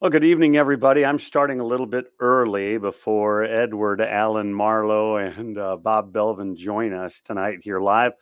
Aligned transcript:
Well, 0.00 0.10
good 0.10 0.24
evening, 0.24 0.56
everybody. 0.56 1.04
I'm 1.04 1.18
starting 1.18 1.60
a 1.60 1.66
little 1.66 1.84
bit 1.84 2.06
early 2.20 2.78
before 2.78 3.44
Edward 3.44 4.00
Alan 4.00 4.50
Marlowe 4.50 5.16
and 5.16 5.58
uh, 5.58 5.76
Bob 5.76 6.10
Belvin 6.10 6.56
join 6.56 6.94
us 6.94 7.20
tonight 7.20 7.58
here 7.60 7.80
live 7.80 8.12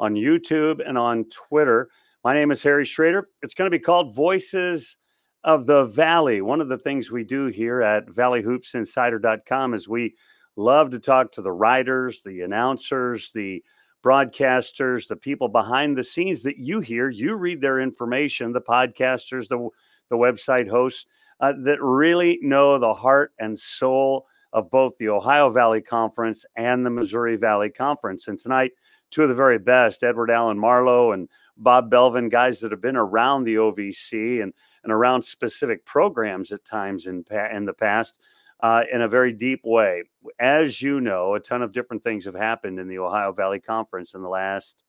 on 0.00 0.14
YouTube 0.14 0.80
and 0.84 0.98
on 0.98 1.26
Twitter. 1.26 1.90
My 2.24 2.34
name 2.34 2.50
is 2.50 2.60
Harry 2.64 2.84
Schrader. 2.84 3.28
It's 3.40 3.54
going 3.54 3.70
to 3.70 3.78
be 3.78 3.80
called 3.80 4.16
Voices 4.16 4.96
of 5.44 5.66
the 5.66 5.84
Valley. 5.84 6.40
One 6.40 6.60
of 6.60 6.68
the 6.68 6.76
things 6.76 7.12
we 7.12 7.22
do 7.22 7.46
here 7.46 7.82
at 7.82 8.08
valleyhoopsinsider.com 8.08 9.74
is 9.74 9.88
we 9.88 10.16
love 10.56 10.90
to 10.90 10.98
talk 10.98 11.30
to 11.34 11.42
the 11.42 11.52
writers, 11.52 12.20
the 12.24 12.40
announcers, 12.40 13.30
the 13.32 13.62
broadcasters, 14.04 15.06
the 15.06 15.14
people 15.14 15.46
behind 15.46 15.96
the 15.96 16.02
scenes 16.02 16.42
that 16.42 16.58
you 16.58 16.80
hear. 16.80 17.08
You 17.08 17.36
read 17.36 17.60
their 17.60 17.78
information, 17.78 18.52
the 18.52 18.60
podcasters, 18.60 19.46
the, 19.46 19.68
the 20.10 20.16
website 20.16 20.68
hosts 20.68 21.06
uh, 21.40 21.52
that 21.64 21.82
really 21.82 22.38
know 22.42 22.78
the 22.78 22.94
heart 22.94 23.32
and 23.38 23.58
soul 23.58 24.26
of 24.52 24.70
both 24.70 24.96
the 24.98 25.08
Ohio 25.08 25.50
Valley 25.50 25.80
Conference 25.80 26.44
and 26.56 26.84
the 26.84 26.90
Missouri 26.90 27.36
Valley 27.36 27.70
Conference. 27.70 28.28
And 28.28 28.38
tonight, 28.38 28.72
two 29.10 29.22
of 29.22 29.28
the 29.28 29.34
very 29.34 29.58
best, 29.58 30.02
Edward 30.02 30.30
Alan 30.30 30.58
Marlowe 30.58 31.12
and 31.12 31.28
Bob 31.56 31.90
Belvin, 31.90 32.30
guys 32.30 32.60
that 32.60 32.70
have 32.70 32.80
been 32.80 32.96
around 32.96 33.44
the 33.44 33.56
OVC 33.56 34.42
and, 34.42 34.52
and 34.84 34.92
around 34.92 35.22
specific 35.22 35.84
programs 35.84 36.52
at 36.52 36.64
times 36.64 37.06
in, 37.06 37.24
in 37.52 37.64
the 37.64 37.74
past 37.74 38.20
uh, 38.60 38.82
in 38.92 39.02
a 39.02 39.08
very 39.08 39.32
deep 39.32 39.60
way. 39.64 40.04
As 40.38 40.80
you 40.82 41.00
know, 41.00 41.34
a 41.34 41.40
ton 41.40 41.62
of 41.62 41.72
different 41.72 42.02
things 42.02 42.24
have 42.24 42.34
happened 42.34 42.78
in 42.78 42.88
the 42.88 42.98
Ohio 42.98 43.32
Valley 43.32 43.60
Conference 43.60 44.14
in 44.14 44.22
the 44.22 44.28
last, 44.28 44.82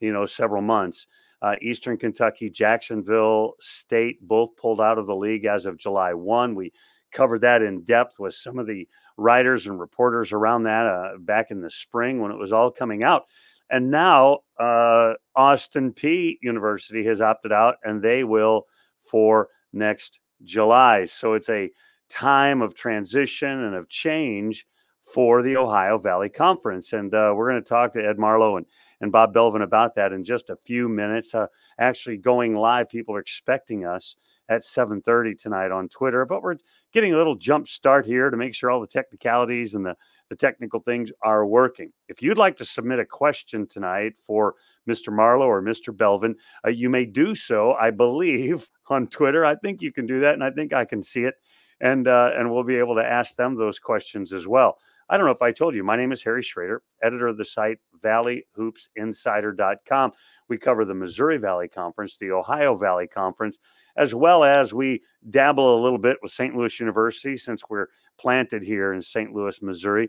you 0.00 0.12
know, 0.12 0.26
several 0.26 0.62
months. 0.62 1.06
Uh, 1.46 1.54
Eastern 1.62 1.96
Kentucky, 1.96 2.50
Jacksonville 2.50 3.54
State 3.60 4.18
both 4.20 4.56
pulled 4.56 4.80
out 4.80 4.98
of 4.98 5.06
the 5.06 5.14
league 5.14 5.44
as 5.44 5.64
of 5.64 5.78
July 5.78 6.12
1. 6.12 6.56
We 6.56 6.72
covered 7.12 7.42
that 7.42 7.62
in 7.62 7.84
depth 7.84 8.18
with 8.18 8.34
some 8.34 8.58
of 8.58 8.66
the 8.66 8.88
writers 9.16 9.68
and 9.68 9.78
reporters 9.78 10.32
around 10.32 10.64
that 10.64 10.86
uh, 10.86 11.18
back 11.20 11.52
in 11.52 11.60
the 11.60 11.70
spring 11.70 12.20
when 12.20 12.32
it 12.32 12.38
was 12.38 12.52
all 12.52 12.72
coming 12.72 13.04
out. 13.04 13.26
And 13.70 13.92
now 13.92 14.40
uh, 14.58 15.12
Austin 15.36 15.92
Peay 15.92 16.36
University 16.42 17.04
has 17.04 17.20
opted 17.20 17.52
out 17.52 17.76
and 17.84 18.02
they 18.02 18.24
will 18.24 18.66
for 19.08 19.48
next 19.72 20.18
July. 20.42 21.04
So 21.04 21.34
it's 21.34 21.48
a 21.48 21.70
time 22.08 22.60
of 22.60 22.74
transition 22.74 23.48
and 23.50 23.76
of 23.76 23.88
change 23.88 24.66
for 25.14 25.42
the 25.42 25.56
Ohio 25.56 25.96
Valley 25.96 26.28
Conference. 26.28 26.92
And 26.92 27.14
uh, 27.14 27.32
we're 27.36 27.48
going 27.48 27.62
to 27.62 27.68
talk 27.68 27.92
to 27.92 28.04
Ed 28.04 28.18
Marlowe 28.18 28.56
and, 28.56 28.66
and 29.00 29.12
Bob 29.12 29.34
Belvin 29.34 29.62
about 29.62 29.94
that 29.96 30.12
in 30.12 30.24
just 30.24 30.50
a 30.50 30.56
few 30.56 30.88
minutes. 30.88 31.34
Uh, 31.34 31.46
actually, 31.78 32.16
going 32.16 32.54
live, 32.54 32.88
people 32.88 33.14
are 33.14 33.20
expecting 33.20 33.84
us 33.84 34.16
at 34.48 34.62
7.30 34.62 35.40
tonight 35.40 35.70
on 35.70 35.88
Twitter, 35.88 36.24
but 36.24 36.42
we're 36.42 36.56
getting 36.92 37.14
a 37.14 37.16
little 37.16 37.34
jump 37.34 37.68
start 37.68 38.06
here 38.06 38.30
to 38.30 38.36
make 38.36 38.54
sure 38.54 38.70
all 38.70 38.80
the 38.80 38.86
technicalities 38.86 39.74
and 39.74 39.84
the, 39.84 39.94
the 40.30 40.36
technical 40.36 40.80
things 40.80 41.10
are 41.22 41.46
working. 41.46 41.92
If 42.08 42.22
you'd 42.22 42.38
like 42.38 42.56
to 42.58 42.64
submit 42.64 43.00
a 43.00 43.04
question 43.04 43.66
tonight 43.66 44.14
for 44.24 44.54
Mr. 44.88 45.12
Marlowe 45.12 45.46
or 45.46 45.62
Mr. 45.62 45.94
Belvin, 45.94 46.34
uh, 46.64 46.70
you 46.70 46.88
may 46.88 47.04
do 47.04 47.34
so, 47.34 47.72
I 47.72 47.90
believe, 47.90 48.68
on 48.88 49.08
Twitter. 49.08 49.44
I 49.44 49.56
think 49.56 49.82
you 49.82 49.92
can 49.92 50.06
do 50.06 50.20
that, 50.20 50.34
and 50.34 50.44
I 50.44 50.50
think 50.50 50.72
I 50.72 50.84
can 50.84 51.02
see 51.02 51.24
it. 51.24 51.34
And, 51.80 52.08
uh, 52.08 52.30
and 52.34 52.50
we'll 52.50 52.64
be 52.64 52.76
able 52.76 52.94
to 52.94 53.04
ask 53.04 53.36
them 53.36 53.56
those 53.56 53.78
questions 53.78 54.32
as 54.32 54.46
well. 54.46 54.78
I 55.08 55.16
don't 55.16 55.26
know 55.26 55.32
if 55.32 55.42
I 55.42 55.52
told 55.52 55.76
you, 55.76 55.84
my 55.84 55.96
name 55.96 56.10
is 56.10 56.24
Harry 56.24 56.42
Schrader, 56.42 56.82
editor 57.02 57.28
of 57.28 57.36
the 57.36 57.44
site 57.44 57.78
valleyhoopsinsider.com. 58.04 60.12
We 60.48 60.58
cover 60.58 60.84
the 60.84 60.94
Missouri 60.94 61.38
Valley 61.38 61.68
Conference, 61.68 62.16
the 62.16 62.32
Ohio 62.32 62.76
Valley 62.76 63.06
Conference, 63.06 63.58
as 63.96 64.14
well 64.14 64.42
as 64.42 64.74
we 64.74 65.02
dabble 65.30 65.78
a 65.78 65.82
little 65.82 65.98
bit 65.98 66.16
with 66.22 66.32
St. 66.32 66.56
Louis 66.56 66.80
University 66.80 67.36
since 67.36 67.62
we're 67.70 67.86
planted 68.18 68.62
here 68.62 68.94
in 68.94 69.02
St. 69.02 69.32
Louis, 69.32 69.62
Missouri. 69.62 70.08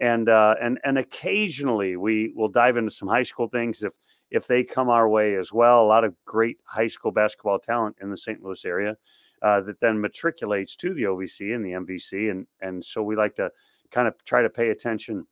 And 0.00 0.28
uh, 0.28 0.54
and 0.62 0.78
and 0.84 0.96
occasionally 0.96 1.96
we 1.96 2.32
will 2.36 2.48
dive 2.48 2.76
into 2.76 2.90
some 2.90 3.08
high 3.08 3.24
school 3.24 3.48
things 3.48 3.82
if 3.82 3.92
if 4.30 4.46
they 4.46 4.62
come 4.62 4.88
our 4.88 5.08
way 5.08 5.34
as 5.34 5.52
well. 5.52 5.82
A 5.82 5.86
lot 5.86 6.04
of 6.04 6.14
great 6.24 6.58
high 6.64 6.86
school 6.86 7.10
basketball 7.10 7.58
talent 7.58 7.96
in 8.00 8.10
the 8.10 8.16
St. 8.16 8.42
Louis 8.42 8.64
area 8.64 8.96
uh, 9.42 9.60
that 9.62 9.80
then 9.80 10.00
matriculates 10.00 10.76
to 10.76 10.94
the 10.94 11.02
OVC 11.02 11.54
and 11.54 11.64
the 11.64 11.72
MVC, 11.72 12.30
and 12.30 12.46
and 12.60 12.84
so 12.84 13.02
we 13.02 13.16
like 13.16 13.34
to 13.36 13.50
kind 13.90 14.08
of 14.08 14.14
try 14.24 14.42
to 14.42 14.50
pay 14.50 14.70
attention 14.70 15.26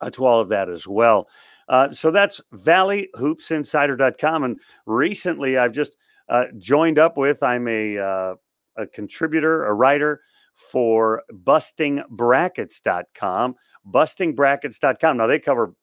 uh, 0.00 0.10
to 0.10 0.26
all 0.26 0.40
of 0.40 0.48
that 0.48 0.68
as 0.68 0.86
well. 0.86 1.28
Uh, 1.68 1.92
so 1.92 2.10
that's 2.10 2.40
valleyhoopsinsider.com. 2.54 4.44
And 4.44 4.58
recently 4.86 5.58
I've 5.58 5.72
just 5.72 5.96
uh, 6.28 6.44
joined 6.58 6.98
up 6.98 7.16
with, 7.16 7.42
I'm 7.42 7.68
a, 7.68 7.98
uh, 7.98 8.34
a 8.76 8.86
contributor, 8.86 9.66
a 9.66 9.72
writer 9.72 10.20
for 10.54 11.22
bustingbrackets.com. 11.32 13.54
Bustingbrackets.com. 13.86 15.16
Now 15.16 15.26
they 15.26 15.38
cover 15.38 15.74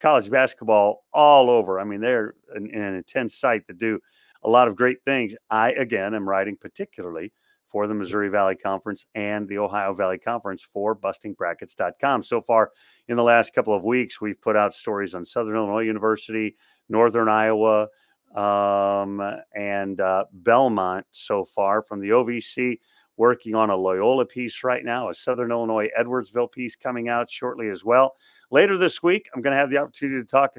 college 0.00 0.30
basketball 0.30 1.04
all 1.12 1.48
over. 1.48 1.80
I 1.80 1.84
mean, 1.84 2.00
they're 2.00 2.34
an, 2.54 2.68
an 2.74 2.94
intense 2.94 3.36
site 3.36 3.66
that 3.68 3.78
do 3.78 3.98
a 4.42 4.48
lot 4.48 4.68
of 4.68 4.76
great 4.76 4.98
things. 5.04 5.34
I, 5.48 5.72
again, 5.72 6.14
am 6.14 6.28
writing 6.28 6.56
particularly 6.60 7.32
for 7.74 7.88
the 7.88 7.94
Missouri 7.94 8.28
Valley 8.28 8.54
Conference 8.54 9.04
and 9.16 9.48
the 9.48 9.58
Ohio 9.58 9.92
Valley 9.94 10.16
Conference 10.16 10.62
for 10.62 10.94
bustingbrackets.com. 10.94 12.22
So 12.22 12.40
far 12.40 12.70
in 13.08 13.16
the 13.16 13.22
last 13.24 13.52
couple 13.52 13.74
of 13.74 13.82
weeks, 13.82 14.20
we've 14.20 14.40
put 14.40 14.54
out 14.54 14.72
stories 14.72 15.12
on 15.12 15.24
Southern 15.24 15.56
Illinois 15.56 15.80
University, 15.80 16.54
Northern 16.88 17.28
Iowa, 17.28 17.88
um, 18.36 19.20
and 19.56 20.00
uh, 20.00 20.26
Belmont 20.32 21.04
so 21.10 21.44
far 21.44 21.82
from 21.82 21.98
the 21.98 22.10
OVC. 22.10 22.78
Working 23.16 23.56
on 23.56 23.70
a 23.70 23.76
Loyola 23.76 24.24
piece 24.24 24.62
right 24.62 24.84
now, 24.84 25.08
a 25.08 25.14
Southern 25.14 25.50
Illinois 25.50 25.88
Edwardsville 25.98 26.52
piece 26.52 26.76
coming 26.76 27.08
out 27.08 27.28
shortly 27.28 27.70
as 27.70 27.84
well. 27.84 28.14
Later 28.52 28.78
this 28.78 29.02
week, 29.02 29.28
I'm 29.34 29.42
going 29.42 29.52
to 29.52 29.58
have 29.58 29.70
the 29.70 29.78
opportunity 29.78 30.20
to 30.20 30.26
talk 30.28 30.54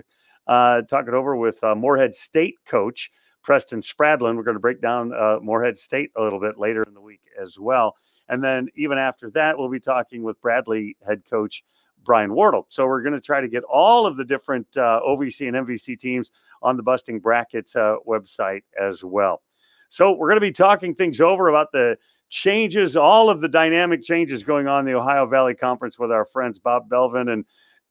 uh, 0.48 0.82
talk 0.82 1.08
it 1.08 1.14
over 1.14 1.38
with 1.38 1.64
uh, 1.64 1.76
Morehead 1.76 2.14
State 2.14 2.56
coach 2.66 3.10
Preston 3.46 3.82
Spradlin. 3.82 4.36
We're 4.36 4.44
going 4.44 4.56
to 4.56 4.60
break 4.60 4.82
down 4.82 5.14
uh, 5.14 5.38
Morehead 5.40 5.78
State 5.78 6.12
a 6.18 6.22
little 6.22 6.40
bit 6.40 6.58
later 6.58 6.84
in 6.84 6.96
the 6.96 7.02
week 7.02 7.22
as 7.40 7.60
well. 7.60 7.96
And 8.28 8.44
then 8.44 8.68
even 8.76 8.98
after 8.98 9.30
that, 9.32 9.58
we'll 9.58 9.70
be 9.70 9.80
talking 9.80 10.24
with 10.24 10.42
Bradley 10.42 10.98
head 11.06 11.22
coach 11.30 11.64
Brian 12.04 12.34
Wardle. 12.34 12.66
So 12.70 12.88
we're 12.88 13.04
going 13.04 13.14
to 13.14 13.22
try 13.22 13.42
to 13.42 13.48
get 13.48 13.64
all 13.64 14.08
of 14.08 14.18
the 14.18 14.26
different 14.26 14.66
uh, 14.76 15.00
OVC 15.08 15.48
and 15.48 15.68
MVC 15.68 15.98
teams 15.98 16.32
on 16.64 16.76
the 16.76 16.84
Busting 16.84 17.20
Brackets 17.20 17.76
uh, 17.76 17.98
website 18.08 18.64
as 18.82 19.04
well. 19.04 19.44
So 19.90 20.14
we're 20.14 20.30
going 20.30 20.38
to 20.38 20.42
be 20.42 20.52
talking 20.52 20.96
things 20.96 21.22
over 21.22 21.48
about 21.48 21.72
the 21.72 21.98
changes, 22.30 22.98
all 22.98 23.30
of 23.30 23.42
the 23.42 23.48
dynamic 23.48 24.02
changes 24.02 24.42
going 24.42 24.68
on 24.68 24.80
in 24.80 24.86
the 24.92 25.00
Ohio 25.00 25.28
Valley 25.28 25.54
Conference 25.54 26.00
with 26.00 26.12
our 26.12 26.26
friends 26.26 26.58
Bob 26.58 26.90
Belvin 26.90 27.32
and 27.32 27.46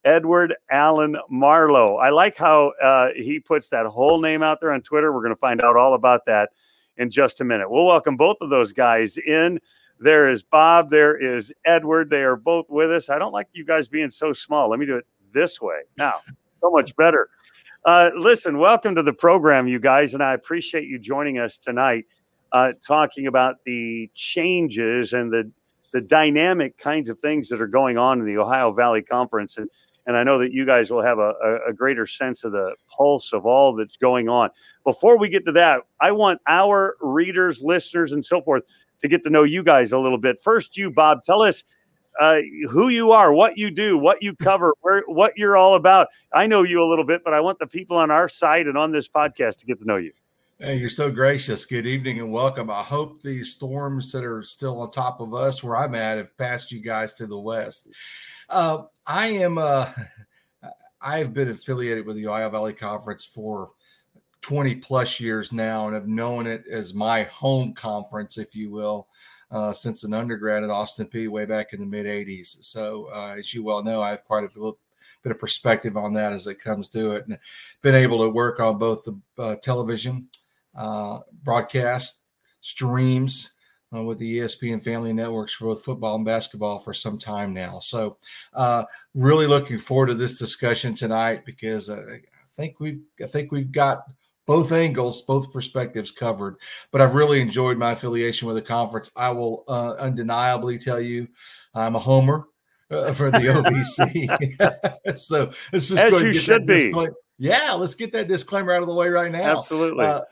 Edward 0.04 0.54
Alan 0.70 1.16
Marlowe. 1.30 1.96
I 1.96 2.10
like 2.10 2.36
how 2.36 2.72
uh, 2.82 3.08
he 3.16 3.40
puts 3.40 3.68
that 3.70 3.86
whole 3.86 4.20
name 4.20 4.42
out 4.42 4.60
there 4.60 4.72
on 4.72 4.82
Twitter. 4.82 5.12
We're 5.12 5.22
going 5.22 5.34
to 5.34 5.40
find 5.40 5.62
out 5.64 5.76
all 5.76 5.94
about 5.94 6.26
that 6.26 6.50
in 6.96 7.10
just 7.10 7.40
a 7.40 7.44
minute. 7.44 7.70
We'll 7.70 7.86
welcome 7.86 8.16
both 8.16 8.36
of 8.40 8.50
those 8.50 8.72
guys 8.72 9.16
in. 9.18 9.60
There 10.00 10.30
is 10.30 10.42
Bob. 10.42 10.90
There 10.90 11.16
is 11.16 11.52
Edward. 11.64 12.10
They 12.10 12.22
are 12.22 12.36
both 12.36 12.66
with 12.68 12.90
us. 12.90 13.08
I 13.08 13.18
don't 13.18 13.32
like 13.32 13.48
you 13.52 13.64
guys 13.64 13.88
being 13.88 14.10
so 14.10 14.32
small. 14.32 14.68
Let 14.68 14.78
me 14.78 14.86
do 14.86 14.96
it 14.96 15.06
this 15.32 15.60
way. 15.60 15.80
Now, 15.96 16.14
so 16.60 16.70
much 16.70 16.94
better. 16.96 17.28
Uh, 17.84 18.10
listen, 18.16 18.58
welcome 18.58 18.94
to 18.94 19.02
the 19.02 19.12
program, 19.12 19.68
you 19.68 19.78
guys, 19.78 20.14
and 20.14 20.22
I 20.22 20.34
appreciate 20.34 20.84
you 20.84 20.98
joining 20.98 21.38
us 21.38 21.58
tonight, 21.58 22.06
uh, 22.52 22.72
talking 22.86 23.26
about 23.26 23.56
the 23.64 24.10
changes 24.14 25.12
and 25.12 25.32
the 25.32 25.50
the 25.92 26.00
dynamic 26.00 26.76
kinds 26.76 27.08
of 27.08 27.20
things 27.20 27.48
that 27.48 27.60
are 27.60 27.68
going 27.68 27.96
on 27.96 28.18
in 28.18 28.26
the 28.26 28.36
Ohio 28.36 28.72
Valley 28.72 29.00
Conference. 29.00 29.58
And 29.58 29.70
and 30.06 30.16
I 30.16 30.22
know 30.22 30.38
that 30.38 30.52
you 30.52 30.66
guys 30.66 30.90
will 30.90 31.02
have 31.02 31.18
a, 31.18 31.32
a, 31.68 31.72
greater 31.72 32.06
sense 32.06 32.44
of 32.44 32.52
the 32.52 32.74
pulse 32.88 33.32
of 33.32 33.46
all 33.46 33.74
that's 33.74 33.96
going 33.96 34.28
on. 34.28 34.50
Before 34.84 35.18
we 35.18 35.28
get 35.28 35.44
to 35.46 35.52
that, 35.52 35.80
I 36.00 36.12
want 36.12 36.40
our 36.46 36.96
readers, 37.00 37.62
listeners, 37.62 38.12
and 38.12 38.24
so 38.24 38.42
forth 38.42 38.64
to 39.00 39.08
get 39.08 39.22
to 39.24 39.30
know 39.30 39.42
you 39.44 39.62
guys 39.62 39.92
a 39.92 39.98
little 39.98 40.18
bit. 40.18 40.40
First, 40.42 40.76
you, 40.76 40.90
Bob, 40.90 41.22
tell 41.22 41.42
us 41.42 41.64
uh, 42.20 42.38
who 42.70 42.88
you 42.88 43.12
are, 43.12 43.32
what 43.32 43.56
you 43.56 43.70
do, 43.70 43.98
what 43.98 44.22
you 44.22 44.34
cover, 44.42 44.74
where, 44.82 45.02
what 45.06 45.36
you're 45.36 45.56
all 45.56 45.74
about. 45.74 46.08
I 46.32 46.46
know 46.46 46.62
you 46.62 46.82
a 46.82 46.88
little 46.88 47.06
bit, 47.06 47.22
but 47.24 47.34
I 47.34 47.40
want 47.40 47.58
the 47.58 47.66
people 47.66 47.96
on 47.96 48.10
our 48.10 48.28
site 48.28 48.66
and 48.66 48.76
on 48.76 48.92
this 48.92 49.08
podcast 49.08 49.56
to 49.58 49.66
get 49.66 49.78
to 49.80 49.84
know 49.84 49.96
you. 49.96 50.12
Hey, 50.60 50.76
you're 50.76 50.88
so 50.88 51.10
gracious. 51.10 51.66
Good 51.66 51.84
evening 51.84 52.20
and 52.20 52.30
welcome. 52.30 52.70
I 52.70 52.82
hope 52.82 53.22
these 53.22 53.52
storms 53.52 54.12
that 54.12 54.22
are 54.22 54.44
still 54.44 54.80
on 54.80 54.90
top 54.90 55.20
of 55.20 55.34
us 55.34 55.64
where 55.64 55.76
I'm 55.76 55.96
at 55.96 56.16
have 56.16 56.36
passed 56.38 56.70
you 56.70 56.80
guys 56.80 57.14
to 57.14 57.26
the 57.26 57.38
west. 57.38 57.88
Uh, 58.48 58.84
I 59.06 59.28
am. 59.28 59.58
Uh, 59.58 59.90
I've 61.00 61.34
been 61.34 61.50
affiliated 61.50 62.06
with 62.06 62.16
the 62.16 62.26
Ohio 62.26 62.48
Valley 62.48 62.72
Conference 62.72 63.26
for 63.26 63.72
20 64.40 64.76
plus 64.76 65.20
years 65.20 65.52
now, 65.52 65.86
and 65.86 65.94
have 65.94 66.06
known 66.06 66.46
it 66.46 66.64
as 66.70 66.94
my 66.94 67.22
home 67.24 67.72
conference, 67.72 68.38
if 68.38 68.54
you 68.54 68.70
will, 68.70 69.08
uh, 69.50 69.72
since 69.72 70.04
an 70.04 70.12
undergrad 70.12 70.64
at 70.64 70.70
Austin 70.70 71.06
Peay 71.06 71.28
way 71.28 71.46
back 71.46 71.72
in 71.72 71.80
the 71.80 71.86
mid 71.86 72.04
80s. 72.04 72.62
So, 72.62 73.08
uh, 73.14 73.34
as 73.38 73.54
you 73.54 73.62
well 73.62 73.82
know, 73.82 74.02
I 74.02 74.10
have 74.10 74.24
quite 74.24 74.44
a 74.44 74.48
bit, 74.48 74.74
bit 75.22 75.32
of 75.32 75.38
perspective 75.38 75.96
on 75.96 76.12
that 76.12 76.34
as 76.34 76.46
it 76.46 76.60
comes 76.60 76.90
to 76.90 77.12
it, 77.12 77.26
and 77.26 77.38
been 77.80 77.94
able 77.94 78.18
to 78.18 78.28
work 78.28 78.60
on 78.60 78.78
both 78.78 79.04
the 79.04 79.18
uh, 79.38 79.56
television, 79.56 80.28
uh, 80.74 81.20
broadcast, 81.42 82.24
streams, 82.60 83.53
uh, 83.94 84.02
with 84.02 84.18
the 84.18 84.38
ESPN 84.38 84.82
family 84.82 85.12
networks 85.12 85.54
for 85.54 85.66
both 85.66 85.84
football 85.84 86.16
and 86.16 86.24
basketball 86.24 86.78
for 86.78 86.94
some 86.94 87.18
time 87.18 87.54
now. 87.54 87.78
So, 87.78 88.16
uh, 88.52 88.84
really 89.14 89.46
looking 89.46 89.78
forward 89.78 90.06
to 90.06 90.14
this 90.14 90.38
discussion 90.38 90.94
tonight 90.94 91.44
because 91.44 91.90
I 91.90 92.20
think 92.56 92.80
we've 92.80 93.02
I 93.22 93.26
think 93.26 93.52
we've 93.52 93.72
got 93.72 94.04
both 94.46 94.72
angles, 94.72 95.22
both 95.22 95.52
perspectives 95.52 96.10
covered. 96.10 96.56
But 96.90 97.00
I've 97.00 97.14
really 97.14 97.40
enjoyed 97.40 97.78
my 97.78 97.92
affiliation 97.92 98.46
with 98.48 98.56
the 98.56 98.62
conference. 98.62 99.10
I 99.16 99.30
will 99.30 99.64
uh, 99.68 99.94
undeniably 99.94 100.78
tell 100.78 101.00
you, 101.00 101.28
I'm 101.74 101.96
a 101.96 102.00
homer 102.00 102.46
uh, 102.90 103.12
for 103.12 103.30
the 103.30 103.38
OVC. 105.08 105.16
so 105.16 105.50
let's 105.72 105.88
just 105.88 105.98
As 105.98 106.10
go 106.10 106.18
you 106.18 106.32
get 106.32 106.42
should 106.42 106.66
be. 106.66 106.92
Yeah, 107.38 107.72
let's 107.72 107.94
get 107.94 108.12
that 108.12 108.28
disclaimer 108.28 108.72
out 108.72 108.82
of 108.82 108.88
the 108.88 108.94
way 108.94 109.08
right 109.08 109.32
now. 109.32 109.58
Absolutely. 109.58 110.04
Uh, 110.04 110.22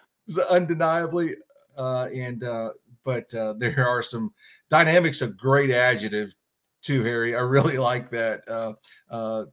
undeniably, 0.50 1.35
uh, 1.76 2.05
and 2.14 2.44
uh, 2.44 2.70
but 3.04 3.32
uh, 3.34 3.54
there 3.58 3.87
are 3.87 4.02
some 4.02 4.32
dynamics. 4.70 5.22
A 5.22 5.28
great 5.28 5.70
adjective 5.70 6.34
too, 6.82 7.02
Harry. 7.04 7.34
I 7.34 7.40
really 7.40 7.78
like 7.78 8.10
that. 8.10 8.49
Uh, 8.49 8.72
uh, 9.10 9.44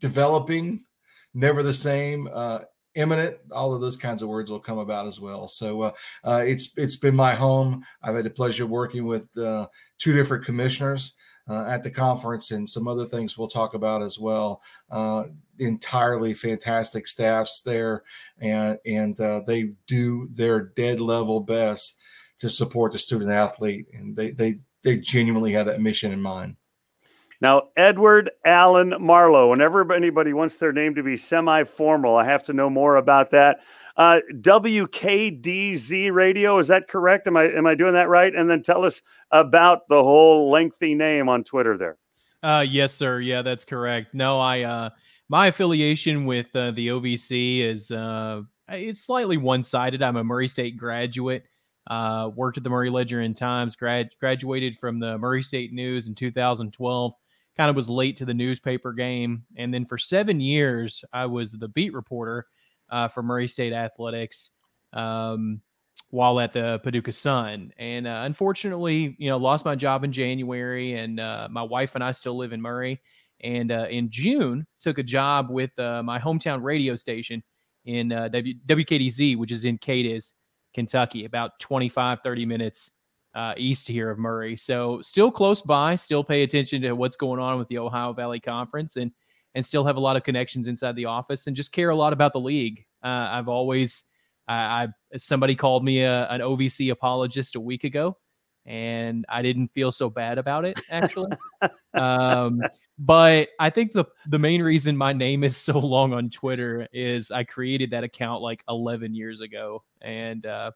developing, 0.00 0.84
never 1.34 1.62
the 1.62 1.74
same. 1.74 2.28
Uh, 2.32 2.60
imminent 2.94 3.36
all 3.52 3.74
of 3.74 3.80
those 3.80 3.96
kinds 3.96 4.22
of 4.22 4.28
words 4.28 4.50
will 4.50 4.58
come 4.58 4.78
about 4.78 5.06
as 5.06 5.20
well 5.20 5.46
so 5.46 5.82
uh, 5.82 5.92
uh, 6.24 6.42
it's 6.44 6.72
it's 6.76 6.96
been 6.96 7.14
my 7.14 7.32
home 7.32 7.84
i've 8.02 8.16
had 8.16 8.24
the 8.24 8.30
pleasure 8.30 8.64
of 8.64 8.70
working 8.70 9.06
with 9.06 9.32
two 9.34 10.12
different 10.12 10.44
commissioners 10.44 11.14
at 11.48 11.82
the 11.84 11.90
conference 11.90 12.50
and 12.50 12.68
some 12.68 12.88
other 12.88 13.04
things 13.04 13.36
we'll 13.38 13.46
talk 13.46 13.74
about 13.74 14.02
as 14.02 14.18
well 14.18 14.60
entirely 15.58 16.32
fantastic 16.32 17.06
staffs 17.06 17.60
there 17.62 18.02
and 18.40 18.78
and 18.86 19.20
uh, 19.20 19.40
they 19.46 19.70
do 19.86 20.28
their 20.32 20.60
dead 20.60 21.00
level 21.00 21.40
best 21.40 21.98
to 22.38 22.48
support 22.48 22.92
the 22.92 22.98
student 22.98 23.30
athlete 23.30 23.86
and 23.92 24.16
they 24.16 24.30
they 24.30 24.58
they 24.82 24.96
genuinely 24.96 25.52
have 25.52 25.66
that 25.66 25.80
mission 25.80 26.12
in 26.12 26.20
mind 26.20 26.56
Now, 27.40 27.68
Edward 27.76 28.30
Alan 28.44 28.94
Marlowe, 29.00 29.50
whenever 29.50 29.92
anybody 29.92 30.32
wants 30.32 30.56
their 30.56 30.72
name 30.72 30.94
to 30.96 31.02
be 31.02 31.16
semi 31.16 31.64
formal, 31.64 32.16
I 32.16 32.24
have 32.24 32.42
to 32.44 32.52
know 32.52 32.68
more 32.68 32.96
about 32.96 33.30
that. 33.30 33.60
Uh, 33.96 34.20
WKDZ 34.40 36.12
radio, 36.12 36.58
is 36.58 36.68
that 36.68 36.88
correct? 36.88 37.26
Am 37.26 37.36
I 37.36 37.44
am 37.44 37.66
I 37.66 37.74
doing 37.74 37.94
that 37.94 38.08
right? 38.08 38.32
And 38.32 38.48
then 38.48 38.62
tell 38.62 38.84
us 38.84 39.02
about 39.32 39.88
the 39.88 40.02
whole 40.02 40.50
lengthy 40.50 40.94
name 40.94 41.28
on 41.28 41.42
Twitter 41.42 41.76
there. 41.76 41.96
Uh, 42.42 42.64
yes, 42.68 42.94
sir. 42.94 43.20
Yeah, 43.20 43.42
that's 43.42 43.64
correct. 43.64 44.14
No, 44.14 44.38
I 44.38 44.62
uh, 44.62 44.90
my 45.28 45.48
affiliation 45.48 46.26
with 46.26 46.54
uh, 46.54 46.70
the 46.72 46.88
OVC 46.88 47.60
is 47.60 47.90
uh, 47.90 48.42
it's 48.68 49.00
slightly 49.00 49.36
one 49.36 49.62
sided. 49.64 50.02
I'm 50.02 50.16
a 50.16 50.24
Murray 50.24 50.48
State 50.48 50.76
graduate. 50.76 51.44
Uh, 51.88 52.30
worked 52.34 52.58
at 52.58 52.64
the 52.64 52.70
Murray 52.70 52.90
Ledger 52.90 53.20
and 53.20 53.36
Times. 53.36 53.74
Grad 53.74 54.10
graduated 54.20 54.76
from 54.76 55.00
the 55.00 55.16
Murray 55.18 55.42
State 55.42 55.72
News 55.72 56.08
in 56.08 56.14
2012. 56.14 57.12
Kind 57.56 57.70
of 57.70 57.76
was 57.76 57.88
late 57.88 58.16
to 58.18 58.24
the 58.24 58.34
newspaper 58.34 58.92
game, 58.92 59.42
and 59.56 59.72
then 59.72 59.84
for 59.84 59.98
seven 59.98 60.40
years 60.40 61.04
I 61.12 61.26
was 61.26 61.52
the 61.52 61.68
beat 61.68 61.92
reporter 61.92 62.46
uh, 62.90 63.08
for 63.08 63.22
Murray 63.22 63.48
State 63.48 63.72
athletics. 63.72 64.50
Um, 64.92 65.60
while 66.10 66.40
at 66.40 66.52
the 66.52 66.80
Paducah 66.82 67.12
Sun. 67.12 67.72
And 67.78 68.06
uh, 68.06 68.22
unfortunately, 68.24 69.16
you 69.18 69.28
know, 69.28 69.36
lost 69.36 69.64
my 69.64 69.74
job 69.74 70.04
in 70.04 70.12
January, 70.12 70.94
and 70.94 71.20
uh, 71.20 71.48
my 71.50 71.62
wife 71.62 71.94
and 71.94 72.04
I 72.04 72.12
still 72.12 72.36
live 72.36 72.52
in 72.52 72.60
Murray. 72.60 73.00
And 73.40 73.70
uh, 73.70 73.86
in 73.90 74.10
June, 74.10 74.66
took 74.80 74.98
a 74.98 75.02
job 75.02 75.50
with 75.50 75.76
uh, 75.78 76.02
my 76.02 76.18
hometown 76.18 76.62
radio 76.62 76.96
station 76.96 77.42
in 77.84 78.08
w- 78.08 78.54
WKDZ, 78.66 79.36
which 79.36 79.52
is 79.52 79.64
in 79.64 79.78
Cadiz, 79.78 80.34
Kentucky, 80.78 81.24
about 81.24 81.58
25, 81.58 82.20
30 82.22 82.46
minutes 82.46 82.92
uh, 83.34 83.52
east 83.56 83.88
here 83.88 84.10
of 84.10 84.18
Murray. 84.18 84.54
So 84.54 85.02
still 85.02 85.30
close 85.30 85.60
by, 85.60 85.96
still 85.96 86.22
pay 86.22 86.44
attention 86.44 86.80
to 86.82 86.92
what's 86.92 87.16
going 87.16 87.40
on 87.40 87.58
with 87.58 87.66
the 87.66 87.78
Ohio 87.78 88.12
Valley 88.12 88.38
Conference 88.38 88.96
and 88.96 89.10
and 89.54 89.66
still 89.66 89.84
have 89.84 89.96
a 89.96 90.00
lot 90.00 90.16
of 90.16 90.22
connections 90.22 90.68
inside 90.68 90.94
the 90.94 91.06
office 91.06 91.48
and 91.48 91.56
just 91.56 91.72
care 91.72 91.90
a 91.90 91.96
lot 91.96 92.12
about 92.12 92.32
the 92.32 92.38
league. 92.38 92.84
I've 93.02 93.48
always 93.48 94.04
I, 94.46 94.54
I 95.12 95.16
somebody 95.16 95.56
called 95.56 95.84
me 95.84 96.02
a, 96.02 96.28
an 96.28 96.40
OVC 96.42 96.92
apologist 96.92 97.56
a 97.56 97.60
week 97.60 97.82
ago, 97.82 98.16
and 98.68 99.24
I 99.30 99.40
didn't 99.40 99.72
feel 99.72 99.90
so 99.90 100.10
bad 100.10 100.36
about 100.36 100.66
it 100.66 100.78
actually. 100.90 101.32
um, 101.94 102.60
but 102.98 103.48
I 103.58 103.70
think 103.70 103.92
the 103.92 104.04
the 104.28 104.38
main 104.38 104.62
reason 104.62 104.96
my 104.96 105.12
name 105.12 105.42
is 105.42 105.56
so 105.56 105.78
long 105.78 106.12
on 106.12 106.30
Twitter 106.30 106.86
is 106.92 107.30
I 107.30 107.44
created 107.44 107.90
that 107.90 108.04
account 108.04 108.42
like 108.42 108.62
11 108.68 109.14
years 109.14 109.40
ago, 109.40 109.82
and 110.02 110.44
uh, 110.46 110.70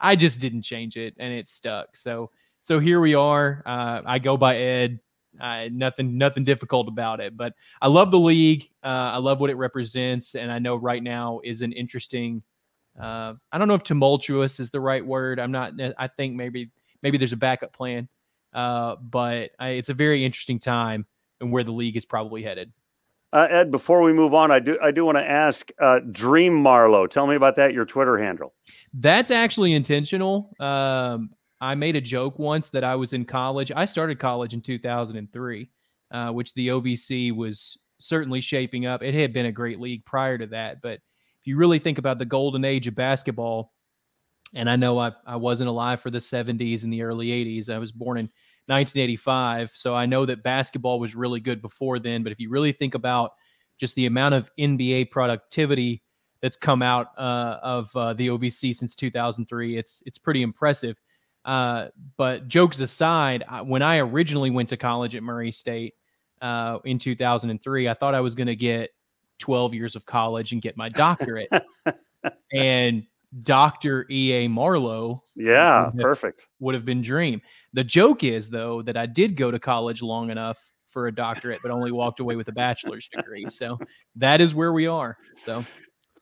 I 0.00 0.16
just 0.16 0.40
didn't 0.40 0.62
change 0.62 0.96
it, 0.96 1.14
and 1.18 1.32
it 1.32 1.46
stuck. 1.46 1.96
So 1.96 2.30
so 2.62 2.80
here 2.80 3.00
we 3.00 3.14
are. 3.14 3.62
Uh, 3.66 4.00
I 4.06 4.18
go 4.18 4.36
by 4.36 4.56
Ed. 4.56 5.00
Uh, 5.40 5.64
nothing 5.70 6.16
nothing 6.16 6.44
difficult 6.44 6.88
about 6.88 7.20
it, 7.20 7.36
but 7.36 7.52
I 7.82 7.88
love 7.88 8.10
the 8.10 8.18
league. 8.18 8.70
Uh, 8.82 9.12
I 9.12 9.18
love 9.18 9.40
what 9.40 9.50
it 9.50 9.56
represents, 9.56 10.34
and 10.34 10.50
I 10.50 10.58
know 10.58 10.76
right 10.76 11.02
now 11.02 11.40
is 11.44 11.60
an 11.62 11.72
interesting 11.72 12.42
uh, 12.98 13.34
I 13.50 13.58
don't 13.58 13.66
know 13.66 13.74
if 13.74 13.82
tumultuous 13.82 14.60
is 14.60 14.70
the 14.70 14.80
right 14.80 15.04
word. 15.04 15.40
I'm 15.40 15.50
not. 15.50 15.72
I 15.98 16.06
think 16.06 16.36
maybe 16.36 16.70
maybe 17.04 17.18
there's 17.18 17.32
a 17.32 17.36
backup 17.36 17.72
plan, 17.72 18.08
uh, 18.52 18.96
but 18.96 19.50
I, 19.60 19.68
it's 19.70 19.90
a 19.90 19.94
very 19.94 20.24
interesting 20.24 20.58
time 20.58 21.06
and 21.40 21.52
where 21.52 21.62
the 21.62 21.70
league 21.70 21.96
is 21.96 22.04
probably 22.04 22.42
headed. 22.42 22.72
Uh, 23.32 23.46
Ed, 23.50 23.70
before 23.70 24.02
we 24.02 24.12
move 24.12 24.32
on, 24.32 24.50
I 24.50 24.60
do 24.60 24.78
I 24.80 24.90
do 24.92 25.04
want 25.04 25.18
to 25.18 25.28
ask 25.28 25.70
uh, 25.80 25.98
Dream 26.10 26.54
Marlowe. 26.54 27.06
Tell 27.06 27.26
me 27.26 27.34
about 27.34 27.56
that. 27.56 27.74
Your 27.74 27.84
Twitter 27.84 28.16
handle. 28.16 28.54
That's 28.94 29.32
actually 29.32 29.74
intentional. 29.74 30.52
Um, 30.60 31.30
I 31.60 31.74
made 31.74 31.96
a 31.96 32.00
joke 32.00 32.38
once 32.38 32.68
that 32.70 32.84
I 32.84 32.94
was 32.94 33.12
in 33.12 33.24
college. 33.24 33.72
I 33.74 33.86
started 33.86 34.20
college 34.20 34.54
in 34.54 34.60
2003, 34.60 35.68
uh, 36.12 36.30
which 36.30 36.54
the 36.54 36.68
OVC 36.68 37.34
was 37.34 37.76
certainly 37.98 38.40
shaping 38.40 38.86
up. 38.86 39.02
It 39.02 39.14
had 39.14 39.32
been 39.32 39.46
a 39.46 39.52
great 39.52 39.80
league 39.80 40.04
prior 40.04 40.38
to 40.38 40.46
that, 40.48 40.80
but 40.80 41.00
if 41.40 41.46
you 41.48 41.56
really 41.56 41.80
think 41.80 41.98
about 41.98 42.18
the 42.18 42.24
golden 42.24 42.64
age 42.64 42.86
of 42.86 42.94
basketball, 42.94 43.73
and 44.54 44.70
I 44.70 44.76
know 44.76 44.98
I, 44.98 45.12
I 45.26 45.36
wasn't 45.36 45.68
alive 45.68 46.00
for 46.00 46.10
the 46.10 46.18
70s 46.18 46.84
and 46.84 46.92
the 46.92 47.02
early 47.02 47.28
80s. 47.28 47.68
I 47.68 47.78
was 47.78 47.92
born 47.92 48.18
in 48.18 48.24
1985. 48.66 49.72
So 49.74 49.94
I 49.94 50.06
know 50.06 50.24
that 50.26 50.42
basketball 50.42 50.98
was 50.98 51.14
really 51.14 51.40
good 51.40 51.60
before 51.60 51.98
then. 51.98 52.22
But 52.22 52.32
if 52.32 52.40
you 52.40 52.48
really 52.48 52.72
think 52.72 52.94
about 52.94 53.32
just 53.78 53.94
the 53.94 54.06
amount 54.06 54.34
of 54.34 54.50
NBA 54.58 55.10
productivity 55.10 56.02
that's 56.40 56.56
come 56.56 56.82
out 56.82 57.08
uh, 57.18 57.58
of 57.62 57.94
uh, 57.96 58.14
the 58.14 58.28
OVC 58.28 58.74
since 58.74 58.94
2003, 58.94 59.76
it's 59.76 60.02
it's 60.06 60.18
pretty 60.18 60.42
impressive. 60.42 60.96
Uh, 61.44 61.88
but 62.16 62.48
jokes 62.48 62.80
aside, 62.80 63.44
when 63.64 63.82
I 63.82 63.98
originally 63.98 64.50
went 64.50 64.68
to 64.70 64.76
college 64.76 65.14
at 65.14 65.22
Murray 65.22 65.52
State 65.52 65.94
uh, 66.40 66.78
in 66.84 66.98
2003, 66.98 67.88
I 67.88 67.94
thought 67.94 68.14
I 68.14 68.20
was 68.20 68.34
going 68.34 68.46
to 68.46 68.56
get 68.56 68.90
12 69.40 69.74
years 69.74 69.96
of 69.96 70.06
college 70.06 70.52
and 70.52 70.62
get 70.62 70.76
my 70.76 70.88
doctorate. 70.88 71.50
and 72.52 73.04
Dr. 73.42 74.06
E.A. 74.10 74.48
Marlowe. 74.48 75.22
Yeah, 75.34 75.86
would 75.86 75.94
have, 75.94 76.02
perfect. 76.02 76.46
Would 76.60 76.74
have 76.74 76.84
been 76.84 77.02
dream. 77.02 77.40
The 77.72 77.84
joke 77.84 78.24
is 78.24 78.48
though 78.48 78.82
that 78.82 78.96
I 78.96 79.06
did 79.06 79.36
go 79.36 79.50
to 79.50 79.58
college 79.58 80.02
long 80.02 80.30
enough 80.30 80.58
for 80.88 81.08
a 81.08 81.14
doctorate, 81.14 81.60
but 81.62 81.70
only 81.72 81.90
walked 81.90 82.20
away 82.20 82.36
with 82.36 82.48
a 82.48 82.52
bachelor's 82.52 83.08
degree. 83.08 83.44
So 83.48 83.78
that 84.16 84.40
is 84.40 84.54
where 84.54 84.72
we 84.72 84.86
are. 84.86 85.18
So 85.44 85.64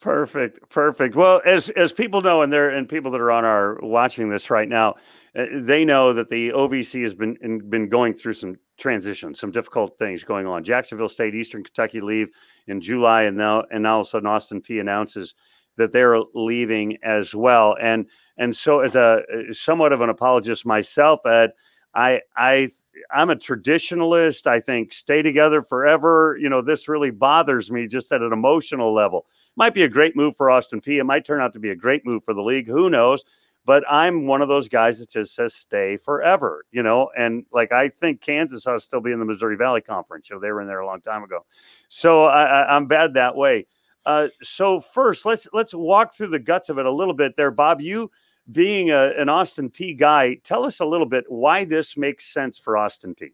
perfect, 0.00 0.58
perfect. 0.70 1.14
Well, 1.14 1.42
as 1.44 1.68
as 1.70 1.92
people 1.92 2.22
know, 2.22 2.42
and 2.42 2.52
they're 2.52 2.70
and 2.70 2.88
people 2.88 3.10
that 3.12 3.20
are 3.20 3.30
on 3.30 3.44
our 3.44 3.78
watching 3.82 4.30
this 4.30 4.50
right 4.50 4.68
now, 4.68 4.94
uh, 5.38 5.44
they 5.60 5.84
know 5.84 6.14
that 6.14 6.30
the 6.30 6.48
OVC 6.48 7.02
has 7.02 7.14
been 7.14 7.36
in, 7.42 7.68
been 7.70 7.88
going 7.88 8.14
through 8.14 8.34
some 8.34 8.56
transition, 8.78 9.34
some 9.34 9.52
difficult 9.52 9.96
things 9.98 10.24
going 10.24 10.46
on. 10.46 10.64
Jacksonville 10.64 11.08
State, 11.08 11.34
Eastern 11.34 11.62
Kentucky 11.62 12.00
leave 12.00 12.28
in 12.66 12.80
July, 12.80 13.24
and 13.24 13.36
now 13.36 13.64
and 13.70 13.82
now 13.82 13.96
all 13.96 14.00
of 14.00 14.06
a 14.06 14.10
sudden 14.10 14.26
Austin 14.26 14.62
Peay 14.62 14.80
announces 14.80 15.34
that 15.76 15.92
they're 15.92 16.18
leaving 16.34 16.98
as 17.02 17.34
well. 17.34 17.76
And 17.80 18.06
and 18.38 18.56
so 18.56 18.80
as 18.80 18.96
a 18.96 19.22
somewhat 19.52 19.92
of 19.92 20.00
an 20.00 20.08
apologist 20.08 20.64
myself, 20.66 21.24
Ed, 21.26 21.52
I 21.94 22.20
I 22.36 22.70
I'm 23.10 23.30
a 23.30 23.36
traditionalist. 23.36 24.46
I 24.46 24.60
think 24.60 24.92
stay 24.92 25.22
together 25.22 25.62
forever. 25.62 26.36
You 26.40 26.48
know, 26.48 26.62
this 26.62 26.88
really 26.88 27.10
bothers 27.10 27.70
me 27.70 27.86
just 27.86 28.12
at 28.12 28.22
an 28.22 28.32
emotional 28.32 28.94
level. 28.94 29.26
Might 29.56 29.74
be 29.74 29.82
a 29.82 29.88
great 29.88 30.16
move 30.16 30.36
for 30.36 30.50
Austin 30.50 30.80
Peay. 30.80 31.00
It 31.00 31.04
might 31.04 31.24
turn 31.24 31.40
out 31.40 31.52
to 31.54 31.58
be 31.58 31.70
a 31.70 31.76
great 31.76 32.06
move 32.06 32.24
for 32.24 32.34
the 32.34 32.42
league. 32.42 32.68
Who 32.68 32.88
knows? 32.88 33.24
But 33.64 33.84
I'm 33.88 34.26
one 34.26 34.42
of 34.42 34.48
those 34.48 34.68
guys 34.68 34.98
that 34.98 35.10
just 35.10 35.36
says 35.36 35.54
stay 35.54 35.96
forever, 35.96 36.64
you 36.72 36.82
know. 36.82 37.10
And 37.16 37.44
like 37.52 37.70
I 37.70 37.90
think 37.90 38.20
Kansas 38.20 38.66
ought 38.66 38.72
to 38.72 38.80
still 38.80 39.00
be 39.00 39.12
in 39.12 39.20
the 39.20 39.24
Missouri 39.24 39.56
Valley 39.56 39.80
Conference. 39.80 40.28
You 40.28 40.36
know, 40.36 40.40
they 40.40 40.50
were 40.50 40.62
in 40.62 40.66
there 40.66 40.80
a 40.80 40.86
long 40.86 41.00
time 41.00 41.22
ago. 41.22 41.44
So 41.88 42.24
I, 42.24 42.42
I, 42.42 42.76
I'm 42.76 42.86
bad 42.86 43.14
that 43.14 43.36
way. 43.36 43.66
Uh, 44.04 44.28
so 44.42 44.80
first, 44.80 45.24
let's 45.24 45.46
let's 45.52 45.74
walk 45.74 46.14
through 46.14 46.28
the 46.28 46.38
guts 46.38 46.68
of 46.68 46.78
it 46.78 46.86
a 46.86 46.92
little 46.92 47.14
bit 47.14 47.36
there, 47.36 47.50
Bob. 47.50 47.80
You 47.80 48.10
being 48.50 48.90
a, 48.90 49.12
an 49.18 49.28
Austin 49.28 49.70
Peay 49.70 49.96
guy, 49.96 50.34
tell 50.42 50.64
us 50.64 50.80
a 50.80 50.84
little 50.84 51.06
bit 51.06 51.24
why 51.28 51.64
this 51.64 51.96
makes 51.96 52.32
sense 52.32 52.58
for 52.58 52.76
Austin 52.76 53.14
Peay. 53.14 53.32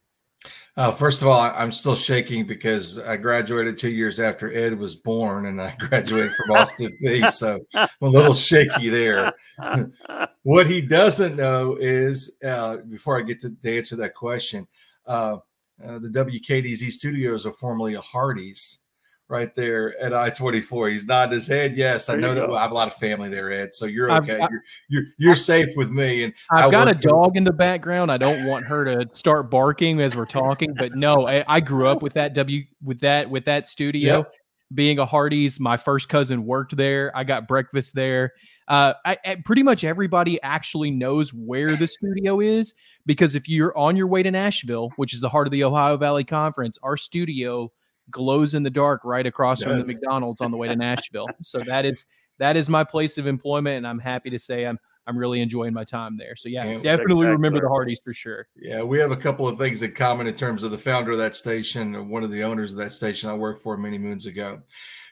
Uh, 0.76 0.92
first 0.92 1.22
of 1.22 1.28
all, 1.28 1.40
I'm 1.40 1.72
still 1.72 1.96
shaking 1.96 2.46
because 2.46 2.98
I 2.98 3.16
graduated 3.16 3.78
two 3.78 3.90
years 3.90 4.20
after 4.20 4.52
Ed 4.52 4.78
was 4.78 4.94
born, 4.94 5.46
and 5.46 5.60
I 5.60 5.74
graduated 5.78 6.32
from 6.32 6.56
Austin 6.56 6.96
Peay. 7.02 7.28
so 7.30 7.58
I'm 7.74 7.88
a 8.02 8.08
little 8.08 8.34
shaky 8.34 8.88
there. 8.88 9.32
what 10.42 10.66
he 10.66 10.80
doesn't 10.80 11.36
know 11.36 11.76
is, 11.80 12.38
uh, 12.44 12.78
before 12.88 13.18
I 13.18 13.22
get 13.22 13.40
to, 13.40 13.50
to 13.50 13.76
answer 13.76 13.96
that 13.96 14.14
question, 14.14 14.68
uh, 15.06 15.38
uh 15.84 15.98
the 15.98 16.08
WKDZ 16.08 16.90
studios 16.92 17.46
are 17.46 17.52
formerly 17.52 17.94
a 17.94 18.00
Hardee's, 18.00 18.80
right 19.28 19.54
there 19.54 19.98
at 20.00 20.14
I 20.14 20.30
twenty 20.30 20.60
four. 20.60 20.88
He's 20.88 21.06
nodding 21.06 21.34
his 21.34 21.46
head. 21.46 21.76
Yes, 21.76 22.08
I 22.08 22.16
know 22.16 22.34
that. 22.34 22.48
Well, 22.48 22.56
I 22.56 22.62
have 22.62 22.70
a 22.70 22.74
lot 22.74 22.88
of 22.88 22.94
family 22.94 23.28
there, 23.28 23.52
Ed. 23.52 23.74
So 23.74 23.86
you're 23.86 24.10
okay. 24.10 24.40
I've, 24.40 24.50
you're, 24.50 24.62
you're 24.88 25.04
you're 25.18 25.36
safe 25.36 25.76
with 25.76 25.90
me. 25.90 26.24
And 26.24 26.34
I've 26.50 26.70
got 26.70 26.88
a 26.88 26.94
dog 26.94 27.36
in 27.36 27.44
the 27.44 27.52
background. 27.52 28.10
I 28.10 28.18
don't 28.18 28.46
want 28.46 28.64
her 28.66 28.84
to 28.84 29.14
start 29.14 29.50
barking 29.50 30.00
as 30.00 30.16
we're 30.16 30.26
talking, 30.26 30.74
but 30.74 30.94
no, 30.94 31.28
I, 31.28 31.44
I 31.46 31.60
grew 31.60 31.88
up 31.88 32.02
with 32.02 32.14
that 32.14 32.34
W 32.34 32.62
with 32.82 33.00
that 33.00 33.28
with 33.30 33.44
that 33.44 33.66
studio. 33.66 34.18
Yep. 34.18 34.32
Being 34.74 34.98
a 34.98 35.06
Hardee's, 35.06 35.58
my 35.58 35.78
first 35.78 36.10
cousin 36.10 36.44
worked 36.44 36.76
there. 36.76 37.10
I 37.16 37.24
got 37.24 37.48
breakfast 37.48 37.94
there. 37.94 38.34
Uh, 38.68 38.92
I, 39.06 39.16
I, 39.24 39.36
pretty 39.42 39.62
much 39.62 39.82
everybody 39.82 40.38
actually 40.42 40.90
knows 40.90 41.32
where 41.32 41.74
the 41.74 41.88
studio 41.88 42.40
is 42.40 42.74
because 43.06 43.34
if 43.34 43.48
you're 43.48 43.76
on 43.78 43.96
your 43.96 44.06
way 44.06 44.22
to 44.22 44.30
Nashville, 44.30 44.90
which 44.96 45.14
is 45.14 45.22
the 45.22 45.28
heart 45.30 45.46
of 45.46 45.52
the 45.52 45.64
Ohio 45.64 45.96
Valley 45.96 46.24
Conference, 46.24 46.78
our 46.82 46.98
studio 46.98 47.72
glows 48.10 48.54
in 48.54 48.62
the 48.62 48.70
dark 48.70 49.02
right 49.04 49.26
across 49.26 49.60
yes. 49.60 49.68
from 49.68 49.80
the 49.80 49.86
McDonald's 49.92 50.40
on 50.40 50.50
the 50.50 50.56
way 50.56 50.68
to 50.68 50.76
Nashville. 50.76 51.28
so 51.42 51.60
that 51.60 51.84
is 51.84 52.04
that 52.38 52.56
is 52.56 52.68
my 52.68 52.84
place 52.84 53.18
of 53.18 53.26
employment, 53.26 53.78
and 53.78 53.86
I'm 53.86 53.98
happy 53.98 54.30
to 54.30 54.38
say 54.38 54.66
I'm 54.66 54.78
I'm 55.08 55.16
really 55.16 55.40
enjoying 55.40 55.72
my 55.72 55.84
time 55.84 56.18
there. 56.18 56.36
So 56.36 56.50
yeah, 56.50 56.64
and 56.64 56.82
definitely 56.82 57.26
remember 57.26 57.60
the 57.60 57.68
Hardee's 57.68 58.00
for 58.04 58.12
sure. 58.12 58.46
Yeah, 58.54 58.82
we 58.82 58.98
have 58.98 59.10
a 59.10 59.16
couple 59.16 59.48
of 59.48 59.58
things 59.58 59.82
in 59.82 59.92
common 59.92 60.26
in 60.26 60.34
terms 60.34 60.62
of 60.62 60.70
the 60.70 60.78
founder 60.78 61.12
of 61.12 61.18
that 61.18 61.34
station, 61.34 62.10
one 62.10 62.22
of 62.22 62.30
the 62.30 62.42
owners 62.42 62.72
of 62.72 62.78
that 62.78 62.92
station 62.92 63.30
I 63.30 63.34
worked 63.34 63.62
for 63.62 63.78
many 63.78 63.96
moons 63.96 64.26
ago. 64.26 64.60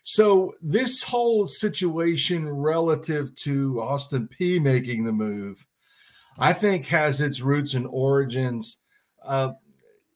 So 0.02 0.52
this 0.60 1.02
whole 1.02 1.46
situation 1.46 2.48
relative 2.48 3.34
to 3.36 3.80
Austin 3.80 4.28
Peay 4.28 4.60
making 4.60 5.04
the 5.04 5.12
move, 5.12 5.64
I 6.38 6.52
think 6.52 6.86
has 6.88 7.22
its 7.22 7.40
roots 7.40 7.72
and 7.72 7.86
origins. 7.86 8.80
Uh, 9.24 9.52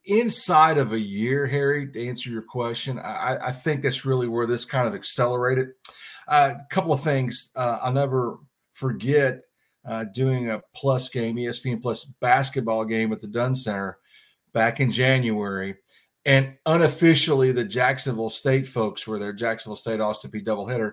inside 0.05 0.79
of 0.79 0.93
a 0.93 1.01
year, 1.01 1.47
Harry, 1.47 1.91
to 1.91 2.07
answer 2.07 2.31
your 2.31 2.43
question, 2.43 2.99
I, 2.99 3.49
I 3.49 3.53
think 3.53 3.83
that's 3.83 4.05
really 4.05 4.29
where 4.29 4.47
this 4.47 4.65
kind 4.65 4.89
of 4.89 4.95
accelerated. 4.95 5.69
Uh, 6.29 6.55
a 6.59 6.75
couple 6.75 6.93
of 6.93 7.03
things 7.03 7.51
uh, 7.57 7.79
I'll 7.83 7.93
never 7.93 8.39
forget 8.73 9.43
uh, 9.85 10.05
doing 10.05 10.51
a 10.51 10.63
plus 10.75 11.09
game, 11.09 11.37
ESPN 11.37 11.83
Plus 11.83 12.05
basketball 12.05 12.85
game 12.85 13.13
at 13.13 13.21
the 13.21 13.27
Dunn 13.27 13.55
Center 13.55 13.99
back 14.53 14.81
in 14.81 14.91
January. 14.91 15.77
And 16.27 16.57
unofficially, 16.67 17.53
the 17.53 17.65
Jacksonville 17.65 18.31
State 18.31 18.69
folks 18.69 19.07
were 19.07 19.19
there, 19.19 19.33
Jacksonville 19.33 19.77
State 19.77 20.01
Austin 20.01 20.31
Peay 20.31 20.45
doubleheader. 20.45 20.93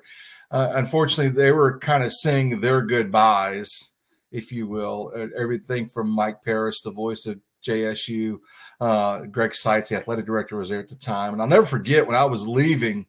Uh, 0.49 0.71
unfortunately, 0.75 1.29
they 1.29 1.51
were 1.51 1.79
kind 1.79 2.03
of 2.03 2.13
saying 2.13 2.61
their 2.61 2.81
goodbyes, 2.81 3.89
if 4.31 4.51
you 4.53 4.67
will. 4.67 5.11
Uh, 5.13 5.27
everything 5.37 5.87
from 5.87 6.09
Mike 6.09 6.43
Paris, 6.45 6.81
the 6.81 6.91
voice 6.91 7.25
of 7.25 7.41
JSU. 7.65 8.39
Uh, 8.79 9.21
Greg 9.21 9.55
Seitz, 9.55 9.89
the 9.89 9.95
athletic 9.95 10.25
director, 10.25 10.57
was 10.57 10.69
there 10.69 10.79
at 10.79 10.89
the 10.89 10.95
time. 10.95 11.33
And 11.33 11.41
I'll 11.41 11.47
never 11.47 11.65
forget 11.65 12.05
when 12.05 12.15
I 12.15 12.25
was 12.25 12.47
leaving, 12.47 13.05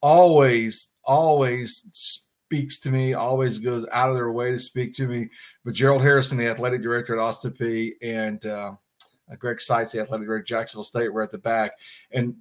always, 0.00 0.90
always 1.04 1.82
speaks 1.92 2.80
to 2.80 2.90
me, 2.90 3.14
always 3.14 3.58
goes 3.58 3.86
out 3.90 4.10
of 4.10 4.16
their 4.16 4.30
way 4.30 4.50
to 4.50 4.58
speak 4.58 4.94
to 4.94 5.06
me. 5.06 5.28
But 5.64 5.74
Gerald 5.74 6.02
Harrison, 6.02 6.38
the 6.38 6.48
athletic 6.48 6.82
director 6.82 7.14
at 7.14 7.22
Austin 7.22 7.52
Peay, 7.52 7.92
and 8.02 8.44
uh, 8.46 8.72
Greg 9.38 9.60
Seitz, 9.60 9.92
the 9.92 10.00
athletic 10.00 10.26
director 10.26 10.42
at 10.42 10.48
Jacksonville 10.48 10.84
State, 10.84 11.12
were 11.12 11.22
at 11.22 11.30
the 11.30 11.38
back. 11.38 11.72
And 12.12 12.36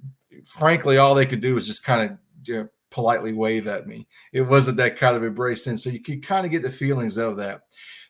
frankly, 0.45 0.97
all 0.97 1.15
they 1.15 1.25
could 1.25 1.41
do 1.41 1.55
was 1.55 1.67
just 1.67 1.83
kind 1.83 2.11
of 2.11 2.17
you 2.45 2.55
know, 2.55 2.69
politely 2.93 3.33
wave 3.33 3.67
at 3.67 3.87
me. 3.87 4.07
It 4.31 4.43
wasn't 4.43 4.77
that 4.77 4.97
kind 4.97 5.17
of 5.17 5.23
embrace. 5.23 5.65
So 5.65 5.89
you 5.89 5.99
could 5.99 6.25
kind 6.25 6.45
of 6.45 6.51
get 6.51 6.61
the 6.61 6.69
feelings 6.69 7.17
of 7.17 7.35
that 7.37 7.63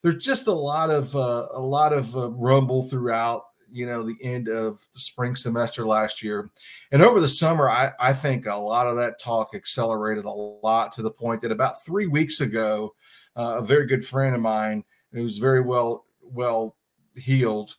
there's 0.04 0.24
just 0.24 0.48
a 0.48 0.54
lot 0.54 0.92
of 0.92 1.16
uh, 1.16 1.48
a 1.54 1.60
lot 1.60 1.94
of 1.94 2.16
uh, 2.16 2.30
rumble 2.32 2.84
throughout 2.84 3.46
you 3.72 3.88
know 3.88 4.04
the 4.04 4.18
end 4.22 4.50
of 4.50 4.86
the 4.94 5.00
spring 5.00 5.36
semester 5.36 5.86
last 5.86 6.22
year 6.22 6.52
and 6.92 7.02
over 7.02 7.20
the 7.20 7.30
summer 7.30 7.70
I, 7.70 7.92
I 8.00 8.14
think 8.14 8.46
a 8.46 8.56
lot 8.56 8.88
of 8.88 8.98
that 8.98 9.20
talk 9.20 9.56
accelerated 9.56 10.26
a 10.26 10.30
lot 10.30 10.92
to 10.94 11.02
the 11.02 11.10
point 11.10 11.42
that 11.42 11.52
about 11.52 11.84
three 11.84 12.06
weeks 12.06 12.42
ago 12.42 12.94
uh, 13.36 13.58
a 13.60 13.66
very 13.66 13.88
good 13.88 14.06
friend 14.06 14.36
of 14.36 14.42
mine 14.42 14.84
who's 15.12 15.40
very 15.40 15.62
well 15.62 16.06
well 16.22 16.76
heeled 17.16 17.76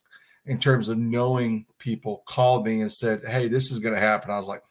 in 0.47 0.59
terms 0.59 0.89
of 0.89 0.99
knowing 0.99 1.67
people 1.79 2.25
called 2.27 2.67
me 2.67 2.81
and 2.81 2.91
said 2.91 3.23
hey 3.27 3.47
this 3.47 3.71
is 3.71 3.79
going 3.79 3.95
to 3.95 4.01
happen 4.01 4.33
i 4.33 4.37
was 4.37 4.49
like 4.49 4.63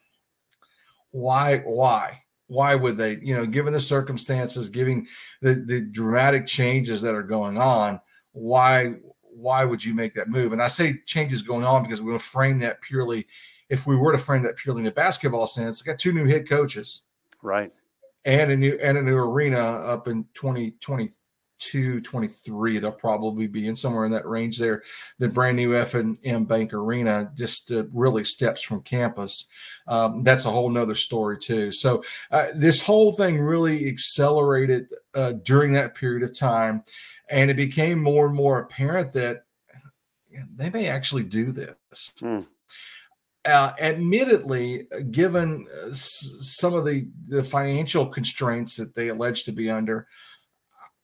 why 1.12 1.58
why 1.58 2.20
why 2.54 2.74
would 2.74 2.96
they 2.96 3.18
you 3.22 3.34
know 3.34 3.44
given 3.44 3.72
the 3.72 3.80
circumstances 3.80 4.68
giving 4.68 5.06
the 5.42 5.54
the 5.66 5.80
dramatic 5.80 6.46
changes 6.46 7.02
that 7.02 7.14
are 7.14 7.22
going 7.22 7.58
on 7.58 8.00
why 8.32 8.94
why 9.36 9.64
would 9.64 9.84
you 9.84 9.94
make 9.94 10.14
that 10.14 10.28
move? 10.28 10.52
And 10.52 10.62
i 10.62 10.68
say 10.68 11.00
changes 11.06 11.42
going 11.42 11.64
on 11.64 11.82
because 11.82 12.00
we're 12.00 12.10
going 12.10 12.18
to 12.18 12.24
frame 12.24 12.58
that 12.60 12.80
purely 12.80 13.26
if 13.68 13.86
we 13.86 13.96
were 13.96 14.12
to 14.12 14.18
frame 14.18 14.42
that 14.42 14.56
purely 14.56 14.82
in 14.82 14.86
a 14.86 14.92
basketball 14.92 15.46
sense 15.46 15.82
I 15.82 15.86
got 15.86 15.98
two 15.98 16.12
new 16.12 16.26
head 16.26 16.48
coaches. 16.48 17.06
Right. 17.42 17.72
And 18.24 18.52
a 18.52 18.56
new 18.56 18.78
and 18.80 18.96
a 18.96 19.02
new 19.02 19.16
arena 19.16 19.58
up 19.58 20.08
in 20.08 20.24
2020 20.34 21.10
22, 21.70 22.00
23. 22.00 22.78
They'll 22.78 22.92
probably 22.92 23.46
be 23.46 23.66
in 23.66 23.76
somewhere 23.76 24.04
in 24.04 24.12
that 24.12 24.26
range 24.26 24.58
there. 24.58 24.82
The 25.18 25.28
brand 25.28 25.56
new 25.56 25.74
F 25.74 25.94
and 25.94 26.18
M 26.24 26.44
Bank 26.44 26.72
Arena 26.72 27.30
just 27.36 27.70
uh, 27.72 27.84
really 27.92 28.24
steps 28.24 28.62
from 28.62 28.82
campus. 28.82 29.48
Um, 29.86 30.22
that's 30.22 30.44
a 30.44 30.50
whole 30.50 30.70
nother 30.70 30.94
story 30.94 31.38
too. 31.38 31.72
So 31.72 32.02
uh, 32.30 32.48
this 32.54 32.82
whole 32.82 33.12
thing 33.12 33.38
really 33.38 33.88
accelerated 33.88 34.88
uh, 35.14 35.32
during 35.44 35.72
that 35.72 35.94
period 35.94 36.22
of 36.22 36.36
time, 36.36 36.84
and 37.30 37.50
it 37.50 37.56
became 37.56 38.02
more 38.02 38.26
and 38.26 38.34
more 38.34 38.60
apparent 38.60 39.12
that 39.12 39.44
they 40.56 40.70
may 40.70 40.88
actually 40.88 41.24
do 41.24 41.52
this. 41.52 42.12
Hmm. 42.18 42.40
Uh, 43.46 43.72
admittedly, 43.78 44.86
given 45.10 45.66
uh, 45.84 45.90
s- 45.90 46.34
some 46.40 46.72
of 46.72 46.86
the, 46.86 47.06
the 47.28 47.44
financial 47.44 48.06
constraints 48.06 48.74
that 48.76 48.94
they 48.94 49.08
allege 49.08 49.44
to 49.44 49.52
be 49.52 49.70
under, 49.70 50.08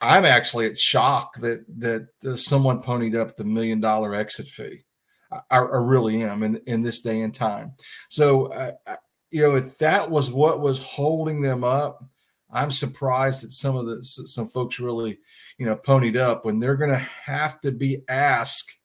I'm 0.00 0.24
actually 0.24 0.66
at 0.66 0.78
shock 0.78 1.34
that 1.40 1.64
that 1.78 2.08
uh, 2.24 2.36
someone 2.36 2.82
ponied 2.82 3.14
up 3.14 3.36
the 3.36 3.44
million 3.44 3.80
dollar 3.80 4.14
exit 4.14 4.46
fee. 4.46 4.84
I, 5.30 5.58
I, 5.58 5.58
really 5.58 6.22
am 6.22 6.42
in 6.42 6.60
in 6.66 6.82
this 6.82 7.00
day 7.00 7.20
and 7.20 7.34
time. 7.34 7.72
So, 8.08 8.46
uh, 8.46 8.96
you 9.30 9.42
know, 9.42 9.56
if 9.56 9.78
that 9.78 10.10
was 10.10 10.32
what 10.32 10.60
was 10.60 10.84
holding 10.84 11.42
them 11.42 11.64
up, 11.64 12.04
I'm 12.50 12.70
surprised 12.70 13.42
that 13.42 13.52
some 13.52 13.76
of 13.76 13.86
the 13.86 14.04
some 14.04 14.48
folks 14.48 14.80
really, 14.80 15.18
you 15.58 15.66
know, 15.66 15.76
ponied 15.76 16.16
up 16.16 16.44
when 16.44 16.58
they're 16.58 16.76
going 16.76 16.90
to 16.90 17.08
have 17.26 17.60
to 17.60 17.70
be 17.70 18.02
asked 18.08 18.78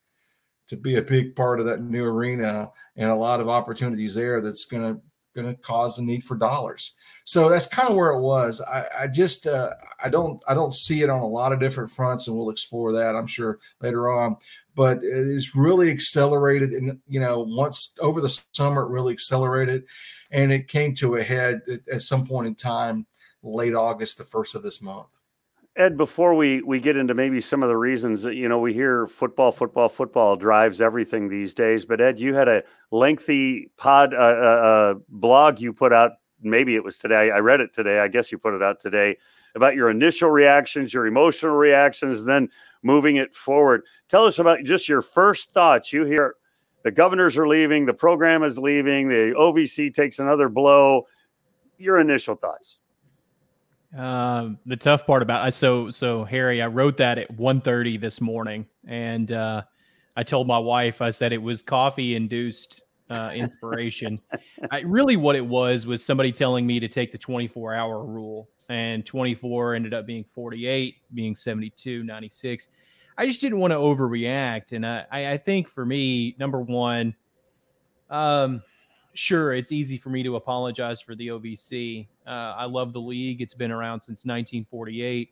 to 0.68 0.76
be 0.76 0.96
a 0.96 1.02
big 1.02 1.36
part 1.36 1.60
of 1.60 1.66
that 1.68 1.82
new 1.82 2.04
arena 2.04 2.72
and 2.96 3.10
a 3.10 3.16
lot 3.16 3.40
of 3.40 3.50
opportunities 3.50 4.16
there. 4.16 4.42
That's 4.42 4.66
going 4.66 4.96
to 4.96 5.02
going 5.36 5.48
to 5.48 5.62
cause 5.62 5.98
the 5.98 6.02
need 6.02 6.24
for 6.24 6.36
dollars. 6.36 6.94
So 7.26 7.50
that's 7.50 7.68
kind 7.68 7.90
of 7.90 7.96
where 7.96 8.12
it 8.12 8.22
was. 8.22 8.62
I, 8.62 8.86
I 9.02 9.08
just 9.08 9.46
uh, 9.46 9.72
I 10.04 10.10
don't 10.10 10.42
I 10.48 10.54
don't 10.54 10.74
see 10.74 11.02
it 11.02 11.10
on 11.10 11.20
a 11.20 11.28
lot 11.28 11.52
of 11.52 11.60
different 11.60 11.92
fronts, 11.92 12.28
and 12.28 12.36
we'll 12.36 12.50
explore 12.50 12.92
that 12.94 13.16
I'm 13.16 13.28
sure 13.28 13.60
later 13.82 14.10
on. 14.10 14.38
But 14.76 15.00
it's 15.04 15.56
really 15.56 15.92
accelerated, 15.92 16.72
and 16.72 17.00
you 17.08 17.20
know, 17.20 17.40
once 17.42 17.96
over 18.00 18.22
the 18.22 18.30
summer, 18.54 18.84
it 18.84 18.90
really 18.90 19.14
accelerated, 19.14 19.84
and 20.32 20.52
it 20.52 20.68
came 20.68 20.96
to 20.96 21.16
a 21.16 21.24
head 21.24 21.62
at, 21.72 21.88
at 21.92 22.02
some 22.02 22.26
point 22.26 22.48
in 22.48 22.56
time, 22.56 23.06
late 23.44 23.76
August, 23.76 24.18
the 24.18 24.24
first 24.24 24.56
of 24.56 24.64
this 24.64 24.82
month. 24.82 25.18
Ed, 25.78 25.98
before 25.98 26.34
we, 26.34 26.62
we 26.62 26.80
get 26.80 26.96
into 26.96 27.14
maybe 27.14 27.42
some 27.42 27.62
of 27.62 27.68
the 27.68 27.76
reasons 27.76 28.24
that, 28.24 28.36
you 28.36 28.48
know, 28.48 28.60
we 28.60 28.74
hear 28.74 29.08
football, 29.08 29.52
football, 29.52 29.90
football 29.90 30.38
drives 30.38 30.80
everything 30.80 31.28
these 31.28 31.54
days. 31.54 31.84
But 31.84 32.00
Ed, 32.00 32.18
you 32.18 32.34
had 32.34 32.48
a 32.48 32.64
lengthy 32.92 33.70
pod 33.76 34.14
uh, 34.14 34.18
uh, 34.18 34.20
uh, 34.22 34.94
blog 35.10 35.60
you 35.60 35.74
put 35.74 35.92
out. 35.92 36.12
Maybe 36.42 36.76
it 36.76 36.84
was 36.84 36.98
today. 36.98 37.30
I 37.30 37.40
read 37.40 37.60
it 37.60 37.74
today. 37.74 38.00
I 38.00 38.08
guess 38.08 38.32
you 38.32 38.38
put 38.38 38.54
it 38.54 38.64
out 38.64 38.80
today 38.80 39.18
about 39.54 39.76
your 39.76 39.90
initial 39.90 40.30
reactions, 40.30 40.94
your 40.94 41.08
emotional 41.08 41.56
reactions, 41.56 42.24
then 42.24 42.48
moving 42.82 43.18
it 43.18 43.36
forward. 43.36 43.84
Tell 44.08 44.26
us 44.26 44.40
about 44.40 44.64
just 44.64 44.88
your 44.88 45.02
first 45.02 45.52
thoughts. 45.54 45.92
You 45.92 46.06
hear 46.06 46.36
the 46.84 46.92
governors 46.92 47.36
are 47.36 47.48
leaving, 47.48 47.86
the 47.86 47.94
program 47.94 48.44
is 48.44 48.58
leaving, 48.58 49.10
the 49.10 49.34
OVC 49.38 49.94
takes 49.94 50.20
another 50.20 50.48
blow. 50.48 51.08
Your 51.78 52.00
initial 52.00 52.36
thoughts. 52.36 52.78
Um, 53.96 54.60
the 54.66 54.76
tough 54.76 55.06
part 55.06 55.22
about 55.22 55.42
I 55.42 55.50
so 55.50 55.90
so 55.90 56.24
Harry, 56.26 56.62
I 56.62 56.68
wrote 56.68 56.98
that 56.98 57.18
at 57.18 57.32
1.30 57.38 58.00
this 58.00 58.20
morning, 58.20 58.68
and 58.88 59.32
uh, 59.32 59.62
I 60.18 60.24
told 60.24 60.48
my 60.48 60.58
wife, 60.60 61.02
I 61.02 61.10
said 61.12 61.32
it 61.32 61.42
was 61.42 61.64
coffee 61.64 62.16
induced 62.16 62.82
uh, 63.10 63.32
inspiration. 63.34 64.20
I, 64.72 64.82
really, 64.82 65.16
what 65.16 65.36
it 65.36 65.46
was 65.46 65.88
was 65.88 66.04
somebody 66.04 66.32
telling 66.32 66.68
me 66.68 66.80
to 66.80 66.90
take 66.90 67.12
the 67.12 67.18
24 67.18 67.74
hour 67.74 68.04
rule, 68.04 68.50
and 68.68 69.06
24 69.06 69.76
ended 69.76 69.94
up 69.94 70.06
being 70.06 70.26
48, 70.26 70.96
being 71.14 71.36
72, 71.36 72.04
96. 72.04 72.68
I 73.18 73.26
just 73.26 73.40
didn't 73.40 73.60
want 73.60 73.72
to 73.72 73.78
overreact, 73.78 74.74
and 74.74 74.86
I, 74.86 75.06
I 75.12 75.38
think 75.38 75.70
for 75.70 75.86
me, 75.86 76.36
number 76.38 76.60
one, 76.60 77.16
Um, 78.10 78.62
sure, 79.16 79.54
it's 79.54 79.72
easy 79.72 79.98
for 79.98 80.10
me 80.10 80.22
to 80.24 80.36
apologize 80.36 81.02
for 81.02 81.16
the 81.16 81.30
OVC. 81.30 82.08
Uh, 82.28 82.54
I 82.58 82.66
love 82.66 82.94
the 82.94 83.02
league. 83.02 83.42
It's 83.42 83.54
been 83.54 83.72
around 83.72 84.02
since 84.02 84.26
1948. 84.26 85.32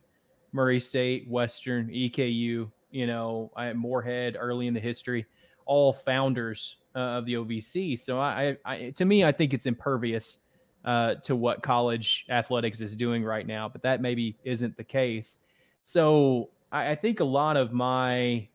Murray 0.53 0.79
State, 0.79 1.27
Western, 1.27 1.89
EKU, 1.89 2.71
you 2.91 3.07
know, 3.07 3.51
I, 3.55 3.73
Morehead 3.73 4.37
early 4.39 4.67
in 4.67 4.73
the 4.73 4.79
history, 4.79 5.25
all 5.65 5.91
founders 5.91 6.77
uh, 6.95 6.99
of 6.99 7.25
the 7.25 7.33
OVC. 7.33 7.99
So 7.99 8.19
I, 8.19 8.55
I, 8.65 8.91
to 8.91 9.05
me, 9.05 9.23
I 9.25 9.31
think 9.31 9.53
it's 9.53 9.65
impervious 9.65 10.39
uh, 10.85 11.15
to 11.15 11.35
what 11.35 11.63
college 11.63 12.25
athletics 12.29 12.81
is 12.81 12.95
doing 12.95 13.23
right 13.23 13.47
now, 13.47 13.67
but 13.67 13.81
that 13.81 14.01
maybe 14.01 14.37
isn't 14.43 14.77
the 14.77 14.83
case. 14.83 15.37
So 15.81 16.49
I, 16.71 16.91
I 16.91 16.95
think 16.95 17.19
a 17.19 17.25
lot 17.25 17.57
of 17.57 17.73
my 17.73 18.47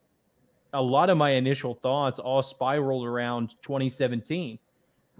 a 0.73 0.81
lot 0.81 1.09
of 1.09 1.17
my 1.17 1.31
initial 1.31 1.73
thoughts 1.73 2.19
all 2.19 2.43
spiraled 2.43 3.03
around 3.03 3.55
2017 3.63 4.59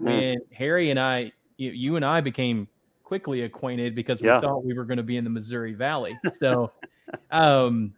mm. 0.00 0.36
Harry 0.52 0.90
and 0.90 0.98
I, 0.98 1.32
you, 1.56 1.70
you, 1.70 1.96
and 1.96 2.04
I 2.04 2.20
became 2.20 2.68
quickly 3.04 3.42
acquainted 3.42 3.94
because 3.94 4.22
we 4.22 4.28
yeah. 4.28 4.40
thought 4.40 4.64
we 4.64 4.72
were 4.72 4.84
going 4.84 4.96
to 4.96 5.02
be 5.02 5.16
in 5.16 5.24
the 5.24 5.30
Missouri 5.30 5.74
Valley. 5.74 6.16
So, 6.32 6.72
um, 7.30 7.92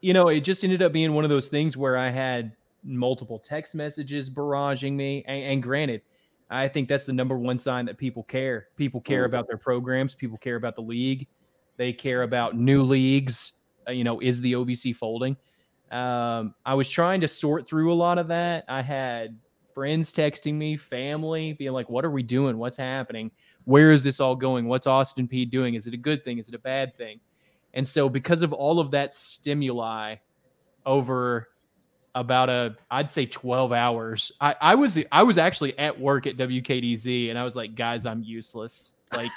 you 0.00 0.12
know, 0.12 0.28
it 0.28 0.40
just 0.40 0.64
ended 0.64 0.82
up 0.82 0.92
being 0.92 1.12
one 1.12 1.24
of 1.24 1.30
those 1.30 1.48
things 1.48 1.76
where 1.76 1.96
I 1.96 2.10
had 2.10 2.52
multiple 2.82 3.38
text 3.38 3.74
messages 3.74 4.28
barraging 4.28 4.94
me. 4.94 5.24
And, 5.26 5.44
and 5.44 5.62
granted, 5.62 6.02
I 6.50 6.66
think 6.68 6.88
that's 6.88 7.06
the 7.06 7.12
number 7.12 7.38
one 7.38 7.58
sign 7.58 7.84
that 7.86 7.96
people 7.96 8.24
care. 8.24 8.68
People 8.76 9.00
care 9.00 9.22
mm. 9.22 9.26
about 9.26 9.46
their 9.46 9.56
programs. 9.56 10.14
People 10.14 10.38
care 10.38 10.56
about 10.56 10.74
the 10.74 10.82
league. 10.82 11.26
They 11.76 11.92
care 11.92 12.22
about 12.22 12.56
new 12.56 12.82
leagues. 12.82 13.52
Uh, 13.88 13.92
you 13.92 14.04
know, 14.04 14.20
is 14.20 14.40
the 14.40 14.54
OVC 14.54 14.94
folding? 14.94 15.36
Um, 15.90 16.54
I 16.66 16.74
was 16.74 16.88
trying 16.88 17.20
to 17.20 17.28
sort 17.28 17.66
through 17.66 17.92
a 17.92 17.94
lot 17.94 18.18
of 18.18 18.28
that. 18.28 18.64
I 18.68 18.82
had 18.82 19.38
friends 19.80 20.12
texting 20.12 20.56
me, 20.56 20.76
family 20.76 21.54
being 21.54 21.72
like, 21.72 21.88
"What 21.88 22.04
are 22.04 22.10
we 22.10 22.22
doing? 22.22 22.58
What's 22.58 22.76
happening? 22.76 23.30
Where 23.64 23.92
is 23.92 24.02
this 24.02 24.20
all 24.20 24.36
going? 24.36 24.68
What's 24.68 24.86
Austin 24.86 25.26
Peay 25.26 25.50
doing? 25.50 25.72
Is 25.72 25.86
it 25.86 25.94
a 25.94 25.96
good 25.96 26.22
thing? 26.22 26.36
Is 26.36 26.50
it 26.50 26.54
a 26.54 26.58
bad 26.58 26.94
thing?" 26.98 27.18
And 27.72 27.88
so, 27.88 28.06
because 28.06 28.42
of 28.42 28.52
all 28.52 28.78
of 28.78 28.90
that 28.90 29.14
stimuli 29.14 30.16
over 30.84 31.48
about 32.14 32.50
a 32.50 32.76
I'd 32.90 33.10
say 33.10 33.24
12 33.24 33.72
hours. 33.72 34.30
I, 34.38 34.54
I 34.60 34.74
was 34.74 34.98
I 35.12 35.22
was 35.22 35.38
actually 35.38 35.78
at 35.78 35.98
work 35.98 36.26
at 36.26 36.36
WKDZ 36.36 37.30
and 37.30 37.38
I 37.38 37.42
was 37.42 37.56
like, 37.56 37.74
guys, 37.74 38.04
I'm 38.04 38.22
useless. 38.22 38.92
Like 39.14 39.30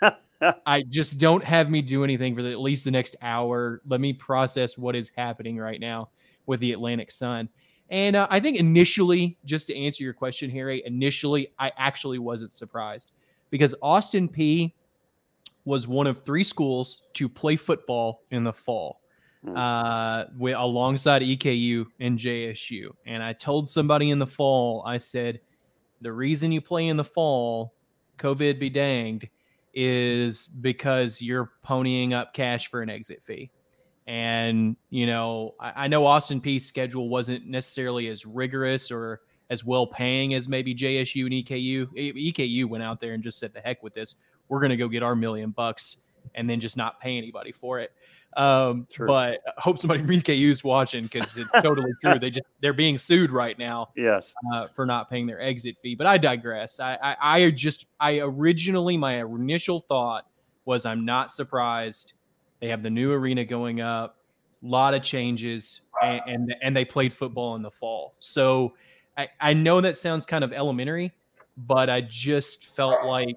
I 0.64 0.82
just 0.88 1.18
don't 1.18 1.44
have 1.44 1.68
me 1.68 1.82
do 1.82 2.04
anything 2.04 2.34
for 2.34 2.40
the, 2.40 2.52
at 2.52 2.60
least 2.60 2.86
the 2.86 2.90
next 2.90 3.16
hour. 3.20 3.82
Let 3.86 4.00
me 4.00 4.14
process 4.14 4.78
what 4.78 4.96
is 4.96 5.12
happening 5.14 5.58
right 5.58 5.78
now 5.78 6.08
with 6.46 6.60
the 6.60 6.72
Atlantic 6.72 7.10
Sun. 7.10 7.50
And 7.90 8.16
uh, 8.16 8.26
I 8.30 8.40
think 8.40 8.56
initially, 8.56 9.36
just 9.44 9.66
to 9.68 9.76
answer 9.76 10.02
your 10.02 10.14
question, 10.14 10.50
Harry, 10.50 10.82
initially 10.86 11.48
I 11.58 11.70
actually 11.76 12.18
wasn't 12.18 12.54
surprised 12.54 13.12
because 13.50 13.74
Austin 13.82 14.28
Peay 14.28 14.72
was 15.64 15.86
one 15.86 16.06
of 16.06 16.24
three 16.24 16.44
schools 16.44 17.02
to 17.14 17.28
play 17.28 17.56
football 17.56 18.22
in 18.30 18.44
the 18.44 18.52
fall. 18.52 19.00
Hmm. 19.44 19.56
uh, 19.56 20.24
with, 20.38 20.54
alongside 20.56 21.20
EKU 21.20 21.84
and 22.00 22.18
JSU. 22.18 22.88
And 23.04 23.22
I 23.22 23.34
told 23.34 23.68
somebody 23.68 24.10
in 24.10 24.18
the 24.18 24.26
fall, 24.26 24.82
I 24.86 24.96
said, 24.96 25.40
the 26.00 26.12
reason 26.12 26.50
you 26.50 26.62
play 26.62 26.88
in 26.88 26.96
the 26.96 27.04
fall, 27.04 27.74
COVID 28.18 28.58
be 28.58 28.70
danged, 28.70 29.28
is 29.74 30.46
because 30.46 31.20
you're 31.20 31.52
ponying 31.66 32.12
up 32.14 32.32
cash 32.32 32.70
for 32.70 32.80
an 32.80 32.88
exit 32.88 33.22
fee. 33.22 33.50
And, 34.06 34.76
you 34.90 35.06
know, 35.06 35.54
I, 35.58 35.84
I 35.84 35.88
know 35.88 36.04
Austin 36.04 36.40
Peay's 36.40 36.66
schedule 36.66 37.08
wasn't 37.08 37.46
necessarily 37.46 38.08
as 38.08 38.26
rigorous 38.26 38.90
or 38.90 39.20
as 39.50 39.64
well 39.64 39.86
paying 39.86 40.34
as 40.34 40.48
maybe 40.48 40.74
JSU 40.74 41.24
and 41.24 41.32
EKU. 41.32 42.34
EKU 42.34 42.66
went 42.66 42.84
out 42.84 43.00
there 43.00 43.12
and 43.12 43.22
just 43.22 43.38
said, 43.38 43.52
the 43.54 43.60
heck 43.60 43.82
with 43.82 43.94
this. 43.94 44.16
We're 44.48 44.60
going 44.60 44.70
to 44.70 44.76
go 44.76 44.88
get 44.88 45.02
our 45.02 45.16
million 45.16 45.50
bucks 45.50 45.96
and 46.34 46.48
then 46.48 46.60
just 46.60 46.76
not 46.76 47.00
pay 47.00 47.16
anybody 47.16 47.52
for 47.52 47.80
it. 47.80 47.92
Um, 48.36 48.86
but 49.06 49.40
I 49.46 49.60
hope 49.60 49.78
somebody 49.78 50.00
from 50.00 50.10
EKU's 50.10 50.64
watching 50.64 51.04
because 51.04 51.36
it's 51.36 51.50
totally 51.62 51.92
true. 52.02 52.18
They 52.18 52.30
just 52.30 52.46
they're 52.60 52.72
being 52.72 52.98
sued 52.98 53.30
right 53.30 53.56
now. 53.58 53.90
Yes, 53.96 54.32
uh, 54.52 54.66
for 54.74 54.84
not 54.86 55.08
paying 55.08 55.26
their 55.26 55.40
exit 55.40 55.76
fee. 55.80 55.94
But 55.94 56.08
I 56.08 56.18
digress. 56.18 56.80
I, 56.80 56.98
I 57.00 57.16
I 57.20 57.50
just 57.50 57.86
I 58.00 58.18
originally 58.18 58.96
my 58.96 59.24
initial 59.24 59.80
thought 59.80 60.26
was 60.64 60.84
I'm 60.84 61.04
not 61.04 61.30
surprised. 61.30 62.14
They 62.60 62.68
have 62.68 62.82
the 62.82 62.90
new 62.90 63.12
arena 63.12 63.44
going 63.44 63.80
up, 63.80 64.16
a 64.62 64.66
lot 64.66 64.94
of 64.94 65.02
changes, 65.02 65.80
and, 66.02 66.20
and 66.26 66.54
and 66.62 66.76
they 66.76 66.84
played 66.84 67.12
football 67.12 67.56
in 67.56 67.62
the 67.62 67.70
fall. 67.70 68.14
So 68.18 68.74
I 69.16 69.28
I 69.40 69.52
know 69.54 69.80
that 69.80 69.98
sounds 69.98 70.24
kind 70.26 70.44
of 70.44 70.52
elementary, 70.52 71.12
but 71.56 71.90
I 71.90 72.00
just 72.00 72.66
felt 72.66 73.04
like 73.04 73.36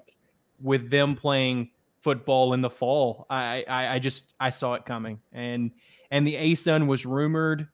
with 0.60 0.90
them 0.90 1.14
playing 1.14 1.70
football 2.00 2.54
in 2.54 2.60
the 2.60 2.70
fall. 2.70 3.26
I, 3.28 3.64
I, 3.68 3.94
I 3.94 3.98
just 3.98 4.34
I 4.40 4.50
saw 4.50 4.74
it 4.74 4.84
coming, 4.84 5.20
and 5.32 5.70
and 6.10 6.26
the 6.26 6.34
ASUN 6.34 6.86
was 6.86 7.04
rumored 7.04 7.68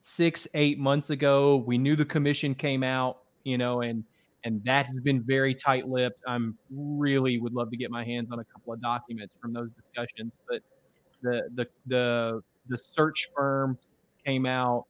six 0.00 0.46
eight 0.54 0.78
months 0.78 1.10
ago. 1.10 1.64
We 1.66 1.78
knew 1.78 1.96
the 1.96 2.04
commission 2.04 2.54
came 2.54 2.82
out, 2.82 3.18
you 3.44 3.58
know, 3.58 3.82
and 3.82 4.04
and 4.44 4.62
that 4.64 4.86
has 4.86 5.00
been 5.00 5.22
very 5.22 5.54
tight 5.54 5.88
lipped. 5.88 6.20
I'm 6.26 6.56
really 6.70 7.38
would 7.38 7.52
love 7.52 7.70
to 7.70 7.76
get 7.76 7.90
my 7.90 8.04
hands 8.04 8.30
on 8.30 8.38
a 8.38 8.44
couple 8.44 8.72
of 8.72 8.80
documents 8.80 9.34
from 9.40 9.52
those 9.52 9.70
discussions, 9.70 10.38
but 10.48 10.60
the 11.24 11.48
the 11.54 11.66
the 11.86 12.42
the 12.68 12.78
search 12.78 13.30
firm 13.34 13.76
came 14.24 14.46
out, 14.46 14.86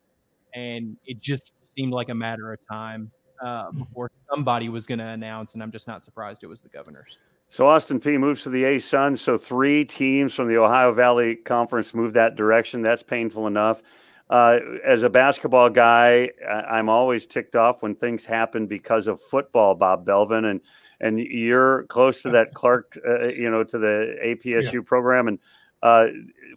and 0.54 0.96
it 1.06 1.20
just 1.20 1.72
seemed 1.72 1.92
like 1.92 2.10
a 2.10 2.14
matter 2.14 2.52
of 2.52 2.64
time 2.66 3.10
uh, 3.42 3.70
hmm. 3.70 3.78
before 3.78 4.10
somebody 4.28 4.68
was 4.68 4.86
going 4.86 4.98
to 4.98 5.06
announce, 5.06 5.54
and 5.54 5.62
I'm 5.62 5.72
just 5.72 5.88
not 5.88 6.04
surprised 6.04 6.42
it 6.42 6.48
was 6.48 6.60
the 6.60 6.68
governors. 6.68 7.18
So 7.50 7.68
Austin 7.68 8.00
Peay 8.00 8.18
moves 8.18 8.42
to 8.42 8.50
the 8.50 8.64
ASUN. 8.64 9.16
So 9.16 9.38
three 9.38 9.84
teams 9.84 10.34
from 10.34 10.48
the 10.48 10.56
Ohio 10.56 10.92
Valley 10.92 11.36
Conference 11.36 11.94
move 11.94 12.12
that 12.14 12.34
direction. 12.34 12.82
That's 12.82 13.02
painful 13.02 13.46
enough. 13.46 13.80
Uh, 14.28 14.58
as 14.84 15.02
a 15.02 15.10
basketball 15.10 15.68
guy, 15.70 16.30
I'm 16.48 16.88
always 16.88 17.26
ticked 17.26 17.54
off 17.54 17.82
when 17.82 17.94
things 17.94 18.24
happen 18.24 18.66
because 18.66 19.06
of 19.06 19.20
football, 19.20 19.74
Bob 19.74 20.04
Belvin, 20.04 20.50
and 20.50 20.60
and 21.00 21.18
you're 21.18 21.84
close 21.84 22.22
to 22.22 22.30
that 22.30 22.54
Clark, 22.54 22.98
uh, 23.06 23.28
you 23.28 23.50
know, 23.50 23.62
to 23.62 23.78
the 23.78 24.16
APSU 24.24 24.72
yeah. 24.72 24.80
program, 24.84 25.28
and 25.28 25.38
uh, 25.84 26.04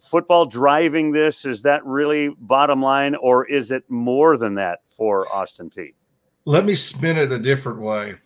football 0.02 0.46
driving 0.46 1.12
this. 1.12 1.44
Is 1.44 1.62
that 1.62 1.84
really 1.86 2.30
bottom 2.40 2.82
line, 2.82 3.14
or 3.14 3.46
is 3.46 3.70
it 3.70 3.84
more 3.88 4.36
than 4.36 4.56
that 4.56 4.80
for 4.96 5.32
Austin 5.32 5.70
Peay? 5.70 5.94
Let 6.44 6.64
me 6.64 6.74
spin 6.74 7.16
it 7.16 7.30
a 7.30 7.38
different 7.38 7.80
way. 7.80 8.16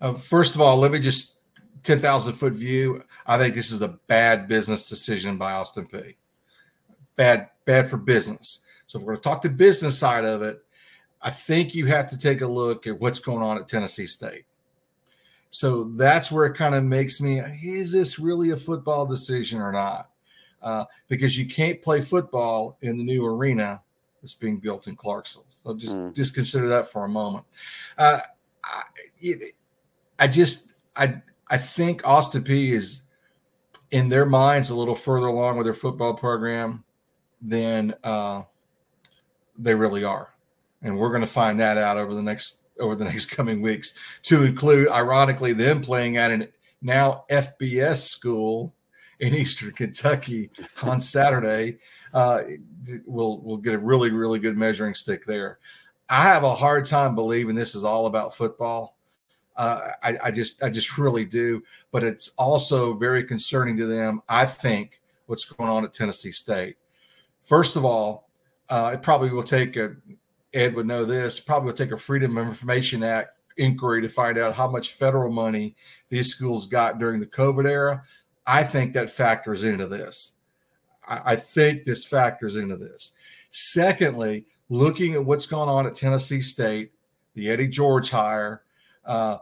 Uh, 0.00 0.14
first 0.14 0.56
of 0.56 0.60
all, 0.60 0.78
let 0.78 0.90
me 0.90 0.98
just 0.98 1.36
10,000 1.82 2.32
foot 2.34 2.52
view, 2.52 3.02
I 3.26 3.38
think 3.38 3.54
this 3.54 3.70
is 3.70 3.82
a 3.82 3.98
bad 4.06 4.48
business 4.48 4.88
decision 4.88 5.38
by 5.38 5.52
Austin 5.52 5.86
Peay. 5.86 6.16
Bad, 7.16 7.48
bad 7.64 7.88
for 7.88 7.96
business. 7.96 8.60
So 8.86 8.98
if 8.98 9.04
we're 9.04 9.14
going 9.14 9.22
to 9.22 9.28
talk 9.28 9.42
the 9.42 9.50
business 9.50 9.98
side 9.98 10.24
of 10.24 10.42
it, 10.42 10.62
I 11.22 11.30
think 11.30 11.74
you 11.74 11.86
have 11.86 12.08
to 12.08 12.18
take 12.18 12.40
a 12.40 12.46
look 12.46 12.86
at 12.86 12.98
what's 12.98 13.20
going 13.20 13.42
on 13.42 13.58
at 13.58 13.68
Tennessee 13.68 14.06
State. 14.06 14.44
So 15.50 15.84
that's 15.96 16.30
where 16.30 16.46
it 16.46 16.54
kind 16.54 16.74
of 16.74 16.84
makes 16.84 17.20
me 17.20 17.40
is 17.40 17.92
this 17.92 18.18
really 18.18 18.50
a 18.50 18.56
football 18.56 19.04
decision 19.04 19.60
or 19.60 19.72
not? 19.72 20.09
Uh, 20.62 20.84
because 21.08 21.38
you 21.38 21.46
can't 21.46 21.80
play 21.80 22.00
football 22.00 22.76
in 22.82 22.98
the 22.98 23.04
new 23.04 23.24
arena 23.24 23.82
that's 24.20 24.34
being 24.34 24.58
built 24.58 24.86
in 24.86 24.96
Clarksville. 24.96 25.46
So 25.64 25.74
just 25.74 25.96
mm. 25.96 26.14
just 26.14 26.34
consider 26.34 26.68
that 26.68 26.88
for 26.88 27.04
a 27.04 27.08
moment. 27.08 27.44
Uh, 27.96 28.20
I, 28.64 28.82
it, 29.18 29.54
I 30.18 30.26
just 30.28 30.72
I 30.96 31.22
I 31.48 31.58
think 31.58 32.06
Austin 32.06 32.42
Peay 32.42 32.72
is 32.72 33.02
in 33.90 34.08
their 34.08 34.26
minds 34.26 34.70
a 34.70 34.74
little 34.74 34.94
further 34.94 35.26
along 35.26 35.56
with 35.56 35.66
their 35.66 35.74
football 35.74 36.14
program 36.14 36.84
than 37.42 37.94
uh, 38.04 38.42
they 39.58 39.74
really 39.74 40.04
are, 40.04 40.34
and 40.82 40.96
we're 40.96 41.10
going 41.10 41.22
to 41.22 41.26
find 41.26 41.58
that 41.60 41.78
out 41.78 41.96
over 41.96 42.14
the 42.14 42.22
next 42.22 42.64
over 42.78 42.94
the 42.94 43.04
next 43.10 43.26
coming 43.26 43.60
weeks. 43.60 43.94
To 44.24 44.44
include, 44.44 44.88
ironically, 44.88 45.52
them 45.52 45.80
playing 45.80 46.16
at 46.16 46.30
an 46.30 46.48
now 46.82 47.24
FBS 47.30 48.06
school 48.06 48.74
in 49.20 49.34
Eastern 49.34 49.72
Kentucky 49.72 50.50
on 50.82 51.00
Saturday. 51.00 51.78
Uh, 52.12 52.42
we'll 53.06 53.40
we'll 53.40 53.56
get 53.56 53.74
a 53.74 53.78
really 53.78 54.10
really 54.10 54.38
good 54.38 54.56
measuring 54.56 54.94
stick 54.94 55.24
there. 55.24 55.58
I 56.10 56.24
have 56.24 56.42
a 56.42 56.54
hard 56.54 56.86
time 56.86 57.14
believing 57.14 57.54
this 57.54 57.76
is 57.76 57.84
all 57.84 58.06
about 58.06 58.34
football. 58.34 58.96
Uh, 59.56 59.92
I, 60.02 60.18
I, 60.24 60.30
just, 60.32 60.60
I 60.62 60.68
just 60.68 60.98
really 60.98 61.24
do. 61.24 61.62
But 61.92 62.02
it's 62.02 62.30
also 62.36 62.94
very 62.94 63.22
concerning 63.22 63.76
to 63.76 63.86
them. 63.86 64.20
I 64.28 64.44
think 64.44 65.00
what's 65.26 65.44
going 65.44 65.70
on 65.70 65.84
at 65.84 65.94
Tennessee 65.94 66.32
State. 66.32 66.76
First 67.44 67.76
of 67.76 67.84
all, 67.84 68.28
uh, 68.68 68.90
it 68.94 69.02
probably 69.02 69.30
will 69.30 69.44
take 69.44 69.76
a. 69.76 69.96
Ed 70.52 70.74
would 70.74 70.86
know 70.86 71.04
this. 71.04 71.38
Probably 71.38 71.68
will 71.68 71.76
take 71.76 71.92
a 71.92 71.96
Freedom 71.96 72.36
of 72.36 72.48
Information 72.48 73.04
Act 73.04 73.38
inquiry 73.56 74.02
to 74.02 74.08
find 74.08 74.36
out 74.36 74.54
how 74.54 74.68
much 74.68 74.94
federal 74.94 75.30
money 75.30 75.76
these 76.08 76.28
schools 76.28 76.66
got 76.66 76.98
during 76.98 77.20
the 77.20 77.26
COVID 77.26 77.70
era. 77.70 78.02
I 78.46 78.64
think 78.64 78.94
that 78.94 79.10
factors 79.10 79.64
into 79.64 79.86
this. 79.86 80.34
I, 81.06 81.32
I 81.32 81.36
think 81.36 81.84
this 81.84 82.04
factors 82.04 82.56
into 82.56 82.76
this. 82.76 83.12
Secondly, 83.50 84.46
looking 84.68 85.14
at 85.14 85.24
what's 85.24 85.46
going 85.46 85.68
on 85.68 85.86
at 85.86 85.94
Tennessee 85.94 86.40
State 86.40 86.92
the 87.34 87.48
Eddie 87.48 87.68
George 87.68 88.10
hire, 88.10 88.62
uh, 89.04 89.38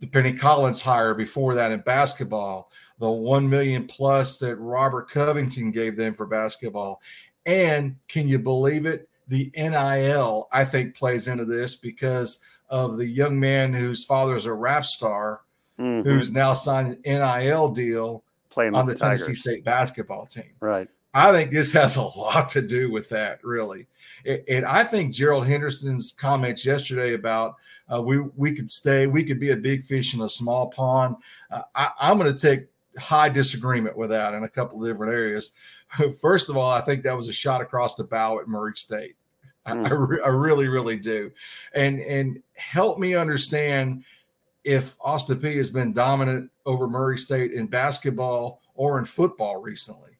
the 0.00 0.06
Penny 0.06 0.32
Collins 0.32 0.80
hire 0.80 1.14
before 1.14 1.54
that 1.54 1.72
in 1.72 1.80
basketball, 1.80 2.70
the 2.98 3.10
one 3.10 3.48
million 3.48 3.86
plus 3.86 4.38
that 4.38 4.56
Robert 4.56 5.10
Covington 5.10 5.70
gave 5.70 5.96
them 5.96 6.14
for 6.14 6.26
basketball, 6.26 7.00
and 7.46 7.96
can 8.08 8.28
you 8.28 8.38
believe 8.38 8.86
it? 8.86 9.08
The 9.28 9.50
NIL 9.56 10.48
I 10.52 10.64
think 10.64 10.94
plays 10.94 11.28
into 11.28 11.44
this 11.44 11.76
because 11.76 12.40
of 12.68 12.96
the 12.96 13.06
young 13.06 13.38
man 13.38 13.72
whose 13.72 14.04
father 14.04 14.36
is 14.36 14.46
a 14.46 14.52
rap 14.52 14.84
star, 14.84 15.40
mm-hmm. 15.78 16.08
who's 16.08 16.32
now 16.32 16.54
signed 16.54 16.98
an 17.04 17.18
NIL 17.20 17.68
deal 17.70 18.23
Playing 18.54 18.76
on 18.76 18.86
the, 18.86 18.92
the 18.92 18.98
Tennessee 19.00 19.34
State 19.34 19.64
basketball 19.64 20.26
team. 20.26 20.52
Right. 20.60 20.88
I 21.12 21.32
think 21.32 21.50
this 21.50 21.72
has 21.80 21.96
a 21.96 22.02
lot 22.02 22.48
to 22.50 22.62
do 22.62 22.88
with 22.88 23.08
that, 23.08 23.42
really. 23.42 23.88
And 24.48 24.64
I 24.64 24.84
think 24.84 25.12
Gerald 25.12 25.44
Henderson's 25.44 26.12
comments 26.12 26.64
yesterday 26.64 27.14
about 27.14 27.56
uh, 27.92 28.00
we 28.00 28.18
we 28.36 28.54
could 28.54 28.70
stay, 28.70 29.08
we 29.08 29.24
could 29.24 29.40
be 29.40 29.50
a 29.50 29.56
big 29.56 29.82
fish 29.82 30.14
in 30.14 30.20
a 30.20 30.28
small 30.28 30.68
pond. 30.68 31.16
Uh, 31.50 31.62
I, 31.74 31.90
I'm 32.00 32.16
going 32.16 32.32
to 32.32 32.38
take 32.38 32.68
high 32.96 33.28
disagreement 33.28 33.96
with 33.96 34.10
that 34.10 34.34
in 34.34 34.44
a 34.44 34.48
couple 34.48 34.80
of 34.80 34.88
different 34.88 35.12
areas. 35.12 35.52
First 36.20 36.48
of 36.48 36.56
all, 36.56 36.70
I 36.70 36.80
think 36.80 37.02
that 37.02 37.16
was 37.16 37.28
a 37.28 37.32
shot 37.32 37.60
across 37.60 37.96
the 37.96 38.04
bow 38.04 38.38
at 38.38 38.46
Murray 38.46 38.76
State. 38.76 39.16
Mm. 39.66 39.84
I, 39.84 39.90
I, 39.90 39.92
re- 39.92 40.22
I 40.24 40.28
really, 40.28 40.68
really 40.68 40.96
do. 40.96 41.32
And 41.74 41.98
and 41.98 42.40
help 42.54 43.00
me 43.00 43.16
understand 43.16 44.04
if 44.64 44.96
Austin 45.00 45.38
Peay 45.38 45.56
has 45.56 45.70
been 45.70 45.92
dominant 45.92 46.50
over 46.66 46.88
Murray 46.88 47.18
State 47.18 47.52
in 47.52 47.66
basketball 47.66 48.62
or 48.74 48.98
in 48.98 49.04
football 49.04 49.58
recently. 49.60 50.10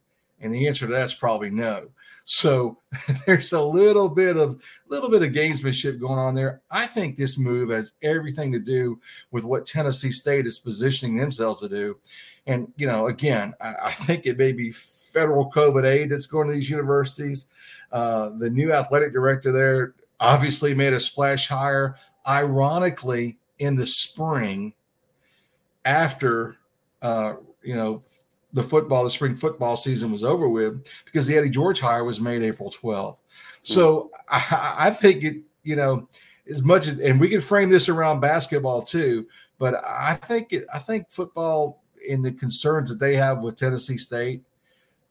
And 0.40 0.52
the 0.52 0.68
answer 0.68 0.86
to 0.86 0.92
that's 0.92 1.14
probably 1.14 1.50
no. 1.50 1.88
So 2.24 2.78
there's 3.26 3.52
a 3.52 3.62
little 3.62 4.08
bit 4.08 4.36
of 4.36 4.62
little 4.88 5.08
bit 5.08 5.22
of 5.22 5.30
gamesmanship 5.30 5.98
going 5.98 6.18
on 6.18 6.34
there. 6.34 6.60
I 6.70 6.86
think 6.86 7.16
this 7.16 7.38
move 7.38 7.70
has 7.70 7.92
everything 8.02 8.52
to 8.52 8.58
do 8.58 9.00
with 9.30 9.44
what 9.44 9.66
Tennessee 9.66 10.12
State 10.12 10.46
is 10.46 10.58
positioning 10.58 11.16
themselves 11.16 11.60
to 11.60 11.68
do. 11.68 11.98
And 12.46 12.72
you 12.76 12.86
know, 12.86 13.06
again, 13.06 13.54
I, 13.60 13.74
I 13.84 13.92
think 13.92 14.26
it 14.26 14.38
may 14.38 14.52
be 14.52 14.70
federal 14.70 15.50
COVID 15.50 15.84
aid 15.84 16.10
that's 16.10 16.26
going 16.26 16.48
to 16.48 16.54
these 16.54 16.68
universities. 16.68 17.46
Uh, 17.92 18.30
the 18.38 18.50
new 18.50 18.72
athletic 18.72 19.12
director 19.12 19.52
there 19.52 19.94
obviously 20.20 20.74
made 20.74 20.92
a 20.92 21.00
splash 21.00 21.48
hire. 21.48 21.96
Ironically, 22.26 23.38
in 23.58 23.76
the 23.76 23.86
spring, 23.86 24.74
after 25.84 26.56
uh, 27.02 27.34
you 27.62 27.74
know 27.74 28.02
the 28.54 28.62
football, 28.62 29.04
the 29.04 29.10
spring 29.10 29.34
football 29.34 29.76
season 29.76 30.12
was 30.12 30.22
over 30.22 30.48
with 30.48 30.86
because 31.04 31.26
the 31.26 31.36
Eddie 31.36 31.50
George 31.50 31.80
hire 31.80 32.04
was 32.04 32.20
made 32.20 32.42
April 32.42 32.70
12th. 32.70 33.18
So 33.62 34.10
I, 34.28 34.74
I 34.78 34.90
think 34.90 35.24
it, 35.24 35.36
you 35.64 35.74
know, 35.74 36.08
as 36.48 36.62
much 36.62 36.86
as, 36.86 37.00
and 37.00 37.18
we 37.18 37.28
can 37.28 37.40
frame 37.40 37.68
this 37.68 37.88
around 37.88 38.20
basketball 38.20 38.82
too, 38.82 39.26
but 39.58 39.82
I 39.84 40.14
think 40.14 40.52
it, 40.52 40.66
I 40.72 40.78
think 40.78 41.10
football 41.10 41.82
in 42.06 42.22
the 42.22 42.30
concerns 42.30 42.90
that 42.90 43.00
they 43.00 43.16
have 43.16 43.40
with 43.40 43.56
Tennessee 43.56 43.98
State 43.98 44.44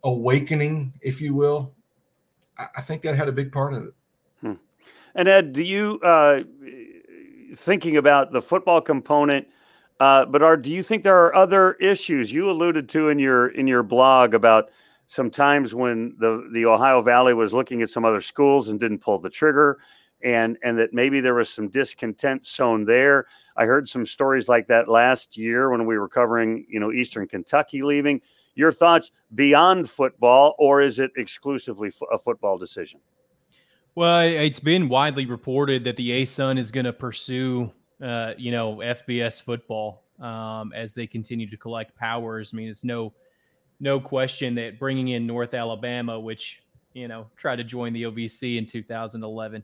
awakening, 0.06 0.94
if 1.02 1.20
you 1.20 1.36
will, 1.36 1.74
I, 2.58 2.68
I 2.78 2.82
think 2.82 3.02
that 3.02 3.16
had 3.16 3.28
a 3.28 3.34
big 3.34 3.52
part 3.52 3.74
of 3.74 3.84
it. 3.84 3.94
Hmm. 4.40 4.54
And 5.16 5.28
Ed, 5.28 5.52
do 5.52 5.64
you, 5.64 6.00
uh, 6.02 6.42
thinking 7.56 7.98
about 7.98 8.32
the 8.32 8.42
football 8.42 8.82
component, 8.82 9.48
uh, 10.00 10.26
but 10.26 10.42
are 10.42 10.58
do 10.58 10.72
you 10.72 10.84
think 10.84 11.04
there 11.04 11.24
are 11.26 11.36
other 11.36 11.74
issues 11.74 12.32
you 12.32 12.50
alluded 12.50 12.90
to 12.90 13.10
in 13.10 13.20
your 13.20 13.50
in 13.50 13.68
your 13.68 13.84
blog 13.84 14.34
about 14.34 14.70
some 15.08 15.30
times 15.30 15.76
when 15.76 16.16
the 16.20 16.50
the 16.54 16.66
Ohio 16.66 17.02
Valley 17.02 17.34
was 17.34 17.54
looking 17.54 17.82
at 17.82 17.90
some 17.90 18.06
other 18.06 18.22
schools 18.22 18.70
and 18.70 18.80
didn't 18.80 19.00
pull 19.00 19.20
the 19.20 19.30
trigger, 19.30 19.80
and 20.24 20.58
and 20.64 20.78
that 20.78 20.94
maybe 20.94 21.22
there 21.22 21.36
was 21.36 21.50
some 21.50 21.70
discontent 21.70 22.46
sown 22.46 22.86
there. 22.86 23.28
I 23.56 23.66
heard 23.66 23.88
some 23.88 24.06
stories 24.06 24.50
like 24.50 24.68
that 24.68 24.90
last 24.90 25.38
year 25.38 25.70
when 25.70 25.86
we 25.86 25.98
were 25.98 26.10
covering 26.10 26.66
you 26.68 26.80
know 26.80 26.92
Eastern 26.92 27.28
Kentucky 27.28 27.84
leaving. 27.84 28.22
Your 28.56 28.72
thoughts 28.72 29.12
beyond 29.34 29.90
football, 29.90 30.54
or 30.60 30.82
is 30.82 31.00
it 31.00 31.12
exclusively 31.18 31.92
a 32.12 32.20
football 32.20 32.58
decision? 32.58 33.00
Well, 33.96 34.22
it's 34.22 34.60
been 34.60 34.90
widely 34.90 35.26
reported 35.26 35.84
that 35.84 35.96
the 35.98 36.24
ASUN 36.24 36.58
is 36.58 36.72
going 36.72 36.86
to 36.86 36.94
pursue 36.94 37.72
uh, 38.04 38.34
you 38.38 38.52
know, 38.52 38.78
FBS 38.78 39.42
football 39.42 40.04
um, 40.20 40.74
as 40.76 40.94
they 40.94 41.08
continue 41.08 41.50
to 41.50 41.56
collect 41.56 41.96
powers. 41.96 42.52
I 42.54 42.58
mean, 42.58 42.68
it's 42.68 42.84
no 42.84 43.14
no 43.80 44.00
question 44.00 44.56
that 44.56 44.78
bringing 44.78 45.10
in 45.10 45.26
North 45.26 45.54
Alabama, 45.54 46.20
which 46.20 46.64
you 46.94 47.08
know 47.08 47.28
tried 47.38 47.58
to 47.58 47.64
join 47.64 47.94
the 47.94 48.04
OVC 48.04 48.58
in 48.58 48.66
2011, 48.66 49.64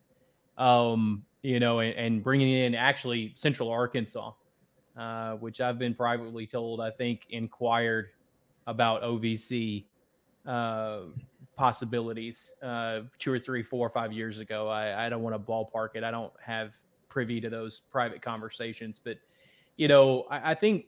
um, 0.57 1.23
you 1.41 1.59
know, 1.59 1.79
and, 1.79 1.93
and, 1.95 2.23
bringing 2.23 2.49
in 2.49 2.75
actually 2.75 3.33
Central 3.35 3.69
Arkansas, 3.69 4.31
uh, 4.97 5.33
which 5.33 5.59
I've 5.59 5.77
been 5.77 5.93
privately 5.93 6.45
told 6.45 6.79
I 6.79 6.91
think 6.91 7.27
inquired 7.29 8.09
about 8.67 9.03
OVC 9.03 9.83
uh, 10.45 10.99
possibilities 11.59 12.55
uh, 12.63 13.01
two 13.17 13.33
or 13.33 13.37
three, 13.37 13.61
four 13.61 13.85
or 13.85 13.89
five 13.89 14.13
years 14.13 14.39
ago. 14.39 14.69
I, 14.69 15.05
I 15.05 15.09
don't 15.09 15.21
want 15.21 15.35
to 15.35 15.39
ballpark 15.39 15.89
it. 15.95 16.05
I 16.05 16.09
don't 16.09 16.31
have 16.41 16.73
privy 17.09 17.41
to 17.41 17.49
those 17.49 17.81
private 17.91 18.21
conversations. 18.21 19.01
But, 19.03 19.17
you 19.75 19.89
know, 19.89 20.21
I, 20.31 20.51
I 20.51 20.55
think 20.55 20.85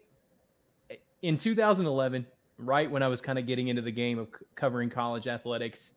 in 1.24 1.36
2011, 1.36 2.26
right 2.58 2.90
when 2.90 3.04
I 3.04 3.10
was 3.10 3.20
kind 3.20 3.38
of 3.38 3.46
getting 3.46 3.68
into 3.68 3.82
the 3.82 3.92
game 3.92 4.18
of 4.18 4.28
c- 4.28 4.46
covering 4.56 4.90
college 4.90 5.28
athletics, 5.28 5.96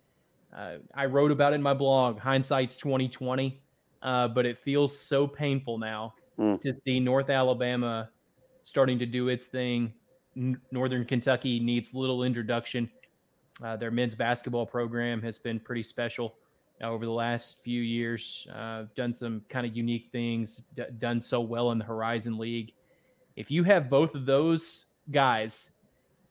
uh, 0.53 0.79
I 0.93 1.07
wrote 1.07 1.31
about 1.31 1.53
it 1.53 1.57
in 1.57 1.63
my 1.63 1.75
blog, 1.75 2.19
Hindsight's 2.19 2.77
2020. 2.77 3.61
Uh, 4.03 4.27
but 4.27 4.45
it 4.45 4.59
feels 4.59 4.99
so 4.99 5.25
painful 5.25 5.79
now 5.79 6.15
mm. 6.37 6.61
to 6.61 6.75
see 6.85 6.99
North 6.99 7.31
Alabama 7.31 8.11
starting 8.65 8.99
to 8.99 9.07
do 9.07 9.29
its 9.29 9.47
thing. 9.47 9.95
N- 10.37 10.61
Northern 10.73 11.05
Kentucky 11.05 11.61
needs 11.61 11.95
little 11.95 12.25
introduction. 12.25 12.91
Uh, 13.63 13.77
their 13.77 13.91
men's 13.91 14.15
basketball 14.15 14.67
program 14.67 15.23
has 15.23 15.39
been 15.39 15.61
pretty 15.61 15.83
special 15.83 16.35
over 16.83 17.05
the 17.05 17.13
last 17.13 17.57
few 17.63 17.81
years. 17.83 18.47
Uh, 18.55 18.85
done 18.95 19.13
some 19.13 19.43
kind 19.49 19.67
of 19.67 19.77
unique 19.77 20.09
things, 20.11 20.63
d- 20.77 20.85
done 20.99 21.21
so 21.21 21.41
well 21.41 21.71
in 21.71 21.79
the 21.79 21.85
Horizon 21.85 22.37
League. 22.37 22.73
If 23.37 23.51
you 23.51 23.63
have 23.65 23.89
both 23.89 24.15
of 24.15 24.27
those 24.27 24.87
guys 25.11 25.71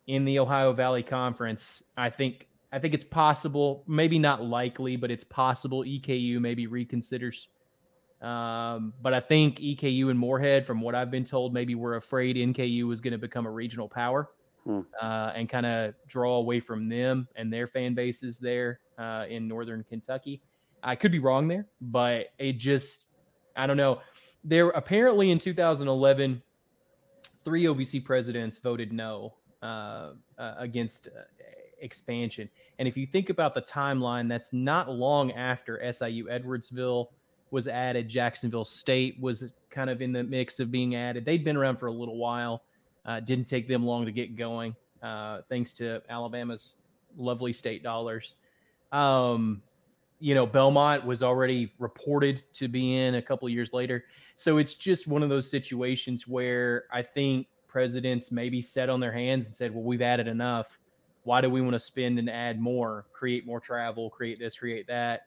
in 0.08 0.26
the 0.26 0.40
Ohio 0.40 0.74
Valley 0.74 1.04
Conference, 1.04 1.84
I 1.98 2.10
think 2.10 2.48
I 2.72 2.80
think 2.80 2.96
it's 2.96 3.04
possible, 3.04 3.84
maybe 3.88 4.18
not 4.18 4.44
likely, 4.44 4.96
but 4.96 5.12
it's 5.12 5.24
possible 5.24 5.84
EKU 5.84 6.42
maybe 6.42 6.68
reconsiders. 6.68 7.48
Um, 8.20 8.94
but 9.02 9.14
I 9.14 9.20
think 9.20 9.60
EKU 9.60 10.10
and 10.10 10.18
Morehead, 10.18 10.66
from 10.66 10.82
what 10.82 10.96
I've 10.96 11.12
been 11.12 11.26
told, 11.26 11.54
maybe 11.54 11.76
we're 11.76 11.96
afraid 11.96 12.36
NKU 12.36 12.88
was 12.88 13.00
going 13.00 13.12
to 13.12 13.18
become 13.18 13.46
a 13.46 13.52
regional 13.52 13.88
power 13.88 14.30
hmm. 14.64 14.82
uh, 15.02 15.32
and 15.36 15.50
kind 15.50 15.66
of 15.66 15.94
draw 16.08 16.38
away 16.38 16.60
from 16.60 16.90
them 16.90 17.28
and 17.36 17.52
their 17.52 17.68
fan 17.68 17.94
bases 17.94 18.40
there 18.40 18.80
uh, 18.98 19.26
in 19.30 19.48
northern 19.48 19.84
Kentucky. 19.84 20.42
I 20.84 20.96
could 20.96 21.12
be 21.12 21.20
wrong 21.20 21.48
there, 21.48 21.66
but 21.82 22.34
it 22.40 22.54
just 22.54 23.06
I 23.56 23.68
don't 23.68 23.78
know. 23.78 24.02
There 24.44 24.70
apparently 24.70 25.32
in 25.32 25.40
2011, 25.40 26.42
three 27.44 27.64
OVC 27.66 28.04
presidents 28.04 28.58
voted 28.58 28.92
no 28.92 29.34
uh, 29.62 30.12
uh, 30.38 30.56
against 30.58 31.08
uh, 31.08 31.22
expansion. 31.80 32.50
And 32.80 32.88
if 32.88 32.98
you 32.98 33.06
think 33.06 33.30
about 33.30 33.54
the 33.54 33.62
timeline, 33.62 34.28
that's 34.28 34.52
not 34.52 34.90
long 34.90 35.32
after 35.34 35.80
SIU 35.94 36.26
Edwardsville 36.26 37.08
was 37.52 37.68
added. 37.68 38.10
Jacksonville 38.10 38.66
State 38.66 39.20
was 39.22 39.54
kind 39.70 39.90
of 39.90 40.02
in 40.02 40.12
the 40.12 40.24
mix 40.24 40.60
of 40.60 40.72
being 40.72 40.96
added. 40.96 41.24
They'd 41.24 41.44
been 41.44 41.56
around 41.56 41.78
for 41.78 41.88
a 41.88 41.92
little 41.92 42.18
while. 42.18 42.64
Uh, 43.06 43.20
didn't 43.20 43.46
take 43.46 43.68
them 43.68 43.86
long 43.86 44.06
to 44.06 44.12
get 44.12 44.36
going, 44.38 44.76
uh, 45.02 45.40
thanks 45.50 45.74
to 45.74 46.02
Alabama's 46.10 46.76
lovely 47.18 47.52
state 47.52 47.84
dollars. 47.84 48.36
Um, 48.92 49.62
you 50.20 50.34
know, 50.34 50.46
Belmont 50.46 51.06
was 51.06 51.22
already 51.22 51.74
reported 51.80 52.44
to 52.54 52.70
be 52.70 52.96
in 52.96 53.16
a 53.16 53.22
couple 53.22 53.50
years 53.50 53.74
later. 53.74 54.06
So 54.36 54.58
it's 54.58 54.74
just 54.74 55.06
one 55.06 55.22
of 55.22 55.28
those 55.28 55.52
situations 55.52 56.28
where 56.30 56.86
I 56.94 57.02
think 57.02 57.48
presidents 57.68 58.32
maybe 58.32 58.62
sat 58.62 58.90
on 58.90 59.02
their 59.02 59.12
hands 59.12 59.48
and 59.48 59.54
said, 59.54 59.74
well, 59.74 59.84
we've 59.84 60.02
added 60.02 60.28
enough. 60.28 60.80
Why 61.24 61.42
do 61.42 61.50
we 61.50 61.60
want 61.60 61.74
to 61.74 61.80
spend 61.80 62.20
and 62.20 62.30
add 62.30 62.60
more, 62.60 63.06
create 63.12 63.46
more 63.46 63.60
travel, 63.60 64.10
create 64.10 64.40
this, 64.40 64.56
create 64.56 64.88
that? 64.88 65.22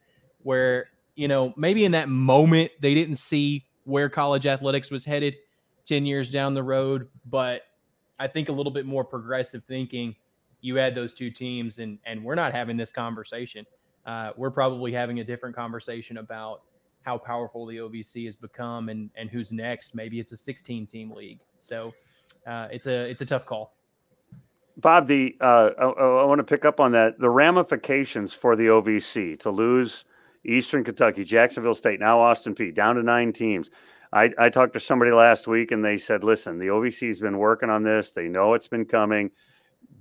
Where, 0.44 0.88
you 1.14 1.28
know, 1.28 1.52
maybe 1.56 1.84
in 1.84 1.92
that 1.92 2.08
moment 2.08 2.70
they 2.80 2.94
didn't 2.94 3.16
see 3.16 3.66
where 3.84 4.08
college 4.08 4.46
athletics 4.46 4.90
was 4.90 5.04
headed 5.04 5.36
10 5.86 6.04
years 6.04 6.30
down 6.30 6.54
the 6.54 6.62
road. 6.62 7.08
But 7.26 7.62
I 8.18 8.26
think 8.28 8.48
a 8.48 8.52
little 8.52 8.72
bit 8.72 8.86
more 8.86 9.04
progressive 9.04 9.64
thinking 9.64 10.14
you 10.60 10.78
add 10.78 10.94
those 10.94 11.14
two 11.14 11.30
teams, 11.30 11.78
and 11.78 11.98
and 12.06 12.22
we're 12.24 12.34
not 12.34 12.52
having 12.52 12.76
this 12.76 12.90
conversation. 12.90 13.64
Uh, 14.04 14.30
we're 14.36 14.50
probably 14.50 14.92
having 14.92 15.20
a 15.20 15.24
different 15.24 15.54
conversation 15.54 16.18
about 16.18 16.62
how 17.02 17.16
powerful 17.16 17.66
the 17.66 17.76
OVC 17.76 18.24
has 18.24 18.36
become 18.36 18.88
and 18.88 19.10
and 19.16 19.30
who's 19.30 19.52
next. 19.52 19.94
Maybe 19.94 20.18
it's 20.18 20.32
a 20.32 20.36
16 20.36 20.86
team 20.86 21.10
league. 21.12 21.40
So 21.58 21.94
uh, 22.46 22.68
it's 22.70 22.86
a 22.86 23.08
it's 23.08 23.22
a 23.22 23.26
tough 23.26 23.46
call. 23.46 23.74
Bob, 24.78 25.06
the 25.06 25.36
uh, 25.40 25.70
I, 25.78 25.84
I 25.84 26.24
want 26.24 26.38
to 26.38 26.44
pick 26.44 26.64
up 26.64 26.80
on 26.80 26.92
that. 26.92 27.18
The 27.18 27.30
ramifications 27.30 28.34
for 28.34 28.56
the 28.56 28.64
OVC 28.64 29.38
to 29.40 29.50
lose, 29.50 30.04
Eastern 30.44 30.84
Kentucky, 30.84 31.24
Jacksonville 31.24 31.74
State, 31.74 32.00
now 32.00 32.20
Austin 32.20 32.54
Peay, 32.54 32.74
down 32.74 32.96
to 32.96 33.02
nine 33.02 33.32
teams. 33.32 33.70
I, 34.12 34.30
I 34.38 34.48
talked 34.48 34.72
to 34.74 34.80
somebody 34.80 35.10
last 35.10 35.46
week 35.46 35.72
and 35.72 35.84
they 35.84 35.96
said, 35.96 36.24
listen, 36.24 36.58
the 36.58 36.66
OVC's 36.66 37.20
been 37.20 37.38
working 37.38 37.70
on 37.70 37.82
this. 37.82 38.12
They 38.12 38.28
know 38.28 38.54
it's 38.54 38.68
been 38.68 38.84
coming. 38.84 39.30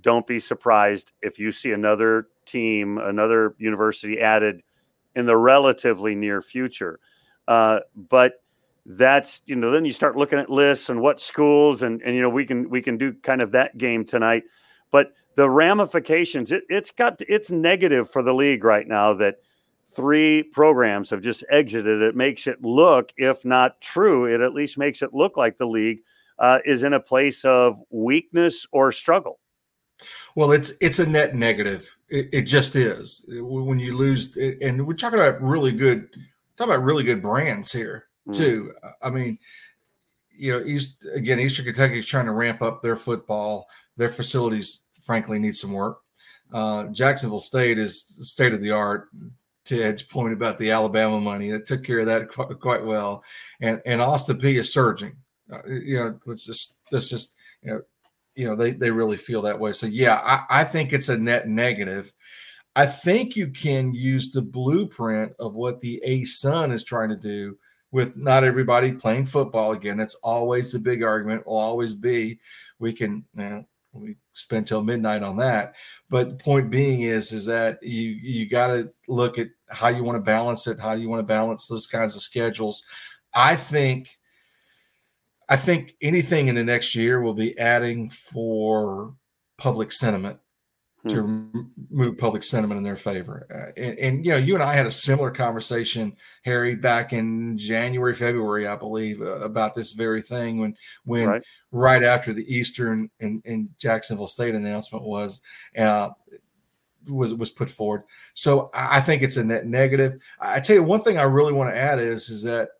Don't 0.02 0.26
be 0.26 0.38
surprised 0.38 1.12
if 1.22 1.38
you 1.38 1.50
see 1.52 1.72
another 1.72 2.28
team, 2.44 2.98
another 2.98 3.54
university 3.58 4.20
added 4.20 4.62
in 5.14 5.26
the 5.26 5.36
relatively 5.36 6.14
near 6.14 6.42
future. 6.42 7.00
Uh, 7.48 7.80
but 8.08 8.42
that's 8.86 9.42
you 9.46 9.56
know 9.56 9.72
then 9.72 9.84
you 9.84 9.92
start 9.92 10.16
looking 10.16 10.38
at 10.38 10.48
lists 10.48 10.90
and 10.90 11.00
what 11.00 11.20
schools 11.20 11.82
and 11.82 12.00
and 12.02 12.14
you 12.14 12.22
know 12.22 12.28
we 12.28 12.46
can 12.46 12.70
we 12.70 12.80
can 12.80 12.96
do 12.96 13.12
kind 13.14 13.42
of 13.42 13.50
that 13.50 13.76
game 13.76 14.04
tonight 14.04 14.44
but 14.92 15.08
the 15.34 15.50
ramifications 15.50 16.52
it, 16.52 16.62
it's 16.68 16.92
got 16.92 17.20
it's 17.28 17.50
negative 17.50 18.08
for 18.08 18.22
the 18.22 18.32
league 18.32 18.62
right 18.62 18.86
now 18.86 19.12
that 19.12 19.40
three 19.96 20.42
programs 20.42 21.10
have 21.10 21.22
just 21.22 21.42
exited. 21.50 22.02
It 22.02 22.14
makes 22.14 22.46
it 22.46 22.62
look 22.62 23.12
if 23.16 23.44
not 23.44 23.80
true 23.80 24.26
it 24.32 24.40
at 24.42 24.52
least 24.52 24.78
makes 24.78 25.02
it 25.02 25.14
look 25.14 25.36
like 25.36 25.56
the 25.56 25.66
league 25.66 26.00
uh, 26.38 26.58
is 26.66 26.84
in 26.84 26.92
a 26.92 27.00
place 27.00 27.44
of 27.44 27.80
weakness 27.90 28.66
or 28.70 28.92
struggle. 28.92 29.40
Well 30.34 30.52
it's 30.52 30.72
it's 30.82 30.98
a 30.98 31.08
net 31.08 31.34
negative. 31.34 31.96
It, 32.10 32.28
it 32.30 32.42
just 32.42 32.76
is. 32.76 33.24
When 33.28 33.78
you 33.78 33.96
lose 33.96 34.36
and 34.36 34.86
we're 34.86 34.94
talking 34.94 35.18
about 35.18 35.40
really 35.40 35.72
good 35.72 36.08
talking 36.58 36.74
about 36.74 36.84
really 36.84 37.02
good 37.02 37.22
brands 37.22 37.72
here 37.72 38.04
mm. 38.28 38.36
too. 38.36 38.74
I 39.02 39.08
mean 39.08 39.38
you 40.38 40.52
know 40.52 40.64
east 40.66 41.06
again 41.14 41.40
eastern 41.40 41.64
kentucky 41.64 41.98
is 41.98 42.06
trying 42.06 42.26
to 42.26 42.32
ramp 42.32 42.60
up 42.60 42.82
their 42.82 42.96
football. 42.96 43.66
Their 43.96 44.10
facilities 44.10 44.82
frankly 45.00 45.38
need 45.38 45.56
some 45.56 45.72
work. 45.72 46.00
Uh, 46.52 46.84
jacksonville 46.88 47.40
state 47.40 47.78
is 47.78 48.02
state 48.02 48.52
of 48.52 48.60
the 48.60 48.70
art 48.70 49.08
Ed's 49.72 50.02
point 50.02 50.32
about 50.32 50.58
the 50.58 50.70
Alabama 50.70 51.20
money 51.20 51.50
that 51.50 51.66
took 51.66 51.84
care 51.84 52.00
of 52.00 52.06
that 52.06 52.28
quite, 52.60 52.84
well, 52.84 53.22
and 53.60 53.80
and 53.86 54.00
Austin 54.00 54.38
Peay 54.38 54.58
is 54.58 54.72
surging. 54.72 55.16
Uh, 55.52 55.66
you 55.66 55.96
know, 55.96 56.18
let's 56.26 56.44
just 56.44 56.76
let's 56.90 57.08
just 57.08 57.34
you 57.62 57.72
know, 57.72 57.82
you 58.34 58.46
know 58.46 58.56
they 58.56 58.72
they 58.72 58.90
really 58.90 59.16
feel 59.16 59.42
that 59.42 59.58
way. 59.58 59.72
So 59.72 59.86
yeah, 59.86 60.20
I, 60.22 60.60
I 60.60 60.64
think 60.64 60.92
it's 60.92 61.08
a 61.08 61.18
net 61.18 61.48
negative. 61.48 62.12
I 62.74 62.86
think 62.86 63.36
you 63.36 63.48
can 63.48 63.94
use 63.94 64.32
the 64.32 64.42
blueprint 64.42 65.32
of 65.38 65.54
what 65.54 65.80
the 65.80 66.02
ASUN 66.06 66.72
is 66.72 66.84
trying 66.84 67.08
to 67.08 67.16
do 67.16 67.56
with 67.90 68.16
not 68.16 68.44
everybody 68.44 68.92
playing 68.92 69.26
football 69.26 69.72
again. 69.72 69.96
That's 69.96 70.16
always 70.16 70.72
the 70.72 70.78
big 70.78 71.02
argument. 71.02 71.46
Will 71.46 71.56
always 71.56 71.94
be. 71.94 72.38
We 72.78 72.92
can 72.92 73.24
you 73.34 73.42
know, 73.42 73.64
we 74.00 74.16
spend 74.32 74.66
till 74.66 74.82
midnight 74.82 75.22
on 75.22 75.36
that. 75.38 75.74
But 76.08 76.28
the 76.28 76.36
point 76.36 76.70
being 76.70 77.02
is, 77.02 77.32
is 77.32 77.46
that 77.46 77.82
you 77.82 78.10
you 78.10 78.48
got 78.48 78.68
to 78.68 78.92
look 79.08 79.38
at 79.38 79.48
how 79.68 79.88
you 79.88 80.04
want 80.04 80.16
to 80.16 80.22
balance 80.22 80.66
it, 80.66 80.78
how 80.78 80.92
you 80.92 81.08
want 81.08 81.20
to 81.20 81.26
balance 81.26 81.66
those 81.66 81.86
kinds 81.86 82.14
of 82.14 82.22
schedules. 82.22 82.84
I 83.34 83.56
think, 83.56 84.18
I 85.48 85.56
think 85.56 85.94
anything 86.00 86.48
in 86.48 86.54
the 86.54 86.64
next 86.64 86.94
year 86.94 87.20
will 87.20 87.34
be 87.34 87.58
adding 87.58 88.10
for 88.10 89.14
public 89.58 89.92
sentiment. 89.92 90.38
To 91.08 91.68
move 91.90 92.18
public 92.18 92.42
sentiment 92.42 92.78
in 92.78 92.84
their 92.84 92.96
favor. 92.96 93.46
Uh, 93.50 93.80
and, 93.80 93.98
and, 93.98 94.24
you 94.24 94.32
know, 94.32 94.36
you 94.36 94.54
and 94.54 94.62
I 94.62 94.74
had 94.74 94.86
a 94.86 94.90
similar 94.90 95.30
conversation, 95.30 96.16
Harry, 96.42 96.74
back 96.74 97.12
in 97.12 97.56
January, 97.56 98.14
February, 98.14 98.66
I 98.66 98.76
believe, 98.76 99.20
uh, 99.20 99.40
about 99.40 99.74
this 99.74 99.92
very 99.92 100.22
thing 100.22 100.58
when 100.58 100.76
when 101.04 101.28
right, 101.28 101.42
right 101.70 102.02
after 102.02 102.32
the 102.32 102.44
Eastern 102.52 103.10
and, 103.20 103.42
and, 103.44 103.68
Jacksonville 103.78 104.26
State 104.26 104.54
announcement 104.54 105.04
was. 105.04 105.40
Uh, 105.76 106.10
was 107.08 107.34
was 107.34 107.50
put 107.50 107.70
forward. 107.70 108.02
So 108.34 108.68
I 108.74 109.00
think 109.00 109.22
it's 109.22 109.36
a 109.36 109.44
net 109.44 109.66
negative. 109.66 110.20
I 110.40 110.58
tell 110.58 110.74
you 110.74 110.82
one 110.82 111.02
thing 111.02 111.18
I 111.18 111.22
really 111.22 111.52
want 111.52 111.72
to 111.72 111.78
add 111.78 112.00
is 112.00 112.30
is 112.30 112.42
that 112.42 112.70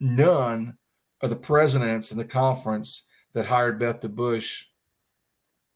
none 0.00 0.76
of 1.20 1.30
the 1.30 1.36
presidents 1.36 2.10
in 2.10 2.18
the 2.18 2.24
conference 2.24 3.06
that 3.34 3.46
hired 3.46 3.78
Beth 3.78 4.00
DeBauche 4.00 4.64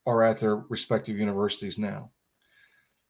are 0.07 0.23
at 0.23 0.41
their 0.41 0.57
respective 0.57 1.17
universities 1.17 1.79
now. 1.79 2.11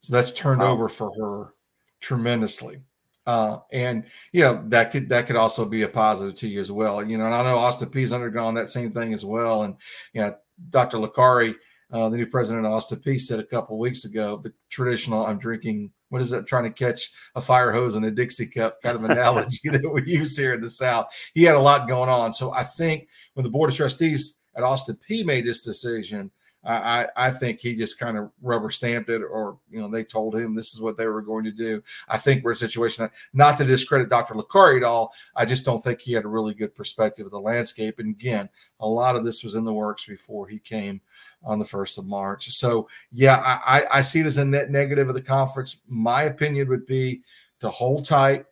So 0.00 0.14
that's 0.14 0.32
turned 0.32 0.60
wow. 0.60 0.72
over 0.72 0.88
for 0.88 1.12
her 1.18 1.54
tremendously. 2.00 2.82
Uh, 3.24 3.58
and 3.72 4.04
you 4.32 4.40
know 4.40 4.64
that 4.68 4.90
could 4.90 5.08
that 5.08 5.26
could 5.26 5.36
also 5.36 5.64
be 5.64 5.82
a 5.82 5.88
positive 5.88 6.34
to 6.34 6.48
you 6.48 6.60
as 6.60 6.72
well. 6.72 7.04
You 7.04 7.18
know, 7.18 7.26
and 7.26 7.34
I 7.34 7.44
know 7.44 7.56
Austin 7.56 7.88
Peay 7.88 8.00
has 8.02 8.12
undergone 8.12 8.54
that 8.54 8.68
same 8.68 8.92
thing 8.92 9.14
as 9.14 9.24
well. 9.24 9.62
And 9.62 9.76
you 10.12 10.22
know, 10.22 10.34
Dr. 10.70 10.98
Licari, 10.98 11.54
uh, 11.92 12.08
the 12.08 12.16
new 12.16 12.26
president 12.26 12.66
of 12.66 12.72
Austin 12.72 12.98
Peay, 12.98 13.20
said 13.20 13.38
a 13.38 13.44
couple 13.44 13.78
weeks 13.78 14.04
ago 14.04 14.40
the 14.42 14.52
traditional 14.70 15.24
"I'm 15.24 15.38
drinking." 15.38 15.92
What 16.08 16.20
is 16.20 16.30
that? 16.30 16.46
Trying 16.46 16.64
to 16.64 16.70
catch 16.70 17.10
a 17.36 17.40
fire 17.40 17.70
hose 17.70 17.94
in 17.94 18.04
a 18.04 18.10
Dixie 18.10 18.48
cup 18.48 18.82
kind 18.82 18.96
of 18.96 19.04
analogy 19.04 19.68
that 19.70 19.88
we 19.88 20.02
use 20.04 20.36
here 20.36 20.54
in 20.54 20.60
the 20.60 20.68
South. 20.68 21.06
He 21.32 21.44
had 21.44 21.54
a 21.54 21.60
lot 21.60 21.88
going 21.88 22.10
on, 22.10 22.32
so 22.32 22.52
I 22.52 22.64
think 22.64 23.08
when 23.34 23.44
the 23.44 23.50
board 23.50 23.70
of 23.70 23.76
trustees 23.76 24.40
at 24.56 24.64
Austin 24.64 24.98
Peay 25.08 25.24
made 25.24 25.46
this 25.46 25.64
decision 25.64 26.32
I, 26.64 27.08
I 27.16 27.30
think 27.30 27.58
he 27.60 27.74
just 27.74 27.98
kind 27.98 28.16
of 28.16 28.30
rubber 28.40 28.70
stamped 28.70 29.10
it, 29.10 29.20
or 29.22 29.58
you 29.70 29.80
know, 29.80 29.88
they 29.88 30.04
told 30.04 30.36
him 30.36 30.54
this 30.54 30.72
is 30.72 30.80
what 30.80 30.96
they 30.96 31.06
were 31.06 31.22
going 31.22 31.44
to 31.44 31.50
do. 31.50 31.82
I 32.08 32.18
think 32.18 32.44
we're 32.44 32.52
in 32.52 32.56
a 32.56 32.58
situation 32.58 33.02
that, 33.02 33.12
not 33.32 33.58
to 33.58 33.64
discredit 33.64 34.08
Dr. 34.08 34.34
Licari 34.34 34.76
at 34.76 34.84
all. 34.84 35.12
I 35.34 35.44
just 35.44 35.64
don't 35.64 35.82
think 35.82 36.00
he 36.00 36.12
had 36.12 36.24
a 36.24 36.28
really 36.28 36.54
good 36.54 36.74
perspective 36.74 37.26
of 37.26 37.32
the 37.32 37.40
landscape. 37.40 37.98
And 37.98 38.10
again, 38.10 38.48
a 38.78 38.86
lot 38.86 39.16
of 39.16 39.24
this 39.24 39.42
was 39.42 39.56
in 39.56 39.64
the 39.64 39.72
works 39.72 40.04
before 40.04 40.46
he 40.46 40.60
came 40.60 41.00
on 41.42 41.58
the 41.58 41.64
first 41.64 41.98
of 41.98 42.06
March. 42.06 42.50
So 42.52 42.88
yeah, 43.10 43.42
I, 43.44 43.84
I 43.90 44.00
see 44.02 44.20
it 44.20 44.26
as 44.26 44.38
a 44.38 44.44
net 44.44 44.70
negative 44.70 45.08
of 45.08 45.14
the 45.14 45.22
conference. 45.22 45.82
My 45.88 46.24
opinion 46.24 46.68
would 46.68 46.86
be 46.86 47.22
to 47.58 47.70
hold 47.70 48.04
tight. 48.04 48.46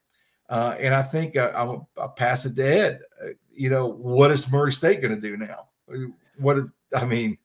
Uh, 0.48 0.74
and 0.80 0.92
I 0.92 1.02
think 1.02 1.36
uh, 1.36 1.52
I'll, 1.54 1.88
I'll, 1.96 2.08
pass 2.08 2.44
it 2.44 2.56
to 2.56 2.64
Ed. 2.64 3.00
Uh, 3.22 3.28
you 3.52 3.70
know, 3.70 3.86
what 3.86 4.32
is 4.32 4.50
Murray 4.50 4.72
State 4.72 5.00
going 5.00 5.14
to 5.14 5.20
do 5.20 5.36
now? 5.36 5.68
What 6.38 6.58
I 6.92 7.04
mean, 7.04 7.38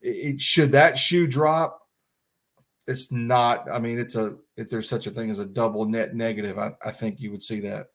it, 0.00 0.40
should 0.40 0.72
that 0.72 0.98
shoe 0.98 1.26
drop, 1.26 1.80
it's 2.86 3.12
not. 3.12 3.70
I 3.70 3.78
mean, 3.78 3.98
it's 3.98 4.16
a 4.16 4.36
if 4.56 4.70
there's 4.70 4.88
such 4.88 5.06
a 5.06 5.10
thing 5.10 5.30
as 5.30 5.38
a 5.38 5.44
double 5.44 5.84
net 5.84 6.14
negative, 6.14 6.58
I, 6.58 6.72
I 6.84 6.90
think 6.90 7.20
you 7.20 7.30
would 7.30 7.42
see 7.42 7.60
that. 7.60 7.86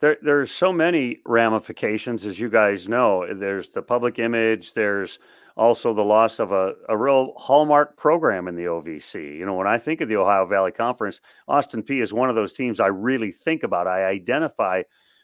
There, 0.00 0.16
there's 0.22 0.50
so 0.50 0.72
many 0.72 1.18
ramifications, 1.26 2.24
as 2.24 2.40
you 2.40 2.48
guys 2.48 2.88
know. 2.88 3.26
There's 3.34 3.68
the 3.68 3.82
public 3.82 4.18
image. 4.18 4.72
There's 4.72 5.18
also 5.56 5.92
the 5.92 6.02
loss 6.02 6.38
of 6.38 6.52
a, 6.52 6.72
a 6.88 6.96
real 6.96 7.34
hallmark 7.36 7.98
program 7.98 8.48
in 8.48 8.56
the 8.56 8.64
OVC. 8.64 9.36
You 9.36 9.44
know, 9.44 9.54
when 9.54 9.66
I 9.66 9.76
think 9.76 10.00
of 10.00 10.08
the 10.08 10.16
Ohio 10.16 10.46
Valley 10.46 10.72
Conference, 10.72 11.20
Austin 11.48 11.82
Peay 11.82 12.02
is 12.02 12.14
one 12.14 12.30
of 12.30 12.34
those 12.34 12.54
teams 12.54 12.80
I 12.80 12.86
really 12.86 13.30
think 13.30 13.62
about. 13.62 13.86
I 13.86 14.04
identify 14.04 14.82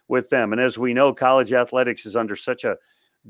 with 0.09 0.29
them. 0.29 0.53
And 0.53 0.61
as 0.61 0.77
we 0.77 0.93
know, 0.93 1.15
college 1.15 1.53
athletics 1.53 2.05
is 2.05 2.17
under 2.17 2.37
such 2.37 2.65
a 2.65 2.77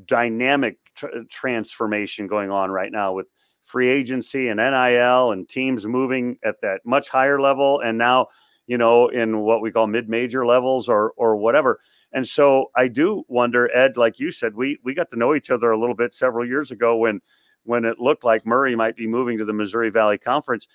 dynamic 0.04 0.78
tr- 0.94 1.06
transformation 1.30 2.26
going 2.26 2.50
on 2.50 2.70
right 2.70 2.92
now 2.92 3.12
with 3.12 3.26
free 3.64 3.88
agency 3.88 4.48
and 4.48 4.59
NIL 4.59 5.32
and 5.32 5.48
teams 5.48 5.87
moving 5.87 6.38
at 6.44 6.61
that 6.62 6.80
much 6.85 7.09
higher 7.09 7.40
level 7.40 7.80
and 7.80 7.98
now 7.98 8.26
you 8.66 8.78
know 8.78 9.09
in 9.09 9.40
what 9.40 9.61
we 9.61 9.72
call 9.72 9.87
mid-major 9.87 10.46
levels 10.46 10.88
or 10.88 11.12
or 11.16 11.37
whatever. 11.37 11.80
And 12.12 12.26
so 12.26 12.70
I 12.76 12.88
do 12.88 13.24
wonder 13.28 13.74
Ed 13.76 13.96
like 13.96 14.18
you 14.18 14.30
said 14.30 14.54
we 14.54 14.78
we 14.85 14.94
got 14.94 15.11
to 15.11 15.16
know 15.16 15.35
each 15.35 15.50
other 15.50 15.70
a 15.70 15.78
little 15.78 15.96
bit 15.96 16.14
several 16.14 16.46
years 16.46 16.70
ago 16.70 16.96
when 16.96 17.20
when 17.64 17.85
it 17.85 17.98
looked 17.98 18.24
like 18.24 18.46
Murray 18.46 18.76
might 18.76 18.96
be 18.96 19.06
moving 19.06 19.38
to 19.38 19.44
the 19.44 19.52
Missouri 19.52 19.90
Valley 19.90 20.18
Conference. 20.18 20.66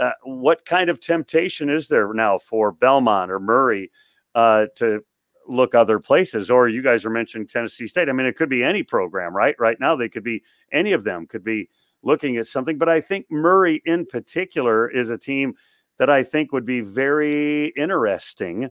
Uh, 0.00 0.12
what 0.24 0.64
kind 0.64 0.88
of 0.88 1.00
temptation 1.00 1.68
is 1.68 1.86
there 1.86 2.12
now 2.14 2.38
for 2.38 2.72
Belmont 2.72 3.30
or 3.30 3.38
Murray 3.38 3.90
uh, 4.34 4.66
to 4.76 5.04
look 5.50 5.74
other 5.74 5.98
places. 5.98 6.50
Or 6.50 6.68
you 6.68 6.82
guys 6.82 7.04
are 7.04 7.10
mentioning 7.10 7.46
Tennessee 7.46 7.86
State. 7.86 8.08
I 8.08 8.12
mean, 8.12 8.26
it 8.26 8.36
could 8.36 8.48
be 8.48 8.62
any 8.62 8.82
program, 8.82 9.36
right? 9.36 9.54
Right 9.58 9.78
now, 9.80 9.96
they 9.96 10.08
could 10.08 10.24
be 10.24 10.42
any 10.72 10.92
of 10.92 11.04
them 11.04 11.26
could 11.26 11.42
be 11.42 11.68
looking 12.02 12.36
at 12.36 12.46
something. 12.46 12.78
But 12.78 12.88
I 12.88 13.00
think 13.00 13.26
Murray 13.30 13.82
in 13.84 14.06
particular 14.06 14.88
is 14.90 15.10
a 15.10 15.18
team 15.18 15.54
that 15.98 16.08
I 16.08 16.22
think 16.22 16.52
would 16.52 16.64
be 16.64 16.80
very 16.80 17.68
interesting 17.76 18.70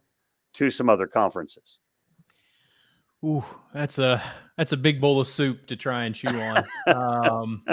to 0.53 0.69
some 0.69 0.89
other 0.89 1.05
conferences. 1.05 1.79
Ooh, 3.23 3.43
that's 3.73 3.99
a 3.99 4.23
that's 4.57 4.71
a 4.71 4.77
big 4.77 5.01
bowl 5.01 5.19
of 5.19 5.27
soup 5.27 5.67
to 5.67 5.75
try 5.75 6.05
and 6.05 6.15
chew 6.15 6.29
on. 6.29 6.65
um, 6.87 7.63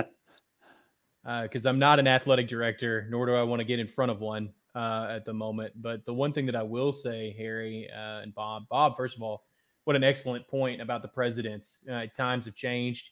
because 1.42 1.66
uh, 1.66 1.68
I'm 1.68 1.78
not 1.78 1.98
an 1.98 2.06
athletic 2.06 2.48
director, 2.48 3.06
nor 3.08 3.26
do 3.26 3.34
I 3.34 3.42
want 3.42 3.60
to 3.60 3.64
get 3.64 3.78
in 3.78 3.86
front 3.86 4.10
of 4.10 4.20
one 4.20 4.52
uh, 4.76 5.08
at 5.10 5.24
the 5.24 5.32
moment. 5.32 5.72
But 5.80 6.04
the 6.04 6.12
one 6.12 6.32
thing 6.32 6.46
that 6.46 6.54
I 6.54 6.62
will 6.62 6.92
say, 6.92 7.34
Harry 7.38 7.88
uh, 7.90 8.20
and 8.20 8.34
Bob, 8.34 8.64
Bob, 8.68 8.96
first 8.96 9.16
of 9.16 9.22
all, 9.22 9.44
what 9.84 9.96
an 9.96 10.04
excellent 10.04 10.46
point 10.46 10.82
about 10.82 11.00
the 11.00 11.08
presidents. 11.08 11.80
Uh, 11.90 12.06
times 12.14 12.44
have 12.44 12.54
changed. 12.54 13.10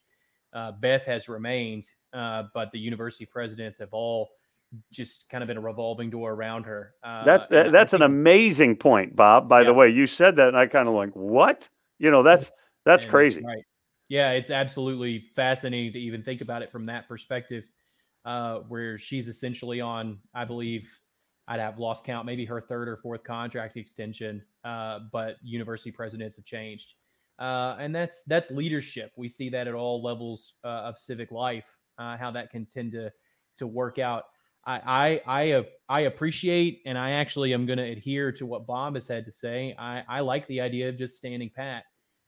Uh, 0.53 0.73
Beth 0.73 1.05
has 1.05 1.29
remained, 1.29 1.89
uh, 2.13 2.45
but 2.53 2.71
the 2.71 2.79
university 2.79 3.25
presidents 3.25 3.79
have 3.79 3.89
all 3.93 4.31
just 4.93 5.29
kind 5.29 5.43
of 5.43 5.49
been 5.49 5.57
a 5.57 5.61
revolving 5.61 6.11
door 6.11 6.33
around 6.33 6.65
her. 6.65 6.95
Uh, 7.03 7.25
that, 7.25 7.49
that 7.49 7.73
that's 7.73 7.93
think, 7.93 8.03
an 8.03 8.07
amazing 8.07 8.77
point, 8.77 9.17
Bob. 9.17 9.49
By 9.49 9.61
yeah. 9.61 9.67
the 9.67 9.75
way, 9.75 9.89
you 9.89 10.07
said 10.07 10.37
that, 10.37 10.49
and 10.49 10.57
I 10.57 10.67
kind 10.67 10.87
of 10.87 10.95
like 10.95 11.11
what? 11.15 11.69
You 11.99 12.11
know, 12.11 12.23
that's 12.23 12.51
that's 12.85 13.05
and 13.05 13.11
crazy. 13.11 13.37
That's 13.37 13.47
right. 13.47 13.65
Yeah, 14.09 14.33
it's 14.33 14.51
absolutely 14.51 15.31
fascinating 15.35 15.93
to 15.95 15.99
even 15.99 16.23
think 16.23 16.41
about 16.41 16.63
it 16.63 16.71
from 16.71 16.87
that 16.87 17.09
perspective, 17.09 17.65
where 18.69 18.99
she's 18.99 19.29
essentially 19.29 19.81
on, 19.81 20.19
I 20.35 20.45
believe, 20.45 20.91
I'd 21.47 21.61
have 21.61 21.79
lost 21.79 22.05
count, 22.05 22.27
maybe 22.27 22.45
her 22.47 22.61
third 22.61 22.89
or 22.89 22.97
fourth 22.97 23.23
contract 23.25 23.77
extension. 23.77 24.43
Uh, 24.65 25.01
but 25.13 25.37
university 25.43 25.91
presidents 25.91 26.37
have 26.37 26.45
changed, 26.45 26.95
uh, 27.39 27.77
and 27.79 27.95
that's 27.95 28.25
that's 28.25 28.51
leadership. 28.51 29.13
We 29.17 29.29
see 29.29 29.49
that 29.51 29.69
at 29.69 29.75
all 29.75 30.03
levels 30.03 30.55
uh, 30.65 30.69
of 30.69 30.99
civic 30.99 31.31
life, 31.31 31.77
uh, 31.99 32.17
how 32.17 32.31
that 32.31 32.51
can 32.51 32.67
tend 32.67 32.93
to 32.93 33.13
to 33.57 33.67
work 33.67 33.99
out. 33.99 34.25
I 34.67 35.21
I 35.27 35.45
I, 35.45 35.67
I 35.89 36.01
appreciate, 36.01 36.81
and 36.87 36.97
I 36.97 37.11
actually 37.13 37.53
am 37.53 37.67
going 37.67 37.79
to 37.79 37.85
adhere 37.85 38.33
to 38.33 38.47
what 38.47 38.67
Bob 38.67 38.95
has 38.95 39.07
had 39.09 39.25
to 39.27 39.31
say. 39.31 39.75
I 39.79 40.03
I 40.09 40.21
like 40.21 40.47
the 40.47 40.61
idea 40.61 40.89
of 40.89 40.97
just 40.97 41.17
standing 41.17 41.51
pat. 41.55 41.85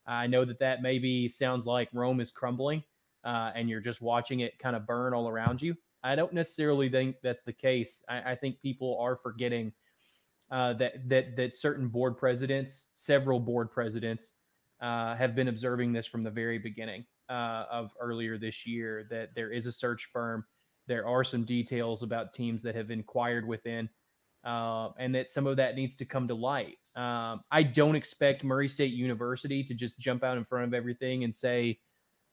I 0.07 0.27
know 0.27 0.45
that 0.45 0.59
that 0.61 0.83
maybe 0.83 1.29
sounds 1.29 1.67
like 1.67 1.89
Rome 1.93 2.21
is 2.21 2.31
crumbling, 2.31 2.83
uh, 3.25 3.53
and 3.55 3.69
you're 3.69 3.81
just 3.81 4.03
watching 4.03 4.41
it 4.41 4.59
kind 4.59 4.77
of 4.77 4.87
burn 4.87 5.15
all 5.15 5.29
around 5.29 5.61
you. 5.63 5.75
I 6.07 6.15
don't 6.15 6.33
necessarily 6.33 6.89
think 6.89 7.17
that's 7.23 7.43
the 7.43 7.53
case. 7.53 8.05
I, 8.09 8.33
I 8.33 8.35
think 8.37 8.61
people 8.61 8.97
are 9.01 9.17
forgetting 9.17 9.73
uh, 10.51 10.75
that 10.75 11.09
that 11.09 11.37
that 11.37 11.55
certain 11.55 11.89
board 11.89 12.17
presidents, 12.17 12.91
several 12.95 13.41
board 13.41 13.73
presidents, 13.73 14.31
uh, 14.81 15.17
have 15.17 15.35
been 15.35 15.49
observing 15.49 15.93
this 15.93 16.07
from 16.07 16.23
the 16.23 16.31
very 16.31 16.59
beginning 16.59 17.05
uh, 17.29 17.65
of 17.71 17.93
earlier 18.01 18.39
this 18.39 18.67
year. 18.67 19.07
That 19.11 19.35
there 19.35 19.51
is 19.51 19.67
a 19.67 19.73
search 19.73 20.09
firm. 20.13 20.45
There 20.87 21.07
are 21.09 21.25
some 21.25 21.43
details 21.45 22.05
about 22.05 22.33
teams 22.33 22.63
that 22.63 22.77
have 22.77 22.93
inquired 22.93 23.45
within, 23.45 23.89
uh, 24.45 24.91
and 25.01 25.13
that 25.17 25.29
some 25.29 25.49
of 25.49 25.57
that 25.57 25.75
needs 25.75 25.97
to 25.97 26.05
come 26.05 26.29
to 26.29 26.35
light. 26.35 26.79
Um, 26.95 27.41
I 27.51 27.65
don't 27.65 27.97
expect 27.97 28.45
Murray 28.45 28.69
State 28.69 28.93
University 28.93 29.65
to 29.65 29.75
just 29.75 29.99
jump 29.99 30.23
out 30.23 30.39
in 30.39 30.45
front 30.45 30.67
of 30.67 30.73
everything 30.73 31.25
and 31.25 31.35
say, 31.35 31.81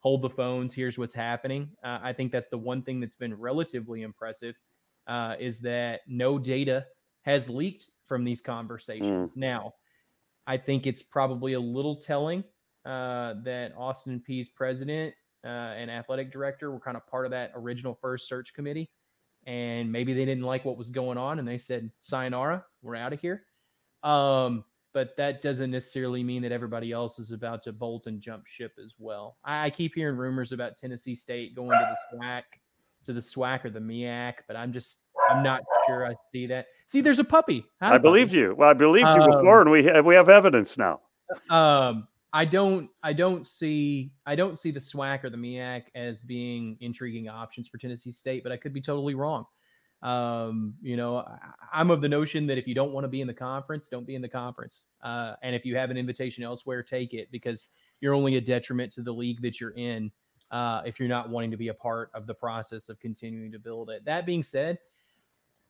hold 0.04 0.22
the 0.22 0.30
phones. 0.30 0.74
Here's 0.74 1.00
what's 1.00 1.14
happening. 1.14 1.70
Uh, 1.82 1.98
I 2.04 2.12
think 2.12 2.34
that's 2.34 2.50
the 2.50 2.58
one 2.58 2.84
thing 2.84 3.00
that's 3.00 3.16
been 3.16 3.34
relatively 3.34 4.02
impressive 4.02 4.54
uh, 5.08 5.36
is 5.40 5.62
that 5.62 6.02
no 6.08 6.38
data 6.38 6.86
has 7.22 7.50
leaked 7.50 7.88
from 8.04 8.26
these 8.26 8.42
conversations. 8.42 9.34
Mm. 9.34 9.38
Now, 9.38 9.74
I 10.46 10.58
think 10.58 10.86
it's 10.86 11.02
probably 11.02 11.54
a 11.54 11.60
little 11.60 11.96
telling 11.96 12.44
uh, 12.86 13.36
that 13.46 13.72
Austin 13.78 14.20
Peay's 14.20 14.50
president 14.50 15.14
uh, 15.46 15.48
and 15.48 15.90
athletic 15.90 16.34
director 16.34 16.70
were 16.70 16.82
kind 16.82 16.98
of 16.98 17.08
part 17.08 17.26
of 17.26 17.32
that 17.32 17.54
original 17.56 17.98
first 18.02 18.28
search 18.28 18.54
committee. 18.54 18.92
And 19.48 19.90
maybe 19.90 20.14
they 20.14 20.26
didn't 20.26 20.44
like 20.44 20.66
what 20.66 20.78
was 20.78 20.90
going 20.90 21.18
on 21.18 21.40
and 21.40 21.48
they 21.48 21.58
said, 21.58 21.90
Sayonara, 22.00 22.66
we're 22.82 22.98
out 22.98 23.14
of 23.14 23.22
here. 23.22 23.44
Um, 24.04 24.66
but 24.94 25.16
that 25.18 25.42
doesn't 25.42 25.72
necessarily 25.72 26.24
mean 26.24 26.42
that 26.44 26.52
everybody 26.52 26.92
else 26.92 27.20
is 27.20 27.32
about 27.32 27.64
to 27.64 27.74
bolt 27.74 28.08
and 28.08 28.22
jump 28.22 28.46
ship 28.46 28.74
as 28.84 28.94
well. 28.98 29.38
I, 29.44 29.66
I 29.66 29.70
keep 29.70 29.96
hearing 29.96 30.18
rumors 30.18 30.52
about 30.52 30.78
Tennessee 30.78 31.16
State 31.16 31.56
going 31.56 31.72
to 31.72 31.96
the 32.12 32.18
SWAC, 32.18 32.44
to 33.06 33.14
the 33.14 33.20
SWAC 33.20 33.66
or 33.66 33.70
the 33.70 33.80
MEAC, 33.80 34.36
but 34.48 34.56
I'm 34.56 34.72
just 34.72 35.06
I'm 35.30 35.44
not 35.44 35.62
sure 35.88 36.06
I 36.06 36.16
see 36.32 36.46
that. 36.48 36.68
See, 36.86 37.02
there's 37.02 37.20
a 37.20 37.24
puppy. 37.24 37.66
I 37.82 37.98
believe 37.98 38.34
you. 38.34 38.56
Well, 38.58 38.70
I 38.70 38.74
believed 38.74 39.08
you 39.08 39.26
before, 39.26 39.62
um, 39.62 39.68
and 39.68 39.72
we 39.72 39.84
have, 39.86 40.06
we 40.06 40.16
have 40.16 40.30
evidence 40.30 40.78
now. 40.78 41.02
Um, 41.50 42.08
I 42.34 42.46
don't 42.46 42.90
I 43.04 43.14
don't 43.14 43.46
see 43.46 44.12
I 44.26 44.36
don't 44.36 44.58
see 44.58 44.72
the 44.72 44.80
SWAC 44.80 45.24
or 45.24 45.30
the 45.30 45.38
MEAC 45.38 45.84
as 45.96 46.22
being 46.22 46.78
intriguing 46.82 47.30
options 47.30 47.68
for 47.68 47.78
Tennessee 47.78 48.12
State, 48.12 48.44
but 48.44 48.52
I 48.52 48.58
could 48.58 48.74
be 48.74 48.82
totally 48.82 49.16
wrong. 49.16 49.46
Um, 50.04 50.74
you 50.82 50.98
know, 50.98 51.18
I, 51.72 51.80
am 51.80 51.90
of 51.90 52.02
the 52.02 52.10
notion 52.10 52.46
that 52.48 52.58
if 52.58 52.68
you 52.68 52.76
don't 52.76 52.92
want 52.92 53.06
to 53.06 53.08
be 53.08 53.22
in 53.22 53.28
the 53.28 53.34
conference, 53.34 53.88
don't 53.88 54.06
be 54.06 54.16
in 54.16 54.22
the 54.22 54.28
conference. 54.28 54.84
Uh, 55.02 55.36
and 55.42 55.56
if 55.56 55.66
you 55.66 55.78
have 55.78 55.92
an 55.92 55.98
invitation 55.98 56.44
elsewhere, 56.44 56.84
take 56.84 57.14
it 57.14 57.32
because 57.32 57.68
you're 58.02 58.14
only 58.14 58.36
a 58.36 58.42
detriment 58.42 58.92
to 58.94 59.02
the 59.02 59.14
league 59.14 59.42
that 59.42 59.62
you're 59.62 59.72
in 59.72 60.12
uh, 60.52 60.82
if 60.86 61.00
you're 61.00 61.08
not 61.08 61.30
wanting 61.30 61.52
to 61.52 61.58
be 61.58 61.70
a 61.70 61.74
part 61.74 62.12
of 62.14 62.28
the 62.28 62.34
process 62.34 62.90
of 62.90 63.00
continuing 63.00 63.50
to 63.50 63.60
build 63.60 63.90
it. 63.90 64.04
That 64.04 64.26
being 64.26 64.44
said, 64.44 64.78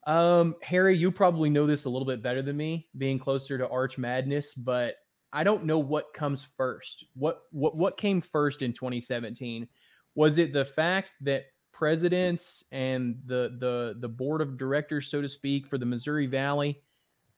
um, 0.08 0.56
Harry, 0.64 0.98
you 0.98 1.12
probably 1.12 1.52
know 1.52 1.68
this 1.68 1.86
a 1.86 1.90
little 1.90 2.08
bit 2.08 2.24
better 2.24 2.42
than 2.42 2.58
me, 2.58 2.88
being 2.98 3.20
closer 3.20 3.60
to 3.60 3.70
Arch 3.70 4.00
Madness, 4.00 4.56
but 4.56 4.96
I 5.32 5.44
don't 5.44 5.64
know 5.64 5.80
what 5.80 6.14
comes 6.14 6.48
first. 6.58 7.06
What 7.14 7.44
what 7.52 7.78
what 7.78 7.98
came 7.98 8.20
first 8.20 8.62
in 8.62 8.74
2017? 8.74 9.68
Was 10.16 10.38
it 10.38 10.54
the 10.54 10.66
fact 10.66 11.12
that 11.22 11.46
presidents 11.74 12.64
and 12.72 13.18
the 13.26 13.58
the 13.60 13.96
the 14.00 14.08
board 14.08 14.42
of 14.42 14.58
directors, 14.58 15.08
so 15.08 15.22
to 15.22 15.28
speak, 15.28 15.68
for 15.68 15.78
the 15.78 15.86
Missouri 15.86 16.28
Valley 16.28 16.82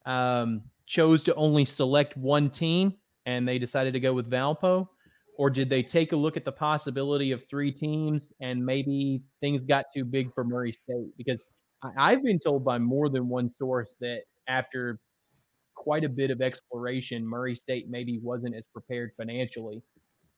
um, 0.06 0.62
chose 0.86 1.24
to 1.24 1.36
only 1.36 1.66
select 1.66 2.16
one 2.18 2.50
team 2.50 2.94
and 3.26 3.48
they 3.48 3.58
decided 3.58 3.94
to 3.94 4.00
go 4.00 4.14
with 4.14 4.30
Valpo? 4.30 4.88
Or 5.38 5.50
did 5.50 5.70
they 5.70 5.84
take 5.84 6.14
a 6.14 6.16
look 6.16 6.38
at 6.38 6.46
the 6.46 6.52
possibility 6.52 7.32
of 7.32 7.46
three 7.46 7.72
teams 7.72 8.32
and 8.40 8.66
maybe 8.66 9.22
things 9.42 9.64
got 9.64 9.86
too 9.94 10.06
big 10.06 10.34
for 10.34 10.44
Murray 10.44 10.72
State? 10.72 11.10
Because 11.18 11.44
I've 11.98 12.24
been 12.24 12.40
told 12.40 12.64
by 12.64 12.78
more 12.78 13.10
than 13.10 13.28
one 13.28 13.50
source 13.50 13.96
that 14.00 14.22
after 14.48 15.00
quite 15.76 16.06
a 16.06 16.10
bit 16.10 16.32
of 16.32 16.42
exploration, 16.42 17.28
Murray 17.28 17.56
State 17.56 17.90
maybe 17.90 18.20
wasn't 18.24 18.56
as 18.56 18.64
prepared 18.72 19.12
financially 19.18 19.84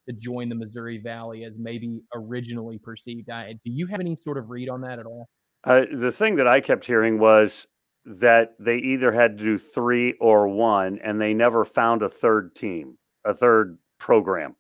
to 0.08 0.14
join 0.14 0.50
the 0.50 0.56
Missouri 0.56 1.00
Valley 1.00 1.44
as 1.44 1.58
maybe 1.58 2.02
originally 2.16 2.80
perceived. 2.80 3.30
I, 3.30 3.54
do 3.54 3.72
you 3.72 3.88
have 3.88 4.00
any 4.00 4.16
sort 4.16 4.38
of 4.38 4.50
read 4.50 4.70
on 4.70 4.82
that 4.82 5.00
at 5.00 5.06
all? 5.06 5.30
Uh, 5.64 5.82
the 5.92 6.12
thing 6.12 6.36
that 6.36 6.48
I 6.48 6.62
kept 6.62 6.86
hearing 6.86 7.20
was 7.20 7.68
that 8.06 8.56
they 8.60 8.78
either 8.78 9.12
had 9.12 9.38
to 9.38 9.44
do 9.44 9.58
three 9.58 10.14
or 10.22 10.48
one, 10.48 11.00
and 11.04 11.20
they 11.20 11.34
never 11.34 11.66
found 11.66 12.02
a 12.02 12.10
third 12.10 12.56
team, 12.56 12.98
a 13.26 13.34
third 13.34 13.78
program. 14.00 14.56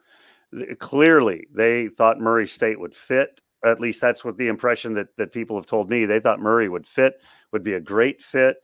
Clearly, 0.79 1.47
they 1.53 1.87
thought 1.87 2.19
Murray 2.19 2.47
State 2.47 2.79
would 2.79 2.95
fit. 2.95 3.41
At 3.65 3.79
least 3.79 4.01
that's 4.01 4.23
what 4.23 4.37
the 4.37 4.47
impression 4.47 4.93
that 4.95 5.07
that 5.17 5.31
people 5.31 5.55
have 5.55 5.65
told 5.65 5.89
me. 5.89 6.05
They 6.05 6.19
thought 6.19 6.39
Murray 6.39 6.69
would 6.69 6.87
fit, 6.87 7.15
would 7.51 7.63
be 7.63 7.73
a 7.73 7.79
great 7.79 8.21
fit. 8.21 8.57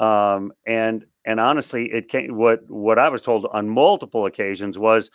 Um, 0.00 0.52
and 0.66 1.04
and 1.24 1.40
honestly, 1.40 1.86
it 1.92 2.08
came. 2.08 2.36
What 2.36 2.68
what 2.68 2.98
I 2.98 3.08
was 3.08 3.22
told 3.22 3.46
on 3.52 3.68
multiple 3.68 4.26
occasions 4.26 4.78
was 4.78 5.10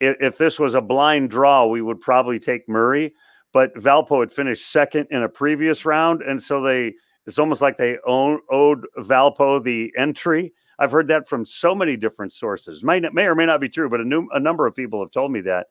if, 0.00 0.38
this 0.38 0.58
was 0.58 0.74
a 0.74 0.80
blind 0.80 1.30
draw, 1.30 1.66
we 1.66 1.82
would 1.82 2.00
probably 2.00 2.38
take 2.38 2.68
Murray. 2.68 3.14
But 3.52 3.74
Valpo 3.74 4.20
had 4.20 4.32
finished 4.32 4.70
second 4.70 5.08
in 5.10 5.22
a 5.22 5.28
previous 5.28 5.84
round, 5.84 6.22
and 6.22 6.42
so 6.42 6.62
they 6.62 6.94
it's 7.26 7.38
almost 7.38 7.60
like 7.60 7.76
they 7.76 7.98
own, 8.06 8.40
owed 8.50 8.86
Valpo 8.98 9.62
the 9.62 9.92
entry. 9.98 10.52
I've 10.78 10.92
heard 10.92 11.08
that 11.08 11.28
from 11.28 11.44
so 11.44 11.74
many 11.74 11.96
different 11.96 12.32
sources. 12.32 12.82
May 12.82 13.00
may 13.12 13.24
or 13.24 13.34
may 13.34 13.46
not 13.46 13.60
be 13.60 13.68
true, 13.68 13.90
but 13.90 14.00
a, 14.00 14.04
new, 14.04 14.28
a 14.32 14.40
number 14.40 14.66
of 14.66 14.74
people 14.74 15.02
have 15.02 15.10
told 15.10 15.32
me 15.32 15.42
that. 15.42 15.66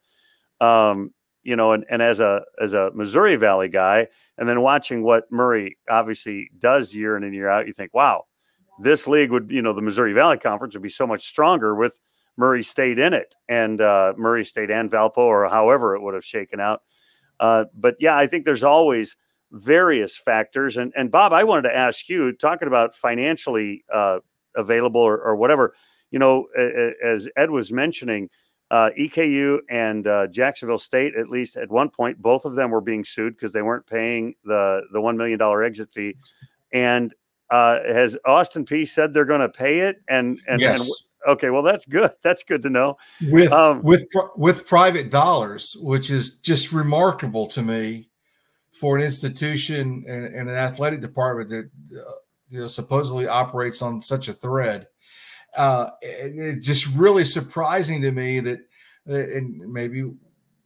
Um, 0.59 1.13
you 1.43 1.55
know, 1.55 1.71
and, 1.71 1.85
and 1.89 2.01
as 2.01 2.19
a 2.19 2.41
as 2.61 2.73
a 2.73 2.91
Missouri 2.93 3.37
Valley 3.37 3.69
guy, 3.69 4.07
and 4.37 4.49
then 4.49 4.61
watching 4.61 5.01
what 5.01 5.31
Murray 5.31 5.77
obviously 5.89 6.49
does 6.59 6.93
year 6.93 7.15
in 7.15 7.23
and 7.23 7.33
year 7.33 7.49
out, 7.49 7.67
you 7.67 7.73
think, 7.73 7.93
wow, 7.93 8.25
this 8.81 9.07
league 9.07 9.31
would, 9.31 9.49
you 9.49 9.61
know, 9.61 9.73
the 9.73 9.81
Missouri 9.81 10.13
Valley 10.13 10.37
Conference 10.37 10.73
would 10.73 10.83
be 10.83 10.89
so 10.89 11.07
much 11.07 11.25
stronger 11.25 11.73
with 11.73 11.93
Murray 12.37 12.63
State 12.63 12.99
in 12.99 13.13
it, 13.13 13.35
and 13.49 13.81
uh, 13.81 14.13
Murray 14.15 14.45
State 14.45 14.71
and 14.71 14.89
Valpo, 14.89 15.17
or 15.17 15.49
however 15.49 15.95
it 15.95 16.01
would 16.01 16.13
have 16.13 16.25
shaken 16.25 16.59
out. 16.59 16.83
Uh, 17.39 17.65
but 17.73 17.95
yeah, 17.99 18.15
I 18.15 18.27
think 18.27 18.45
there's 18.45 18.63
always 18.63 19.15
various 19.51 20.17
factors. 20.17 20.77
And 20.77 20.93
and 20.95 21.11
Bob, 21.11 21.33
I 21.33 21.43
wanted 21.43 21.63
to 21.63 21.75
ask 21.75 22.07
you, 22.09 22.31
talking 22.33 22.67
about 22.67 22.95
financially 22.95 23.83
uh, 23.93 24.19
available 24.55 25.01
or, 25.01 25.19
or, 25.19 25.35
whatever, 25.35 25.75
you 26.11 26.19
know, 26.19 26.45
as 27.03 27.27
Ed 27.35 27.51
was 27.51 27.71
mentioning, 27.71 28.29
uh, 28.71 28.89
EKU 28.99 29.59
and 29.69 30.07
uh, 30.07 30.27
Jacksonville 30.27 30.77
State, 30.77 31.15
at 31.15 31.29
least 31.29 31.55
at 31.55 31.69
one 31.69 31.89
point, 31.89 32.21
both 32.21 32.45
of 32.45 32.55
them 32.55 32.71
were 32.71 32.81
being 32.81 33.05
sued 33.05 33.35
because 33.35 33.53
they 33.53 33.61
weren't 33.61 33.87
paying 33.87 34.35
the 34.43 34.81
the 34.91 35.01
one 35.01 35.17
million 35.17 35.39
dollar 35.39 35.63
exit 35.63 35.89
fee. 35.93 36.15
And 36.73 37.13
uh, 37.49 37.79
has 37.87 38.17
Austin 38.25 38.65
Peay 38.65 38.87
said 38.87 39.13
they're 39.13 39.25
going 39.25 39.41
to 39.41 39.49
pay 39.49 39.79
it? 39.79 40.01
And 40.09 40.39
and, 40.47 40.59
yes. 40.59 40.81
and 40.81 40.89
Okay, 41.27 41.49
well 41.49 41.63
that's 41.63 41.85
good. 41.85 42.11
That's 42.23 42.43
good 42.43 42.61
to 42.63 42.69
know. 42.69 42.97
With 43.21 43.51
um, 43.51 43.81
with 43.81 44.03
with 44.35 44.67
private 44.67 45.09
dollars, 45.09 45.75
which 45.79 46.09
is 46.09 46.37
just 46.37 46.71
remarkable 46.71 47.47
to 47.47 47.61
me 47.61 48.09
for 48.71 48.95
an 48.95 49.03
institution 49.03 50.03
and, 50.07 50.25
and 50.25 50.49
an 50.49 50.55
athletic 50.55 51.01
department 51.01 51.49
that 51.49 51.69
uh, 51.99 52.11
you 52.49 52.59
know 52.59 52.67
supposedly 52.67 53.27
operates 53.27 53.81
on 53.81 54.01
such 54.01 54.27
a 54.27 54.33
thread. 54.33 54.87
Uh, 55.55 55.89
it, 56.01 56.37
it's 56.37 56.65
just 56.65 56.87
really 56.95 57.25
surprising 57.25 58.01
to 58.01 58.11
me 58.11 58.39
that, 58.39 58.59
and 59.05 59.59
maybe 59.73 60.03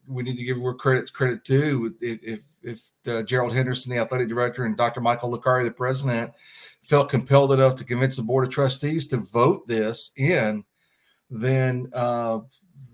we 0.07 0.23
need 0.23 0.35
to 0.35 0.43
give 0.43 0.59
where 0.59 0.73
credit 0.73 1.11
credit 1.13 1.43
due. 1.43 1.95
If 2.01 2.41
if 2.63 2.89
if 3.05 3.25
Gerald 3.25 3.53
Henderson, 3.53 3.91
the 3.91 3.99
athletic 3.99 4.29
director, 4.29 4.65
and 4.65 4.77
Dr. 4.77 5.01
Michael 5.01 5.35
Licari, 5.35 5.63
the 5.63 5.71
president, 5.71 6.31
felt 6.83 7.09
compelled 7.09 7.53
enough 7.53 7.75
to 7.75 7.83
convince 7.83 8.15
the 8.15 8.23
board 8.23 8.45
of 8.45 8.51
trustees 8.51 9.07
to 9.07 9.17
vote 9.17 9.67
this 9.67 10.11
in, 10.17 10.63
then 11.29 11.89
uh, 11.93 12.39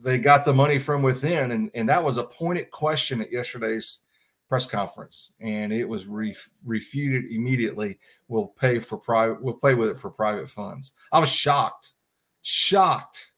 they 0.04 0.20
got 0.20 0.46
the 0.46 0.54
money 0.54 0.80
from 0.80 1.02
within, 1.02 1.52
and 1.52 1.72
and 1.74 1.90
that 1.90 2.04
was 2.04 2.18
a 2.18 2.24
pointed 2.24 2.70
question 2.72 3.22
at 3.22 3.32
yesterday's 3.32 4.02
press 4.48 4.66
conference, 4.66 5.32
and 5.40 5.74
it 5.74 5.88
was 5.88 6.08
ref- 6.08 6.50
refuted 6.66 7.32
immediately. 7.32 8.00
We'll 8.28 8.48
pay 8.48 8.80
for 8.80 8.98
private. 8.98 9.42
We'll 9.42 9.56
play 9.56 9.76
with 9.76 9.90
it 9.90 9.98
for 9.98 10.10
private 10.10 10.50
funds. 10.50 10.92
I 11.12 11.20
was 11.20 11.30
shocked, 11.30 11.94
shocked 12.42 13.32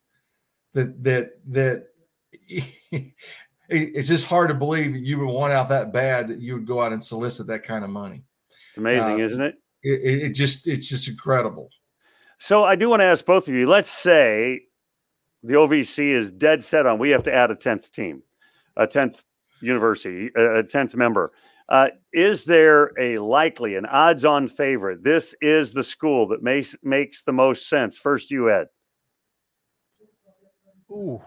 that 0.73 1.03
that 1.03 1.31
that. 1.47 1.85
it's 3.69 4.07
just 4.07 4.25
hard 4.25 4.49
to 4.49 4.55
believe 4.55 4.93
that 4.93 5.03
you 5.03 5.19
would 5.19 5.31
want 5.31 5.53
out 5.53 5.69
that 5.69 5.93
bad 5.93 6.27
that 6.27 6.39
you 6.39 6.55
would 6.55 6.65
go 6.65 6.81
out 6.81 6.91
and 6.91 7.03
solicit 7.03 7.45
that 7.47 7.63
kind 7.63 7.83
of 7.83 7.89
money. 7.91 8.23
It's 8.69 8.77
amazing, 8.77 9.21
uh, 9.21 9.25
isn't 9.25 9.41
it? 9.41 9.55
It, 9.83 10.23
it 10.23 10.29
just 10.33 10.67
it's 10.67 10.89
just 10.89 11.07
incredible. 11.07 11.69
So 12.39 12.63
I 12.63 12.75
do 12.75 12.89
want 12.89 13.01
to 13.01 13.05
ask 13.05 13.25
both 13.25 13.47
of 13.47 13.53
you. 13.53 13.67
Let's 13.67 13.89
say 13.89 14.61
the 15.43 15.55
OVC 15.55 16.13
is 16.13 16.31
dead 16.31 16.63
set 16.63 16.85
on 16.85 16.99
we 16.99 17.09
have 17.11 17.23
to 17.23 17.33
add 17.33 17.51
a 17.51 17.55
tenth 17.55 17.91
team, 17.91 18.23
a 18.77 18.87
tenth 18.87 19.23
university, 19.61 20.29
a 20.35 20.63
tenth 20.63 20.95
member. 20.95 21.33
Uh, 21.67 21.87
is 22.13 22.45
there 22.45 22.91
a 22.99 23.19
likely, 23.19 23.75
an 23.75 23.85
odds-on 23.85 24.47
favorite? 24.47 25.03
This 25.03 25.35
is 25.39 25.71
the 25.71 25.83
school 25.83 26.27
that 26.29 26.41
makes 26.41 26.75
makes 26.81 27.23
the 27.23 27.31
most 27.31 27.69
sense. 27.69 27.97
First, 27.97 28.31
you 28.31 28.51
Ed. 28.51 28.67
Ooh, 30.91 31.21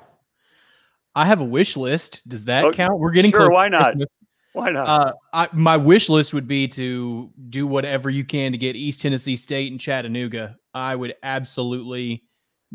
I 1.14 1.26
have 1.26 1.40
a 1.40 1.44
wish 1.44 1.76
list. 1.76 2.26
Does 2.28 2.46
that 2.46 2.64
oh, 2.64 2.72
count? 2.72 2.98
We're 2.98 3.12
getting 3.12 3.30
sure, 3.30 3.46
close. 3.46 3.56
Why 3.56 3.68
not? 3.68 3.84
Christmas. 3.84 4.08
Why 4.52 4.70
not? 4.70 4.86
Uh, 4.86 5.12
I, 5.32 5.48
my 5.52 5.76
wish 5.76 6.08
list 6.08 6.34
would 6.34 6.46
be 6.46 6.68
to 6.68 7.30
do 7.48 7.66
whatever 7.66 8.10
you 8.10 8.24
can 8.24 8.52
to 8.52 8.58
get 8.58 8.76
East 8.76 9.00
Tennessee 9.00 9.36
State 9.36 9.72
and 9.72 9.80
Chattanooga. 9.80 10.56
I 10.74 10.94
would 10.94 11.14
absolutely 11.22 12.24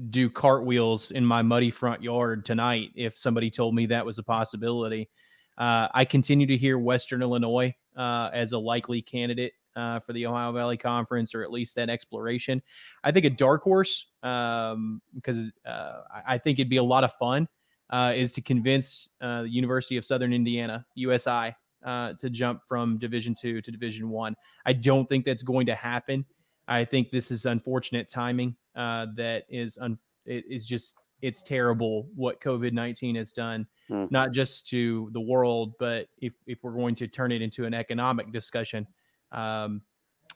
do 0.09 0.29
cartwheels 0.29 1.11
in 1.11 1.25
my 1.25 1.41
muddy 1.41 1.71
front 1.71 2.03
yard 2.03 2.45
tonight 2.45 2.91
if 2.95 3.17
somebody 3.17 3.49
told 3.49 3.75
me 3.75 3.85
that 3.87 4.05
was 4.05 4.17
a 4.17 4.23
possibility. 4.23 5.09
Uh, 5.57 5.87
I 5.93 6.05
continue 6.05 6.45
to 6.47 6.57
hear 6.57 6.77
Western 6.77 7.21
Illinois 7.21 7.73
uh, 7.95 8.29
as 8.33 8.53
a 8.53 8.59
likely 8.59 9.01
candidate 9.01 9.53
uh, 9.75 9.99
for 9.99 10.13
the 10.13 10.25
Ohio 10.25 10.51
Valley 10.51 10.77
Conference, 10.77 11.33
or 11.33 11.43
at 11.43 11.51
least 11.51 11.75
that 11.75 11.89
exploration. 11.89 12.61
I 13.03 13.11
think 13.11 13.25
a 13.25 13.29
dark 13.29 13.63
horse, 13.63 14.07
um, 14.23 15.01
because 15.15 15.39
uh, 15.65 16.01
I 16.25 16.37
think 16.37 16.59
it'd 16.59 16.69
be 16.69 16.77
a 16.77 16.83
lot 16.83 17.03
of 17.03 17.13
fun, 17.13 17.47
uh, 17.91 18.13
is 18.15 18.31
to 18.33 18.41
convince 18.41 19.09
uh, 19.21 19.43
the 19.43 19.49
University 19.49 19.97
of 19.97 20.05
Southern 20.05 20.33
Indiana 20.33 20.85
(USI) 20.95 21.55
uh, 21.87 22.13
to 22.19 22.29
jump 22.29 22.61
from 22.67 22.99
Division 22.99 23.33
Two 23.33 23.61
to 23.61 23.71
Division 23.71 24.09
One. 24.09 24.35
I. 24.65 24.71
I 24.77 24.79
don't 24.79 25.09
think 25.09 25.25
that's 25.25 25.43
going 25.43 25.65
to 25.65 25.75
happen. 25.75 26.23
I 26.67 26.85
think 26.85 27.09
this 27.09 27.31
is 27.31 27.45
unfortunate 27.45 28.09
timing. 28.09 28.55
Uh, 28.75 29.07
that 29.15 29.45
is 29.49 29.77
un- 29.79 29.97
it 30.25 30.43
is 30.47 30.67
just 30.67 30.97
it's 31.21 31.41
terrible 31.41 32.07
what 32.15 32.39
COVID 32.41 32.73
nineteen 32.73 33.15
has 33.15 33.31
done, 33.31 33.65
mm. 33.89 34.11
not 34.11 34.33
just 34.33 34.67
to 34.67 35.09
the 35.13 35.19
world, 35.19 35.73
but 35.79 36.07
if 36.19 36.33
if 36.45 36.59
we're 36.63 36.75
going 36.75 36.95
to 36.95 37.07
turn 37.07 37.31
it 37.31 37.41
into 37.41 37.65
an 37.65 37.73
economic 37.73 38.31
discussion, 38.31 38.85
um, 39.31 39.81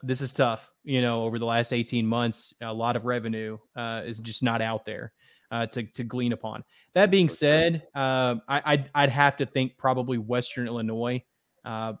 this 0.02 0.20
is 0.20 0.32
tough. 0.32 0.72
You 0.82 1.02
know, 1.02 1.22
over 1.22 1.38
the 1.38 1.46
last 1.46 1.72
eighteen 1.72 2.06
months, 2.06 2.52
a 2.62 2.72
lot 2.72 2.96
of 2.96 3.04
revenue 3.04 3.58
uh, 3.76 4.02
is 4.04 4.18
just 4.18 4.42
not 4.42 4.60
out 4.60 4.84
there. 4.84 5.12
Uh, 5.52 5.66
to 5.66 5.82
to 5.82 6.02
glean 6.02 6.32
upon. 6.32 6.64
That 6.94 7.10
being 7.10 7.28
said, 7.28 7.86
uh, 7.94 8.36
I, 8.48 8.62
I'd, 8.64 8.90
I'd 8.94 9.10
have 9.10 9.36
to 9.36 9.46
think 9.46 9.76
probably 9.76 10.16
Western 10.16 10.66
Illinois 10.66 11.22
uh, 11.64 11.94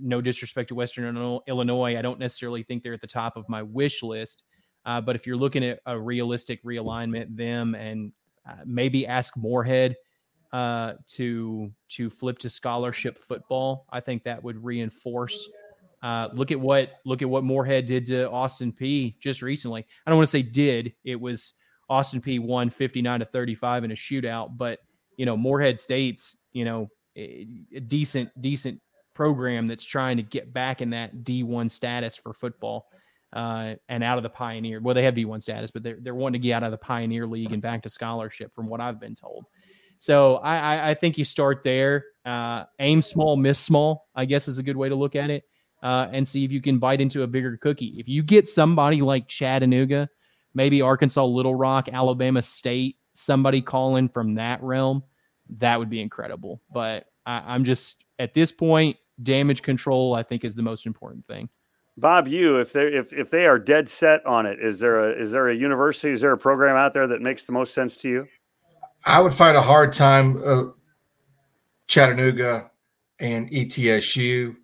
no 0.00 0.20
disrespect 0.20 0.68
to 0.68 0.74
Western 0.74 1.40
Illinois, 1.46 1.96
I 1.96 2.02
don't 2.02 2.18
necessarily 2.18 2.62
think 2.62 2.82
they're 2.82 2.94
at 2.94 3.00
the 3.00 3.06
top 3.06 3.36
of 3.36 3.48
my 3.48 3.62
wish 3.62 4.02
list. 4.02 4.42
Uh, 4.84 5.00
but 5.00 5.16
if 5.16 5.26
you're 5.26 5.36
looking 5.36 5.64
at 5.64 5.80
a 5.86 5.98
realistic 5.98 6.62
realignment, 6.64 7.36
them 7.36 7.74
and 7.74 8.12
uh, 8.48 8.62
maybe 8.64 9.06
ask 9.06 9.36
Morehead 9.36 9.96
uh, 10.52 10.94
to 11.06 11.70
to 11.90 12.10
flip 12.10 12.38
to 12.38 12.50
scholarship 12.50 13.18
football, 13.18 13.86
I 13.90 14.00
think 14.00 14.24
that 14.24 14.42
would 14.42 14.62
reinforce. 14.64 15.48
Uh, 16.02 16.28
look 16.32 16.52
at 16.52 16.60
what 16.60 16.90
look 17.04 17.22
at 17.22 17.28
what 17.28 17.44
Morehead 17.44 17.86
did 17.86 18.06
to 18.06 18.30
Austin 18.30 18.72
Peay 18.72 19.18
just 19.18 19.42
recently. 19.42 19.84
I 20.06 20.10
don't 20.10 20.16
want 20.16 20.28
to 20.28 20.32
say 20.32 20.42
did. 20.42 20.92
It 21.04 21.20
was 21.20 21.54
Austin 21.90 22.20
Peay 22.20 22.40
won 22.40 22.70
59 22.70 23.20
to 23.20 23.26
35 23.26 23.84
in 23.84 23.90
a 23.90 23.94
shootout, 23.94 24.56
but 24.56 24.78
you 25.16 25.26
know 25.26 25.36
Morehead 25.36 25.78
State's 25.78 26.36
you 26.52 26.64
know 26.64 26.88
a 27.18 27.80
decent 27.80 28.30
decent 28.40 28.80
program 29.14 29.66
that's 29.66 29.84
trying 29.84 30.16
to 30.16 30.22
get 30.22 30.52
back 30.52 30.80
in 30.80 30.90
that 30.90 31.24
D1 31.24 31.70
status 31.70 32.16
for 32.16 32.32
football 32.32 32.86
uh, 33.32 33.74
and 33.88 34.04
out 34.04 34.16
of 34.16 34.22
the 34.22 34.30
Pioneer. 34.30 34.80
Well, 34.80 34.94
they 34.94 35.02
have 35.02 35.14
D1 35.14 35.42
status, 35.42 35.70
but 35.70 35.82
they're 35.82 35.98
they're 36.00 36.14
wanting 36.14 36.40
to 36.40 36.46
get 36.46 36.54
out 36.54 36.62
of 36.62 36.70
the 36.70 36.78
Pioneer 36.78 37.26
League 37.26 37.52
and 37.52 37.60
back 37.60 37.82
to 37.82 37.90
scholarship, 37.90 38.54
from 38.54 38.68
what 38.68 38.80
I've 38.80 39.00
been 39.00 39.14
told. 39.14 39.44
So 39.98 40.36
I, 40.36 40.90
I 40.90 40.94
think 40.94 41.18
you 41.18 41.24
start 41.24 41.62
there. 41.64 42.04
Uh, 42.24 42.64
aim 42.78 43.02
small, 43.02 43.36
miss 43.36 43.58
small. 43.58 44.06
I 44.14 44.24
guess 44.24 44.46
is 44.46 44.58
a 44.58 44.62
good 44.62 44.76
way 44.76 44.88
to 44.88 44.94
look 44.94 45.16
at 45.16 45.30
it, 45.30 45.44
uh, 45.82 46.06
and 46.12 46.26
see 46.26 46.44
if 46.44 46.52
you 46.52 46.62
can 46.62 46.78
bite 46.78 47.00
into 47.00 47.22
a 47.22 47.26
bigger 47.26 47.56
cookie. 47.56 47.96
If 47.98 48.08
you 48.08 48.22
get 48.22 48.46
somebody 48.46 49.02
like 49.02 49.28
Chattanooga, 49.28 50.08
maybe 50.54 50.80
Arkansas, 50.80 51.24
Little 51.24 51.54
Rock, 51.54 51.88
Alabama 51.92 52.42
State, 52.42 52.96
somebody 53.12 53.60
calling 53.60 54.08
from 54.08 54.34
that 54.34 54.62
realm, 54.62 55.02
that 55.58 55.78
would 55.78 55.90
be 55.90 56.00
incredible. 56.00 56.60
But 56.72 57.06
I, 57.26 57.42
I'm 57.46 57.64
just 57.64 58.04
at 58.18 58.34
this 58.34 58.52
point, 58.52 58.96
damage 59.22 59.62
control. 59.62 60.14
I 60.14 60.22
think 60.22 60.44
is 60.44 60.54
the 60.54 60.62
most 60.62 60.86
important 60.86 61.26
thing. 61.26 61.48
Bob, 61.96 62.28
you 62.28 62.58
if 62.58 62.72
they 62.72 62.86
if 62.86 63.12
if 63.12 63.30
they 63.30 63.46
are 63.46 63.58
dead 63.58 63.88
set 63.88 64.24
on 64.24 64.46
it, 64.46 64.58
is 64.62 64.78
there 64.78 65.10
a 65.10 65.20
is 65.20 65.32
there 65.32 65.48
a 65.48 65.54
university, 65.54 66.12
is 66.12 66.20
there 66.20 66.32
a 66.32 66.38
program 66.38 66.76
out 66.76 66.94
there 66.94 67.08
that 67.08 67.20
makes 67.20 67.44
the 67.44 67.52
most 67.52 67.74
sense 67.74 67.96
to 67.98 68.08
you? 68.08 68.28
I 69.04 69.20
would 69.20 69.34
find 69.34 69.56
a 69.56 69.62
hard 69.62 69.92
time 69.92 70.40
uh, 70.44 70.64
Chattanooga 71.88 72.70
and 73.18 73.50
ETSU 73.50 74.56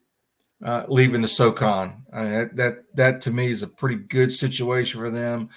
uh, 0.65 0.85
leaving 0.89 1.23
the 1.23 1.29
SoCon. 1.29 2.05
I 2.13 2.23
mean, 2.23 2.33
that, 2.33 2.57
that 2.57 2.77
that 2.95 3.21
to 3.23 3.31
me 3.33 3.49
is 3.49 3.63
a 3.63 3.69
pretty 3.69 3.97
good 3.97 4.33
situation 4.33 5.01
for 5.01 5.11
them. 5.11 5.49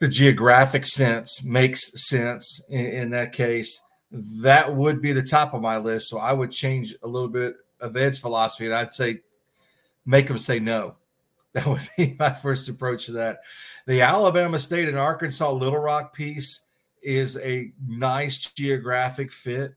The 0.00 0.08
geographic 0.08 0.86
sense 0.86 1.42
makes 1.44 2.08
sense 2.08 2.64
in, 2.68 2.86
in 2.86 3.10
that 3.10 3.32
case 3.32 3.80
that 4.12 4.74
would 4.74 5.00
be 5.00 5.12
the 5.12 5.22
top 5.22 5.54
of 5.54 5.62
my 5.62 5.78
list. 5.78 6.08
So 6.08 6.18
I 6.18 6.32
would 6.32 6.50
change 6.50 6.94
a 7.02 7.08
little 7.08 7.28
bit 7.28 7.56
of 7.80 7.96
Ed's 7.96 8.18
philosophy, 8.18 8.66
and 8.66 8.74
I'd 8.74 8.92
say 8.92 9.20
make 10.04 10.28
them 10.28 10.38
say 10.38 10.58
no. 10.58 10.96
That 11.54 11.66
would 11.66 11.86
be 11.98 12.16
my 12.18 12.30
first 12.30 12.70
approach 12.70 13.04
to 13.04 13.12
that. 13.12 13.40
The 13.86 14.00
Alabama 14.00 14.58
State 14.58 14.88
and 14.88 14.96
Arkansas 14.96 15.52
Little 15.52 15.80
Rock 15.80 16.14
piece 16.14 16.64
is 17.02 17.36
a 17.40 17.70
nice 17.86 18.38
geographic 18.52 19.30
fit. 19.30 19.74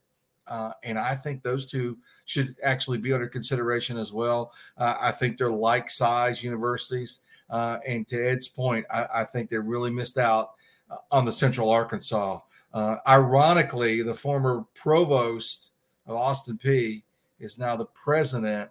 Uh, 0.47 0.71
and 0.83 0.97
I 0.97 1.15
think 1.15 1.43
those 1.43 1.65
two 1.65 1.97
should 2.23 2.55
actually 2.63 2.99
be 2.99 3.11
under 3.11 3.27
consideration 3.27 3.97
as 3.97 4.13
well. 4.13 4.53
Uh, 4.77 4.95
I 5.01 5.11
think 5.11 5.37
they're 5.37 5.49
like 5.49 5.89
size 5.89 6.41
universities. 6.41 7.23
Uh, 7.49 7.79
and 7.85 8.07
to 8.07 8.25
Ed's 8.25 8.47
point, 8.47 8.85
I, 8.89 9.07
I, 9.13 9.23
think 9.25 9.49
they 9.49 9.57
really 9.57 9.91
missed 9.91 10.17
out 10.17 10.51
uh, 10.89 10.95
on 11.11 11.25
the 11.25 11.33
Central 11.33 11.69
Arkansas 11.69 12.39
uh, 12.75 12.97
ironically, 13.07 14.01
the 14.01 14.13
former 14.13 14.65
provost 14.75 15.71
of 16.05 16.17
Austin 16.17 16.59
Peay 16.61 17.03
is 17.39 17.57
now 17.57 17.77
the 17.77 17.85
president 17.85 18.69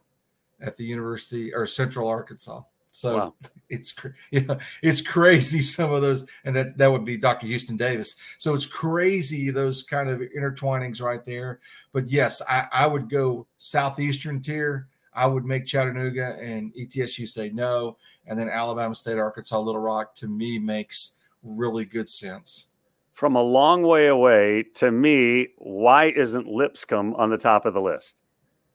at 0.61 0.77
the 0.77 0.85
University 0.85 1.55
or 1.55 1.67
Central 1.67 2.07
Arkansas. 2.07 2.61
So 2.93 3.17
wow. 3.17 3.35
it's 3.71 3.97
yeah, 4.31 4.59
it's 4.83 5.01
crazy 5.01 5.63
some 5.63 5.91
of 5.91 6.03
those, 6.03 6.27
and 6.45 6.55
that 6.55 6.77
that 6.77 6.93
would 6.93 7.07
be 7.07 7.17
Dr. 7.17 7.47
Houston 7.47 7.79
Davis. 7.79 8.17
So 8.37 8.55
it's 8.55 8.67
crazy 8.67 9.51
those 9.51 9.83
kind 9.83 10.11
of 10.11 10.21
intertwinings 10.21 11.01
right 11.01 11.25
there. 11.25 11.61
But 11.95 12.07
yes, 12.07 12.43
I, 12.47 12.67
I 12.73 12.87
would 12.87 13.09
go 13.09 13.47
southeastern 13.57 14.43
tier. 14.43 14.87
I 15.15 15.27
would 15.27 15.47
make 15.47 15.65
Chattanooga 15.65 16.37
and 16.39 16.75
ETSU 16.75 17.27
say 17.27 17.49
no, 17.49 17.97
and 18.27 18.39
then 18.39 18.51
Alabama 18.51 18.95
State, 18.95 19.17
Arkansas, 19.17 19.59
Little 19.59 19.81
Rock 19.81 20.15
to 20.17 20.29
me 20.29 20.59
makes 20.59 21.15
really 21.43 21.87
good 21.87 22.09
sense 22.09 22.69
from 23.15 23.37
a 23.37 23.43
long 23.43 23.83
way 23.83 24.09
away 24.09 24.65
to 24.75 24.91
me 24.91 25.49
why 25.59 26.07
isn't 26.07 26.47
lipscomb 26.47 27.15
on 27.15 27.31
the 27.31 27.39
top 27.39 27.65
of 27.65 27.75
the 27.75 27.81
list? 27.81 28.21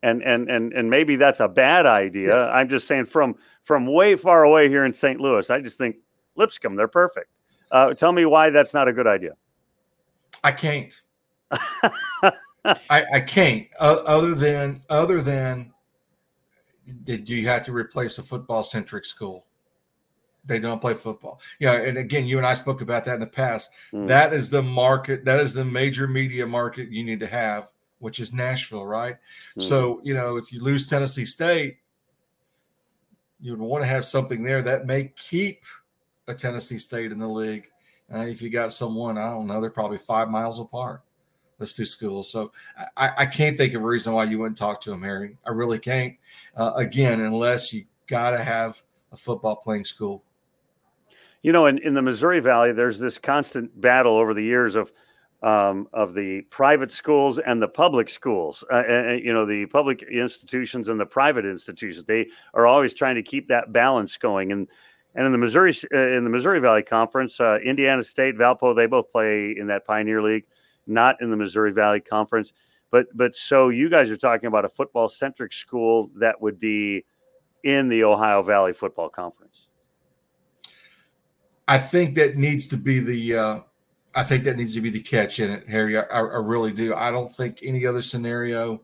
And 0.02 0.24
and 0.24 0.50
and 0.50 0.74
and 0.74 0.90
maybe 0.90 1.18
that's 1.18 1.42
a 1.42 1.48
bad 1.48 1.86
idea. 1.86 2.30
Yeah. 2.30 2.52
i'm 2.52 2.70
just 2.70 2.88
saying 2.88 3.06
from 3.06 3.36
from 3.64 3.86
way 3.86 4.16
far 4.16 4.44
away 4.44 4.70
here 4.70 4.86
in 4.86 4.94
st 4.94 5.20
louis 5.20 5.50
i 5.50 5.60
just 5.60 5.78
think 5.78 5.98
lipscomb 6.36 6.76
they're 6.76 6.88
perfect. 6.88 7.30
Uh, 7.72 7.94
tell 7.94 8.12
me 8.12 8.26
why 8.26 8.50
that's 8.50 8.74
not 8.74 8.88
a 8.88 8.94
good 8.94 9.08
idea. 9.08 9.34
I 10.44 10.52
can't. 10.52 10.94
I, 12.66 13.06
I 13.14 13.20
can't. 13.22 13.68
Uh, 13.80 14.02
other 14.06 14.34
than 14.34 14.82
other 14.90 15.22
than 15.22 15.74
did 17.04 17.30
you 17.30 17.46
have 17.48 17.66
to 17.66 17.72
replace 17.72 18.18
a 18.18 18.24
football 18.24 18.64
centric 18.64 19.06
school 19.06 19.46
they 20.46 20.60
don't 20.60 20.82
play 20.82 20.94
football. 20.94 21.40
Yeah, 21.60 21.74
and 21.74 21.98
again, 21.98 22.26
you 22.26 22.38
and 22.38 22.48
I 22.48 22.54
spoke 22.54 22.82
about 22.82 23.06
that 23.06 23.16
in 23.16 23.20
the 23.20 23.28
past. 23.28 23.72
Mm. 23.94 24.08
That 24.08 24.34
is 24.34 24.50
the 24.50 24.64
market. 24.64 25.26
That 25.26 25.40
is 25.40 25.54
the 25.54 25.66
major 25.66 26.08
media 26.08 26.48
market 26.48 26.90
you 26.92 27.04
need 27.04 27.20
to 27.20 27.28
have, 27.28 27.72
which 28.00 28.20
is 28.20 28.34
Nashville, 28.34 28.86
right? 28.86 29.18
Mm. 29.58 29.64
So 29.64 30.02
you 30.04 30.14
know, 30.14 30.38
if 30.38 30.52
you 30.52 30.62
lose 30.62 30.90
Tennessee 30.90 31.26
State, 31.26 31.78
you 33.40 33.52
would 33.52 33.60
want 33.60 33.84
to 33.84 33.90
have 33.90 34.06
something 34.06 34.44
there 34.44 34.62
that 34.64 34.86
may 34.86 35.12
keep 35.16 35.64
a 36.28 36.34
Tennessee 36.34 36.80
State 36.80 37.12
in 37.12 37.20
the 37.20 37.28
league. 37.28 37.70
Uh, 38.14 38.20
if 38.20 38.42
you 38.42 38.50
got 38.50 38.74
someone, 38.74 39.18
I 39.18 39.30
don't 39.30 39.48
know, 39.48 39.62
they're 39.62 39.70
probably 39.70 40.00
five 40.00 40.30
miles 40.30 40.60
apart. 40.60 41.02
Those 41.60 41.74
two 41.76 41.86
schools. 41.86 42.32
So 42.32 42.54
I, 42.96 43.12
I 43.18 43.26
can't 43.26 43.58
think 43.58 43.74
of 43.74 43.82
a 43.82 43.86
reason 43.86 44.14
why 44.14 44.24
you 44.24 44.40
wouldn't 44.40 44.58
talk 44.58 44.80
to 44.82 44.92
them, 44.92 45.04
Harry. 45.04 45.36
I 45.46 45.50
really 45.50 45.78
can't. 45.78 46.16
Uh, 46.56 46.72
again, 46.78 47.20
unless 47.20 47.74
you 47.74 47.84
got 48.08 48.32
to 48.32 48.42
have 48.42 48.82
a 49.12 49.18
football 49.18 49.58
playing 49.58 49.84
school 49.84 50.24
you 51.42 51.52
know, 51.52 51.68
in, 51.68 51.78
in 51.80 51.94
the 51.94 52.02
Missouri 52.02 52.40
Valley, 52.40 52.74
there's 52.74 53.00
this 53.00 53.18
constant 53.18 53.80
battle 53.80 54.18
over 54.18 54.34
the 54.34 54.44
years 54.44 54.76
of 54.76 54.92
um, 55.42 55.88
of 55.94 56.14
the 56.14 56.42
private 56.50 56.92
schools 56.92 57.40
and 57.40 57.62
the 57.62 57.68
public 57.68 58.10
schools. 58.10 58.62
Uh, 58.70 58.84
and, 58.84 59.24
you 59.24 59.32
know, 59.32 59.46
the 59.46 59.68
public 59.68 60.04
institutions 60.04 60.90
and 60.90 61.00
the 61.00 61.06
private 61.06 61.46
institutions. 61.46 62.04
They 62.04 62.28
are 62.54 62.68
always 62.68 62.94
trying 62.94 63.16
to 63.16 63.24
keep 63.24 63.48
that 63.48 63.72
balance 63.72 64.18
going. 64.18 64.52
And 64.52 64.68
and 65.16 65.26
in 65.26 65.32
the 65.32 65.38
Missouri 65.38 65.74
uh, 65.94 65.98
in 65.98 66.24
the 66.24 66.30
Missouri 66.30 66.60
Valley 66.60 66.84
Conference, 66.84 67.40
uh, 67.40 67.58
Indiana 67.64 68.04
State, 68.04 68.36
Valpo, 68.36 68.76
they 68.76 68.86
both 68.86 69.12
play 69.12 69.56
in 69.58 69.68
that 69.68 69.86
Pioneer 69.86 70.22
League, 70.22 70.46
not 70.88 71.22
in 71.22 71.32
the 71.32 71.38
Missouri 71.38 71.72
Valley 71.72 72.02
Conference. 72.02 72.52
But 72.92 73.06
but 73.16 73.36
so 73.36 73.70
you 73.70 73.90
guys 73.90 74.12
are 74.12 74.18
talking 74.18 74.48
about 74.48 74.66
a 74.66 74.70
football 74.70 75.08
centric 75.08 75.54
school 75.54 76.10
that 76.16 76.42
would 76.42 76.60
be 76.60 77.06
in 77.64 77.88
the 77.88 78.04
Ohio 78.04 78.44
Valley 78.44 78.74
Football 78.74 79.10
Conference. 79.10 79.69
I 81.70 81.78
think 81.78 82.16
that 82.16 82.36
needs 82.36 82.66
to 82.68 82.78
be 82.78 83.00
the 83.00 83.38
uh, 83.38 83.60
I 84.16 84.24
think 84.24 84.44
that 84.46 84.58
needs 84.58 84.74
to 84.74 84.82
be 84.82 84.90
the 84.90 85.02
catch 85.02 85.40
in 85.40 85.52
it, 85.52 85.70
Harry. 85.70 85.96
I, 85.98 86.02
I 86.02 86.20
really 86.20 86.72
do. 86.72 86.96
I 86.96 87.12
don't 87.12 87.32
think 87.32 87.60
any 87.62 87.86
other 87.86 88.02
scenario, 88.02 88.82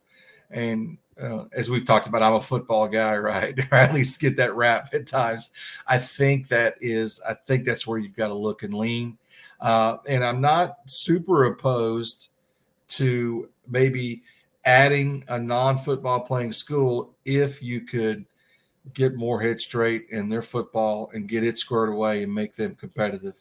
and 0.51 0.99
uh, 1.19 1.45
as 1.51 1.67
we've 1.67 1.83
talked 1.83 2.05
about, 2.05 2.21
I'm 2.21 2.33
a 2.33 2.41
football 2.41 2.88
guy, 2.88 3.17
right? 3.17 3.57
or 3.71 3.77
at 3.77 3.91
least 3.91 4.21
get 4.21 4.38
that 4.38 4.55
rap 4.55 4.93
at 4.93 5.07
times. 5.07 5.49
I 5.88 5.97
think 5.97 6.47
that 6.49 6.75
is, 6.79 7.19
I 7.27 7.33
think 7.33 7.65
that's 7.65 7.88
where 7.88 7.97
you've 7.97 8.15
got 8.15 8.27
to 8.27 8.36
look 8.36 8.61
and 8.61 8.73
lean. 8.75 9.17
Uh, 9.59 9.97
and 10.07 10.23
I'm 10.23 10.39
not 10.39 10.77
super 10.86 11.45
opposed 11.45 12.29
to 12.89 13.49
maybe 13.67 14.21
adding 14.63 15.23
a 15.27 15.39
non-football 15.39 16.19
playing 16.19 16.53
school 16.53 17.15
if 17.25 17.63
you 17.63 17.81
could 17.81 18.25
get 18.93 19.15
Morehead 19.15 19.59
straight 19.59 20.07
in 20.11 20.29
their 20.29 20.41
football 20.41 21.09
and 21.13 21.27
get 21.27 21.43
it 21.43 21.57
squared 21.57 21.89
away 21.89 22.23
and 22.23 22.33
make 22.33 22.55
them 22.55 22.75
competitive. 22.75 23.36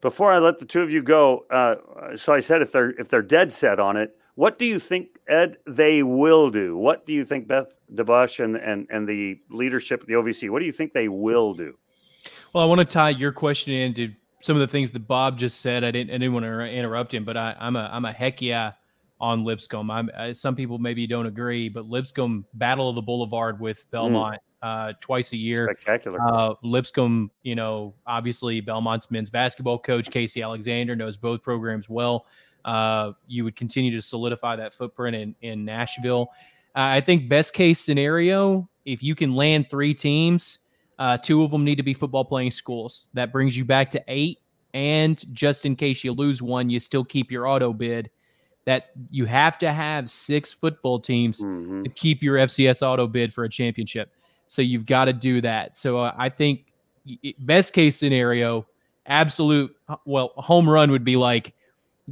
Before 0.00 0.32
I 0.32 0.38
let 0.38 0.58
the 0.58 0.66
two 0.66 0.80
of 0.80 0.90
you 0.90 1.02
go, 1.02 1.44
uh, 1.50 2.16
so 2.16 2.32
I 2.32 2.40
said 2.40 2.62
if 2.62 2.72
they're 2.72 2.90
if 2.90 3.08
they're 3.08 3.22
dead 3.22 3.52
set 3.52 3.78
on 3.78 3.96
it, 3.96 4.16
what 4.34 4.58
do 4.58 4.64
you 4.64 4.78
think, 4.78 5.18
Ed, 5.28 5.58
they 5.66 6.02
will 6.02 6.50
do? 6.50 6.76
What 6.76 7.06
do 7.06 7.12
you 7.12 7.24
think 7.24 7.46
Beth 7.46 7.68
DeBauche 7.94 8.42
and, 8.42 8.56
and, 8.56 8.86
and 8.90 9.06
the 9.06 9.38
leadership 9.50 10.00
of 10.00 10.06
the 10.06 10.14
OVC, 10.14 10.50
what 10.50 10.60
do 10.60 10.64
you 10.64 10.72
think 10.72 10.92
they 10.92 11.08
will 11.08 11.54
do? 11.54 11.76
Well, 12.52 12.64
I 12.64 12.66
want 12.66 12.80
to 12.80 12.84
tie 12.84 13.10
your 13.10 13.32
question 13.32 13.74
into 13.74 14.12
some 14.40 14.56
of 14.56 14.60
the 14.60 14.66
things 14.66 14.90
that 14.92 15.06
Bob 15.06 15.38
just 15.38 15.60
said. 15.60 15.84
I 15.84 15.90
didn't, 15.90 16.10
I 16.10 16.14
didn't 16.14 16.32
want 16.32 16.44
to 16.44 16.70
interrupt 16.70 17.12
him, 17.12 17.24
but 17.24 17.36
I, 17.36 17.54
am 17.60 17.76
a, 17.76 17.90
I'm 17.92 18.04
a 18.04 18.12
heck 18.12 18.40
yeah 18.40 18.72
on 19.20 19.44
Lipscomb. 19.44 19.90
I'm, 19.90 20.10
I, 20.16 20.32
some 20.32 20.56
people 20.56 20.78
maybe 20.78 21.06
don't 21.06 21.26
agree, 21.26 21.68
but 21.68 21.88
Lipscomb 21.88 22.44
Battle 22.54 22.88
of 22.88 22.94
the 22.94 23.02
Boulevard 23.02 23.60
with 23.60 23.88
Belmont 23.90 24.36
mm. 24.36 24.51
Uh, 24.62 24.92
twice 25.00 25.32
a 25.32 25.36
year. 25.36 25.68
Spectacular. 25.72 26.18
Uh, 26.20 26.54
Lipscomb, 26.62 27.30
you 27.42 27.54
know, 27.54 27.94
obviously 28.06 28.60
Belmont's 28.60 29.10
men's 29.10 29.30
basketball 29.30 29.78
coach 29.78 30.10
Casey 30.10 30.42
Alexander 30.42 30.96
knows 30.96 31.16
both 31.16 31.42
programs 31.42 31.88
well 31.88 32.26
uh, 32.64 33.12
you 33.26 33.44
would 33.44 33.56
continue 33.56 33.90
to 33.90 34.02
solidify 34.02 34.56
that 34.56 34.74
footprint 34.74 35.16
in, 35.16 35.34
in 35.42 35.64
Nashville. 35.64 36.30
Uh, 36.74 36.96
I 36.96 37.00
think 37.00 37.28
best 37.28 37.52
case 37.52 37.80
scenario, 37.80 38.68
if 38.84 39.02
you 39.02 39.14
can 39.14 39.34
land 39.34 39.68
three 39.68 39.94
teams, 39.94 40.58
uh, 40.98 41.18
two 41.18 41.42
of 41.42 41.50
them 41.50 41.64
need 41.64 41.76
to 41.76 41.82
be 41.82 41.94
football 41.94 42.24
playing 42.24 42.50
schools. 42.50 43.08
That 43.14 43.32
brings 43.32 43.56
you 43.56 43.64
back 43.64 43.90
to 43.90 44.04
eight. 44.08 44.38
And 44.74 45.22
just 45.34 45.66
in 45.66 45.76
case 45.76 46.02
you 46.02 46.12
lose 46.12 46.40
one, 46.40 46.70
you 46.70 46.80
still 46.80 47.04
keep 47.04 47.30
your 47.30 47.46
auto 47.46 47.72
bid. 47.72 48.10
That 48.64 48.90
you 49.10 49.24
have 49.24 49.58
to 49.58 49.72
have 49.72 50.08
six 50.08 50.52
football 50.52 51.00
teams 51.00 51.40
mm-hmm. 51.40 51.82
to 51.82 51.90
keep 51.90 52.22
your 52.22 52.36
FCS 52.36 52.80
auto 52.80 53.08
bid 53.08 53.34
for 53.34 53.42
a 53.42 53.48
championship. 53.48 54.12
So 54.52 54.60
you've 54.60 54.84
got 54.84 55.06
to 55.06 55.14
do 55.14 55.40
that. 55.40 55.74
So 55.74 55.98
uh, 55.98 56.14
I 56.18 56.28
think 56.28 56.66
best 57.38 57.72
case 57.72 57.96
scenario, 57.96 58.66
absolute 59.06 59.74
well 60.04 60.32
home 60.36 60.68
run 60.68 60.90
would 60.90 61.04
be 61.04 61.16
like 61.16 61.54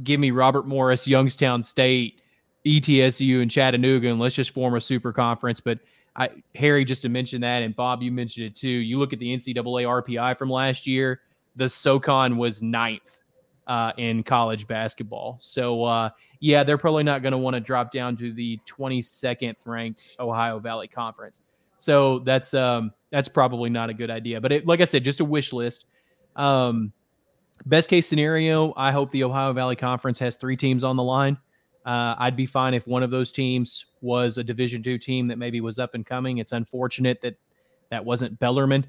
give 0.01 0.19
me 0.19 0.31
Robert 0.31 0.65
Morris, 0.67 1.07
Youngstown 1.07 1.61
State, 1.61 2.19
ETSU, 2.65 3.43
and 3.43 3.51
Chattanooga, 3.51 4.09
and 4.09 4.19
let's 4.19 4.33
just 4.33 4.55
form 4.55 4.73
a 4.73 4.81
super 4.81 5.13
conference. 5.13 5.59
But 5.59 5.77
I, 6.15 6.29
Harry, 6.55 6.83
just 6.83 7.03
to 7.03 7.09
mention 7.09 7.41
that, 7.41 7.61
and 7.61 7.75
Bob, 7.75 8.01
you 8.01 8.11
mentioned 8.11 8.47
it 8.47 8.55
too. 8.55 8.69
You 8.69 8.97
look 8.97 9.13
at 9.13 9.19
the 9.19 9.37
NCAA 9.37 10.03
RPI 10.03 10.35
from 10.39 10.49
last 10.49 10.87
year. 10.87 11.21
The 11.57 11.69
SoCon 11.69 12.37
was 12.37 12.61
ninth 12.61 13.21
uh, 13.67 13.91
in 13.97 14.23
college 14.23 14.67
basketball. 14.67 15.37
So 15.39 15.83
uh, 15.83 16.09
yeah, 16.39 16.63
they're 16.63 16.79
probably 16.79 17.03
not 17.03 17.21
going 17.21 17.33
to 17.33 17.37
want 17.37 17.53
to 17.53 17.59
drop 17.59 17.91
down 17.91 18.17
to 18.17 18.33
the 18.33 18.59
22nd 18.65 19.55
ranked 19.65 20.15
Ohio 20.19 20.57
Valley 20.57 20.87
Conference. 20.87 21.41
So 21.81 22.19
that's 22.19 22.53
um, 22.53 22.91
that's 23.09 23.27
probably 23.27 23.71
not 23.71 23.89
a 23.89 23.93
good 23.95 24.11
idea. 24.11 24.39
But 24.39 24.51
it, 24.51 24.67
like 24.67 24.81
I 24.81 24.85
said, 24.85 25.03
just 25.03 25.19
a 25.19 25.25
wish 25.25 25.51
list. 25.51 25.85
Um, 26.35 26.93
Best 27.65 27.89
case 27.89 28.07
scenario, 28.07 28.73
I 28.75 28.91
hope 28.91 29.11
the 29.11 29.23
Ohio 29.23 29.53
Valley 29.53 29.75
Conference 29.75 30.17
has 30.19 30.35
three 30.35 30.57
teams 30.57 30.83
on 30.83 30.95
the 30.95 31.03
line. 31.03 31.37
Uh, 31.85 32.15
I'd 32.17 32.35
be 32.35 32.45
fine 32.45 32.73
if 32.73 32.87
one 32.87 33.03
of 33.03 33.11
those 33.11 33.31
teams 33.31 33.85
was 34.01 34.37
a 34.37 34.43
Division 34.43 34.81
two 34.81 34.97
team 34.97 35.27
that 35.27 35.37
maybe 35.37 35.61
was 35.61 35.77
up 35.79 35.93
and 35.93 36.05
coming. 36.05 36.39
It's 36.39 36.51
unfortunate 36.51 37.19
that 37.21 37.35
that 37.89 38.03
wasn't 38.03 38.39
Bellarmine, 38.39 38.85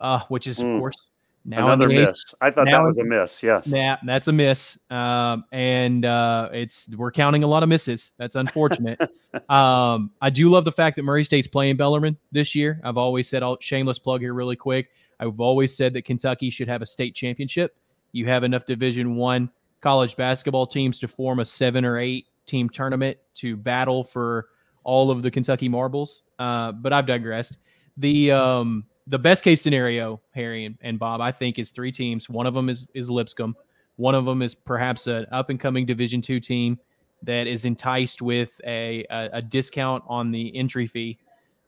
uh, 0.00 0.20
which 0.28 0.46
is 0.46 0.58
mm. 0.58 0.74
of 0.74 0.80
course 0.80 0.96
now 1.44 1.66
another 1.66 1.88
miss. 1.88 2.24
I 2.40 2.50
thought 2.50 2.66
that 2.66 2.82
was 2.82 2.98
a 2.98 3.04
miss. 3.04 3.42
Yes, 3.42 3.66
yeah, 3.66 3.96
that's 4.04 4.28
a 4.28 4.32
miss. 4.32 4.78
Um, 4.90 5.44
and 5.52 6.04
uh, 6.04 6.50
it's 6.52 6.88
we're 6.90 7.10
counting 7.10 7.44
a 7.44 7.46
lot 7.46 7.62
of 7.62 7.68
misses. 7.68 8.12
That's 8.18 8.36
unfortunate. 8.36 9.00
um, 9.48 10.10
I 10.20 10.30
do 10.30 10.50
love 10.50 10.64
the 10.64 10.72
fact 10.72 10.96
that 10.96 11.02
Murray 11.02 11.24
State's 11.24 11.46
playing 11.46 11.76
Bellarmine 11.76 12.16
this 12.32 12.54
year. 12.54 12.80
I've 12.84 12.98
always 12.98 13.28
said, 13.28 13.42
I'll 13.42 13.58
shameless 13.60 13.98
plug 13.98 14.20
here 14.20 14.34
really 14.34 14.56
quick. 14.56 14.90
I've 15.18 15.40
always 15.40 15.76
said 15.76 15.92
that 15.94 16.02
Kentucky 16.02 16.50
should 16.50 16.68
have 16.68 16.82
a 16.82 16.86
state 16.86 17.14
championship 17.14 17.76
you 18.12 18.26
have 18.26 18.44
enough 18.44 18.66
Division 18.66 19.16
One 19.16 19.50
college 19.80 20.16
basketball 20.16 20.66
teams 20.66 20.98
to 20.98 21.08
form 21.08 21.40
a 21.40 21.44
seven 21.44 21.84
or 21.84 21.98
eight 21.98 22.26
team 22.46 22.68
tournament 22.68 23.16
to 23.34 23.56
battle 23.56 24.04
for 24.04 24.48
all 24.84 25.10
of 25.10 25.22
the 25.22 25.30
Kentucky 25.30 25.68
marbles. 25.68 26.22
Uh, 26.38 26.72
but 26.72 26.92
I've 26.92 27.06
digressed. 27.06 27.56
The 27.96 28.32
um, 28.32 28.84
the 29.06 29.18
best 29.18 29.42
case 29.42 29.60
scenario, 29.62 30.20
Harry 30.32 30.66
and, 30.66 30.78
and, 30.82 30.98
Bob, 30.98 31.20
I 31.20 31.32
think 31.32 31.58
is 31.58 31.70
three 31.70 31.92
teams. 31.92 32.28
One 32.28 32.46
of 32.46 32.54
them 32.54 32.68
is 32.68 32.86
is 32.94 33.10
Lipscomb. 33.10 33.56
One 33.96 34.14
of 34.14 34.24
them 34.24 34.42
is 34.42 34.54
perhaps 34.54 35.06
an 35.06 35.26
up 35.32 35.50
and 35.50 35.58
coming 35.58 35.86
Division 35.86 36.20
two 36.20 36.40
team 36.40 36.78
that 37.22 37.46
is 37.46 37.64
enticed 37.64 38.22
with 38.22 38.50
a, 38.64 39.04
a, 39.10 39.28
a 39.34 39.42
discount 39.42 40.02
on 40.06 40.30
the 40.30 40.56
entry 40.56 40.86
fee, 40.86 41.18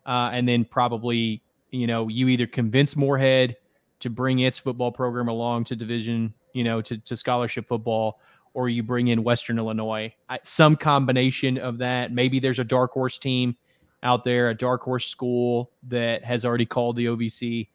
uh, 0.07 0.31
and 0.33 0.49
then 0.49 0.65
probably 0.65 1.43
you 1.71 1.87
know 1.87 2.09
you 2.09 2.29
either 2.29 2.47
convince 2.47 2.97
Morehead 2.97 3.57
to 4.03 4.11
bring 4.11 4.41
its 4.41 4.59
football 4.59 4.91
program 4.91 5.29
along 5.29 5.63
to 5.63 5.77
division, 5.77 6.35
you 6.55 6.65
know, 6.65 6.83
to, 6.83 6.99
to 6.99 7.15
scholarship 7.15 7.69
football, 7.69 8.21
or 8.53 8.69
you 8.69 8.83
bring 8.83 9.09
in 9.09 9.23
Western 9.23 9.59
Illinois. 9.59 10.13
I, 10.29 10.41
some 10.43 10.75
combination 10.75 11.57
of 11.57 11.79
that. 11.79 12.13
Maybe 12.13 12.41
there's 12.41 12.59
a 12.59 12.65
dark 12.65 12.93
horse 12.93 13.19
team 13.19 13.57
out 14.03 14.25
there, 14.25 14.51
a 14.51 14.55
dark 14.55 14.83
horse 14.83 15.07
school 15.07 15.71
that 15.89 16.25
has 16.25 16.45
already 16.45 16.67
called 16.67 16.97
the 16.97 17.07
OVC. 17.07 17.69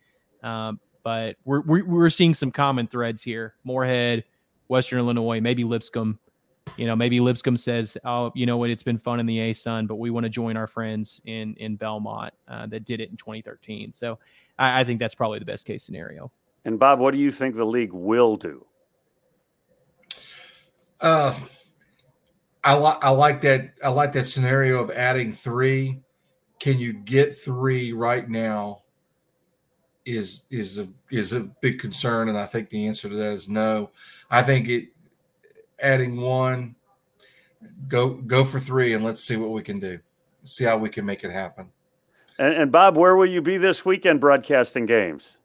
Um, 0.43 0.79
but 1.03 1.37
we're, 1.45 1.61
we're, 1.61 1.85
we're 1.85 2.09
seeing 2.09 2.33
some 2.33 2.51
common 2.51 2.87
threads 2.87 3.23
here. 3.23 3.55
Morehead, 3.63 4.23
Western 4.67 4.99
Illinois, 4.99 5.39
maybe 5.39 5.63
Lipscomb. 5.63 6.19
You 6.75 6.85
know, 6.85 6.97
maybe 6.97 7.21
Lipscomb 7.21 7.55
says, 7.55 7.97
"Oh, 8.03 8.31
you 8.35 8.45
know 8.45 8.57
what? 8.57 8.69
It's 8.69 8.83
been 8.83 8.97
fun 8.97 9.21
in 9.21 9.25
the 9.25 9.37
ASUN, 9.37 9.87
but 9.87 9.95
we 9.95 10.09
want 10.09 10.25
to 10.25 10.29
join 10.29 10.57
our 10.57 10.67
friends 10.67 11.21
in 11.25 11.53
in 11.55 11.77
Belmont 11.77 12.33
uh, 12.49 12.67
that 12.67 12.83
did 12.83 12.99
it 12.99 13.09
in 13.09 13.15
2013." 13.15 13.93
So 13.93 14.19
I, 14.59 14.81
I 14.81 14.83
think 14.83 14.99
that's 14.99 15.15
probably 15.15 15.39
the 15.39 15.45
best 15.45 15.65
case 15.65 15.85
scenario. 15.85 16.29
And 16.65 16.77
Bob, 16.77 16.99
what 16.99 17.13
do 17.13 17.19
you 17.19 17.31
think 17.31 17.55
the 17.55 17.65
league 17.65 17.93
will 17.93 18.35
do? 18.35 18.65
Uh, 20.99 21.33
I 22.63 22.73
like 22.73 22.97
I 23.01 23.09
like 23.11 23.41
that 23.41 23.75
I 23.81 23.87
like 23.89 24.11
that 24.11 24.25
scenario 24.25 24.83
of 24.83 24.91
adding 24.91 25.31
three. 25.31 26.01
Can 26.59 26.79
you 26.79 26.93
get 26.93 27.37
three 27.37 27.93
right 27.93 28.27
now? 28.27 28.81
Is 30.05 30.43
is 30.49 30.79
a 30.79 30.87
is 31.11 31.33
a 31.33 31.41
big 31.41 31.79
concern, 31.79 32.29
and 32.29 32.37
I 32.37 32.45
think 32.45 32.69
the 32.69 32.87
answer 32.87 33.09
to 33.09 33.15
that 33.15 33.31
is 33.33 33.49
no. 33.49 33.89
I 34.31 34.41
think 34.41 34.69
it 34.69 34.87
adding 35.79 36.19
one, 36.19 36.75
go 37.87 38.13
go 38.13 38.45
for 38.45 38.59
three, 38.59 38.93
and 38.93 39.03
let's 39.03 39.21
see 39.21 39.35
what 39.35 39.51
we 39.51 39.61
can 39.61 39.79
do. 39.79 39.99
See 40.45 40.63
how 40.63 40.77
we 40.77 40.89
can 40.89 41.05
make 41.05 41.25
it 41.25 41.31
happen. 41.31 41.69
And, 42.39 42.53
and 42.53 42.71
Bob, 42.71 42.95
where 42.95 43.15
will 43.15 43.25
you 43.25 43.41
be 43.41 43.57
this 43.57 43.83
weekend 43.83 44.21
broadcasting 44.21 44.85
games? 44.85 45.37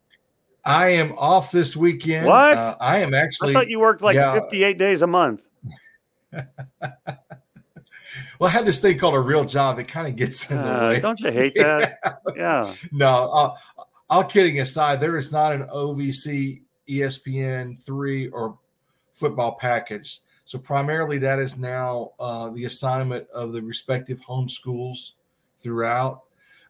I 0.64 0.90
am 0.90 1.12
off 1.18 1.50
this 1.50 1.76
weekend. 1.76 2.26
What? 2.26 2.56
Uh, 2.56 2.76
I 2.80 2.98
am 2.98 3.14
actually. 3.14 3.50
I 3.50 3.54
thought 3.54 3.68
you 3.68 3.80
worked 3.80 4.02
like 4.02 4.14
yeah. 4.14 4.34
58 4.34 4.78
days 4.78 5.02
a 5.02 5.06
month. 5.06 5.42
well, 8.38 8.48
I 8.48 8.52
had 8.52 8.64
this 8.64 8.80
thing 8.80 8.98
called 8.98 9.14
a 9.14 9.20
real 9.20 9.44
job. 9.44 9.76
that 9.76 9.88
kind 9.88 10.08
of 10.08 10.16
gets 10.16 10.50
in 10.50 10.58
the 10.62 10.74
uh, 10.74 10.88
way. 10.88 11.00
Don't 11.00 11.20
you 11.20 11.30
hate 11.30 11.54
that? 11.56 11.98
yeah. 12.04 12.64
yeah. 12.64 12.74
No, 12.90 13.08
all, 13.08 13.58
all 14.10 14.24
kidding 14.24 14.60
aside, 14.60 15.00
there 15.00 15.16
is 15.16 15.32
not 15.32 15.52
an 15.52 15.64
OVC 15.64 16.62
ESPN 16.88 17.78
three 17.78 18.28
or 18.28 18.58
football 19.14 19.52
package. 19.52 20.20
So 20.44 20.58
primarily, 20.58 21.18
that 21.18 21.38
is 21.38 21.56
now 21.56 22.12
uh, 22.18 22.50
the 22.50 22.64
assignment 22.64 23.28
of 23.30 23.52
the 23.52 23.62
respective 23.62 24.20
home 24.20 24.48
schools 24.48 25.14
throughout. 25.58 26.22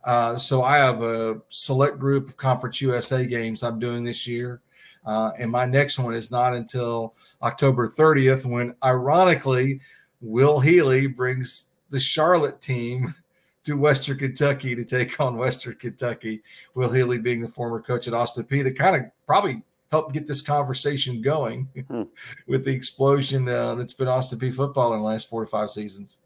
Uh, 0.04 0.36
so 0.36 0.62
I 0.62 0.76
have 0.78 1.02
a 1.02 1.40
select 1.48 1.98
group 1.98 2.28
of 2.28 2.36
Conference 2.36 2.80
USA 2.80 3.26
games 3.26 3.62
I'm 3.62 3.78
doing 3.78 4.04
this 4.04 4.26
year. 4.26 4.60
Uh, 5.04 5.32
and 5.38 5.50
my 5.50 5.64
next 5.64 5.98
one 5.98 6.14
is 6.14 6.30
not 6.30 6.54
until 6.54 7.14
October 7.42 7.88
30th, 7.88 8.44
when 8.44 8.74
ironically, 8.84 9.80
Will 10.22 10.60
Healy 10.60 11.06
brings 11.08 11.66
the 11.90 12.00
Charlotte 12.00 12.60
team 12.60 13.14
to 13.64 13.74
Western 13.74 14.18
Kentucky 14.18 14.74
to 14.74 14.84
take 14.84 15.20
on 15.20 15.36
Western 15.36 15.74
Kentucky. 15.74 16.42
Will 16.74 16.90
Healy 16.90 17.18
being 17.18 17.42
the 17.42 17.48
former 17.48 17.80
coach 17.80 18.08
at 18.08 18.14
Austin 18.14 18.44
Peay, 18.44 18.64
that 18.64 18.78
kind 18.78 18.96
of 18.96 19.02
probably 19.26 19.62
helped 19.90 20.14
get 20.14 20.26
this 20.26 20.40
conversation 20.40 21.20
going 21.20 21.68
hmm. 21.88 22.02
with 22.46 22.64
the 22.64 22.72
explosion 22.72 23.48
uh, 23.48 23.74
that's 23.74 23.92
been 23.92 24.08
Austin 24.08 24.38
Peay 24.38 24.52
football 24.52 24.94
in 24.94 25.00
the 25.00 25.04
last 25.04 25.28
four 25.28 25.44
to 25.44 25.50
five 25.50 25.70
seasons. 25.70 26.18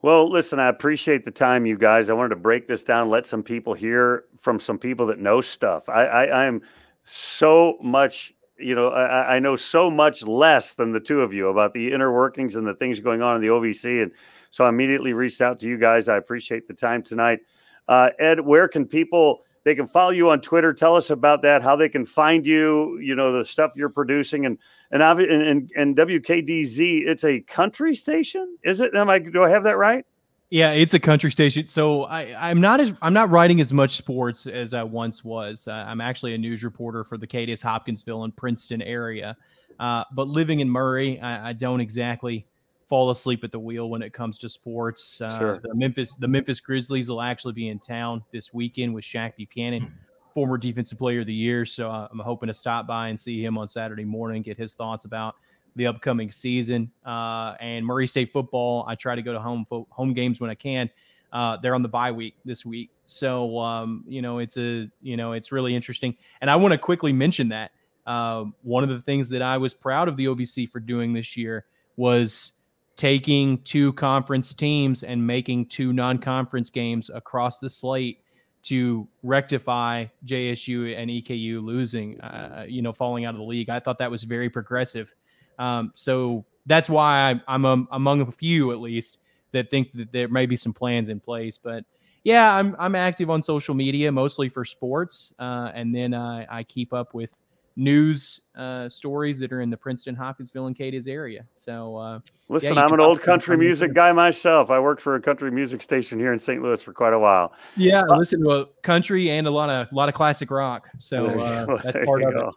Well, 0.00 0.28
listen, 0.28 0.58
I 0.58 0.68
appreciate 0.68 1.24
the 1.24 1.30
time, 1.30 1.64
you 1.64 1.78
guys. 1.78 2.10
I 2.10 2.14
wanted 2.14 2.30
to 2.30 2.36
break 2.36 2.66
this 2.66 2.82
down, 2.82 3.08
let 3.08 3.24
some 3.24 3.42
people 3.42 3.72
hear 3.72 4.24
from 4.40 4.58
some 4.58 4.78
people 4.78 5.06
that 5.06 5.20
know 5.20 5.40
stuff. 5.40 5.88
I, 5.88 6.04
I, 6.04 6.24
I 6.24 6.44
am 6.46 6.60
so 7.04 7.78
much, 7.80 8.34
you 8.58 8.74
know, 8.74 8.88
I, 8.88 9.36
I, 9.36 9.38
know 9.38 9.56
so 9.56 9.90
much 9.90 10.22
less 10.22 10.74
than 10.74 10.92
the 10.92 11.00
two 11.00 11.20
of 11.20 11.32
you 11.32 11.48
about 11.48 11.72
the 11.72 11.92
inner 11.92 12.12
workings 12.12 12.56
and 12.56 12.66
the 12.66 12.74
things 12.74 13.00
going 13.00 13.22
on 13.22 13.36
in 13.36 13.42
the 13.42 13.48
OVC. 13.48 14.02
And 14.02 14.12
so 14.50 14.64
I 14.64 14.68
immediately 14.68 15.12
reached 15.12 15.40
out 15.40 15.58
to 15.60 15.66
you 15.66 15.78
guys. 15.78 16.08
I 16.08 16.16
appreciate 16.16 16.68
the 16.68 16.74
time 16.74 17.02
tonight. 17.02 17.40
Uh, 17.88 18.10
Ed, 18.18 18.40
where 18.40 18.68
can 18.68 18.86
people? 18.86 19.42
They 19.64 19.74
can 19.74 19.86
follow 19.86 20.10
you 20.10 20.30
on 20.30 20.40
Twitter. 20.40 20.72
Tell 20.72 20.96
us 20.96 21.10
about 21.10 21.42
that. 21.42 21.62
How 21.62 21.76
they 21.76 21.88
can 21.88 22.04
find 22.04 22.44
you. 22.44 22.98
You 22.98 23.14
know 23.14 23.32
the 23.32 23.44
stuff 23.44 23.72
you're 23.76 23.88
producing, 23.88 24.44
and 24.44 24.58
and 24.90 25.02
and 25.02 25.70
and 25.76 25.96
WKDZ. 25.96 27.06
It's 27.06 27.24
a 27.24 27.40
country 27.40 27.94
station, 27.94 28.56
is 28.64 28.80
it? 28.80 28.94
Am 28.94 29.08
I? 29.08 29.18
Do 29.20 29.44
I 29.44 29.50
have 29.50 29.64
that 29.64 29.76
right? 29.76 30.04
Yeah, 30.52 30.72
it's 30.72 30.92
a 30.92 30.98
country 30.98 31.30
station. 31.30 31.66
So 31.66 32.04
I, 32.04 32.50
I'm 32.50 32.60
not 32.60 32.78
as 32.78 32.92
I'm 33.00 33.14
not 33.14 33.30
writing 33.30 33.58
as 33.62 33.72
much 33.72 33.96
sports 33.96 34.46
as 34.46 34.74
I 34.74 34.82
once 34.82 35.24
was. 35.24 35.66
Uh, 35.66 35.72
I'm 35.72 36.02
actually 36.02 36.34
a 36.34 36.38
news 36.38 36.62
reporter 36.62 37.04
for 37.04 37.16
the 37.16 37.26
Cadiz 37.26 37.62
Hopkinsville 37.62 38.24
and 38.24 38.36
Princeton 38.36 38.82
area. 38.82 39.34
Uh, 39.80 40.04
but 40.12 40.28
living 40.28 40.60
in 40.60 40.68
Murray, 40.68 41.18
I, 41.20 41.48
I, 41.48 41.52
don't 41.54 41.80
exactly 41.80 42.46
fall 42.86 43.08
asleep 43.08 43.44
at 43.44 43.50
the 43.50 43.58
wheel 43.58 43.88
when 43.88 44.02
it 44.02 44.12
comes 44.12 44.36
to 44.40 44.48
sports. 44.50 45.22
Uh, 45.22 45.38
sure. 45.38 45.60
The 45.62 45.74
Memphis 45.74 46.16
the 46.16 46.28
Memphis 46.28 46.60
Grizzlies 46.60 47.08
will 47.08 47.22
actually 47.22 47.54
be 47.54 47.68
in 47.68 47.78
town 47.78 48.22
this 48.30 48.52
weekend 48.52 48.92
with 48.92 49.04
Shaq 49.04 49.36
Buchanan, 49.36 49.90
former 50.34 50.58
Defensive 50.58 50.98
Player 50.98 51.20
of 51.20 51.26
the 51.26 51.32
Year. 51.32 51.64
So 51.64 51.90
uh, 51.90 52.08
I'm 52.12 52.18
hoping 52.18 52.48
to 52.48 52.54
stop 52.54 52.86
by 52.86 53.08
and 53.08 53.18
see 53.18 53.42
him 53.42 53.56
on 53.56 53.68
Saturday 53.68 54.04
morning, 54.04 54.42
get 54.42 54.58
his 54.58 54.74
thoughts 54.74 55.06
about 55.06 55.34
the 55.76 55.86
upcoming 55.86 56.30
season. 56.30 56.92
Uh, 57.04 57.54
and 57.60 57.84
Murray 57.84 58.06
State 58.06 58.32
football, 58.32 58.84
I 58.88 58.94
try 58.94 59.14
to 59.14 59.22
go 59.22 59.32
to 59.32 59.40
home 59.40 59.66
home 59.90 60.12
games 60.14 60.40
when 60.40 60.50
I 60.50 60.54
can. 60.54 60.90
Uh, 61.32 61.56
they're 61.62 61.74
on 61.74 61.82
the 61.82 61.88
bye 61.88 62.12
week 62.12 62.34
this 62.44 62.66
week, 62.66 62.90
so 63.06 63.58
um, 63.58 64.04
you 64.06 64.20
know 64.20 64.38
it's 64.38 64.58
a 64.58 64.90
you 65.00 65.16
know 65.16 65.32
it's 65.32 65.50
really 65.50 65.74
interesting. 65.74 66.14
And 66.40 66.50
I 66.50 66.56
want 66.56 66.72
to 66.72 66.78
quickly 66.78 67.12
mention 67.12 67.48
that 67.48 67.72
uh, 68.06 68.44
one 68.62 68.82
of 68.82 68.90
the 68.90 69.00
things 69.00 69.28
that 69.30 69.42
I 69.42 69.56
was 69.56 69.72
proud 69.72 70.08
of 70.08 70.16
the 70.16 70.26
OVC 70.26 70.68
for 70.68 70.80
doing 70.80 71.12
this 71.12 71.36
year 71.36 71.64
was 71.96 72.52
taking 72.96 73.58
two 73.62 73.92
conference 73.94 74.52
teams 74.52 75.02
and 75.02 75.26
making 75.26 75.66
two 75.66 75.92
non-conference 75.92 76.68
games 76.68 77.10
across 77.14 77.58
the 77.58 77.70
slate 77.70 78.20
to 78.62 79.08
rectify 79.22 80.06
JSU 80.24 80.96
and 80.96 81.10
EKU 81.10 81.62
losing, 81.64 82.20
uh, 82.20 82.64
you 82.68 82.82
know, 82.82 82.92
falling 82.92 83.24
out 83.24 83.34
of 83.34 83.38
the 83.38 83.46
league. 83.46 83.70
I 83.70 83.80
thought 83.80 83.98
that 83.98 84.10
was 84.10 84.22
very 84.22 84.48
progressive 84.48 85.14
um, 85.58 85.92
so 85.94 86.44
that's 86.66 86.88
why 86.88 87.30
I'm, 87.30 87.42
I'm 87.48 87.64
um, 87.64 87.88
among 87.92 88.20
a 88.22 88.30
few, 88.30 88.72
at 88.72 88.80
least, 88.80 89.18
that 89.52 89.70
think 89.70 89.92
that 89.94 90.12
there 90.12 90.28
may 90.28 90.46
be 90.46 90.56
some 90.56 90.72
plans 90.72 91.08
in 91.08 91.20
place. 91.20 91.58
But 91.58 91.84
yeah, 92.24 92.54
I'm 92.54 92.76
I'm 92.78 92.94
active 92.94 93.30
on 93.30 93.42
social 93.42 93.74
media 93.74 94.10
mostly 94.12 94.48
for 94.48 94.64
sports, 94.64 95.32
uh, 95.38 95.70
and 95.74 95.94
then 95.94 96.14
uh, 96.14 96.46
I 96.48 96.62
keep 96.62 96.92
up 96.92 97.14
with 97.14 97.36
news 97.76 98.40
uh, 98.56 98.88
stories 98.88 99.38
that 99.38 99.52
are 99.52 99.60
in 99.60 99.70
the 99.70 99.76
Princeton, 99.76 100.14
Hopkinsville, 100.14 100.66
and 100.66 100.76
Cadiz 100.76 101.06
area. 101.06 101.44
So, 101.54 101.96
uh, 101.96 102.20
listen, 102.48 102.74
yeah, 102.74 102.84
I'm 102.84 102.92
an 102.92 103.00
old 103.00 103.20
country 103.22 103.56
music 103.56 103.94
guy 103.94 104.12
myself. 104.12 104.70
I 104.70 104.78
worked 104.78 105.00
for 105.00 105.14
a 105.14 105.20
country 105.20 105.50
music 105.50 105.82
station 105.82 106.18
here 106.18 106.32
in 106.32 106.38
St. 106.38 106.62
Louis 106.62 106.82
for 106.82 106.92
quite 106.92 107.12
a 107.12 107.18
while. 107.18 107.52
Yeah, 107.76 108.02
I 108.10 108.14
uh, 108.14 108.18
listen 108.18 108.42
to 108.44 108.50
a 108.50 108.66
country 108.82 109.30
and 109.30 109.46
a 109.46 109.50
lot 109.50 109.70
of 109.70 109.90
a 109.90 109.94
lot 109.94 110.08
of 110.08 110.14
classic 110.14 110.50
rock. 110.50 110.90
So 110.98 111.40
uh, 111.40 111.76
that's 111.82 112.04
part 112.04 112.22
of 112.22 112.34
go. 112.34 112.48
it. 112.48 112.54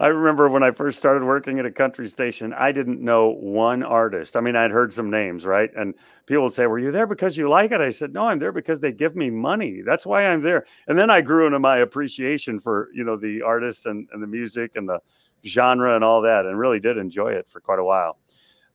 I 0.00 0.06
remember 0.08 0.48
when 0.48 0.62
I 0.62 0.70
first 0.70 0.96
started 0.96 1.24
working 1.24 1.58
at 1.58 1.66
a 1.66 1.72
country 1.72 2.08
station, 2.08 2.52
I 2.52 2.70
didn't 2.70 3.00
know 3.00 3.30
one 3.30 3.82
artist. 3.82 4.36
I 4.36 4.40
mean, 4.40 4.54
I'd 4.54 4.70
heard 4.70 4.94
some 4.94 5.10
names, 5.10 5.44
right? 5.44 5.70
And 5.76 5.92
people 6.26 6.44
would 6.44 6.52
say, 6.52 6.66
Were 6.66 6.78
you 6.78 6.92
there 6.92 7.06
because 7.06 7.36
you 7.36 7.48
like 7.48 7.72
it? 7.72 7.80
I 7.80 7.90
said, 7.90 8.12
No, 8.12 8.28
I'm 8.28 8.38
there 8.38 8.52
because 8.52 8.78
they 8.78 8.92
give 8.92 9.16
me 9.16 9.28
money. 9.28 9.82
That's 9.84 10.06
why 10.06 10.26
I'm 10.26 10.40
there. 10.40 10.66
And 10.86 10.96
then 10.96 11.10
I 11.10 11.20
grew 11.20 11.46
into 11.46 11.58
my 11.58 11.78
appreciation 11.78 12.60
for, 12.60 12.90
you 12.94 13.02
know, 13.02 13.16
the 13.16 13.42
artists 13.42 13.86
and, 13.86 14.08
and 14.12 14.22
the 14.22 14.28
music 14.28 14.76
and 14.76 14.88
the 14.88 15.00
genre 15.44 15.96
and 15.96 16.04
all 16.04 16.22
that, 16.22 16.46
and 16.46 16.58
really 16.58 16.78
did 16.78 16.96
enjoy 16.96 17.32
it 17.32 17.48
for 17.48 17.60
quite 17.60 17.80
a 17.80 17.84
while. 17.84 18.18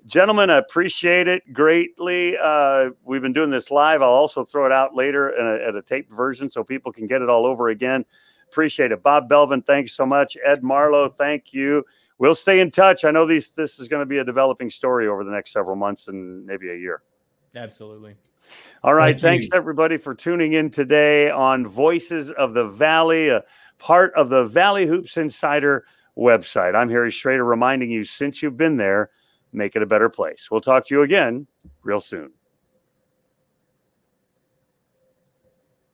Gentlemen, 0.05 0.49
I 0.49 0.57
appreciate 0.57 1.29
it 1.29 1.53
greatly. 1.53 2.35
Uh, 2.37 2.89
we've 3.05 3.21
been 3.21 3.31
doing 3.31 3.49
this 3.49 3.71
live. 3.71 4.01
I'll 4.01 4.09
also 4.09 4.43
throw 4.43 4.65
it 4.65 4.73
out 4.73 4.93
later 4.93 5.29
a, 5.29 5.69
at 5.69 5.75
a 5.75 5.81
taped 5.81 6.11
version 6.11 6.49
so 6.51 6.65
people 6.65 6.91
can 6.91 7.07
get 7.07 7.21
it 7.21 7.29
all 7.29 7.45
over 7.45 7.69
again. 7.69 8.03
Appreciate 8.53 8.91
it. 8.91 9.01
Bob 9.01 9.27
Belvin, 9.27 9.65
thanks 9.65 9.93
so 9.93 10.05
much. 10.05 10.37
Ed 10.45 10.61
Marlowe, 10.61 11.09
thank 11.09 11.53
you. 11.55 11.83
We'll 12.19 12.35
stay 12.35 12.59
in 12.59 12.69
touch. 12.69 13.03
I 13.03 13.09
know 13.09 13.25
these 13.25 13.49
this 13.49 13.79
is 13.79 13.87
going 13.87 14.01
to 14.01 14.05
be 14.05 14.19
a 14.19 14.23
developing 14.23 14.69
story 14.69 15.07
over 15.07 15.23
the 15.23 15.31
next 15.31 15.53
several 15.53 15.75
months 15.75 16.07
and 16.07 16.45
maybe 16.45 16.69
a 16.69 16.75
year. 16.75 17.01
Absolutely. 17.55 18.15
All 18.83 18.93
right. 18.93 19.13
Thank 19.13 19.21
thanks 19.21 19.45
you. 19.45 19.57
everybody 19.57 19.97
for 19.97 20.13
tuning 20.13 20.53
in 20.53 20.69
today 20.69 21.31
on 21.31 21.65
Voices 21.65 22.29
of 22.33 22.53
the 22.53 22.65
Valley, 22.65 23.29
a 23.29 23.43
part 23.79 24.13
of 24.13 24.29
the 24.29 24.45
Valley 24.45 24.85
Hoops 24.85 25.17
Insider 25.17 25.85
website. 26.15 26.75
I'm 26.75 26.91
Harry 26.91 27.09
Schrader 27.09 27.45
reminding 27.45 27.89
you 27.89 28.03
since 28.03 28.43
you've 28.43 28.55
been 28.55 28.77
there, 28.77 29.09
make 29.51 29.75
it 29.75 29.81
a 29.81 29.87
better 29.87 30.09
place. 30.09 30.49
We'll 30.51 30.61
talk 30.61 30.85
to 30.89 30.93
you 30.93 31.01
again 31.01 31.47
real 31.81 31.99
soon. 31.99 32.29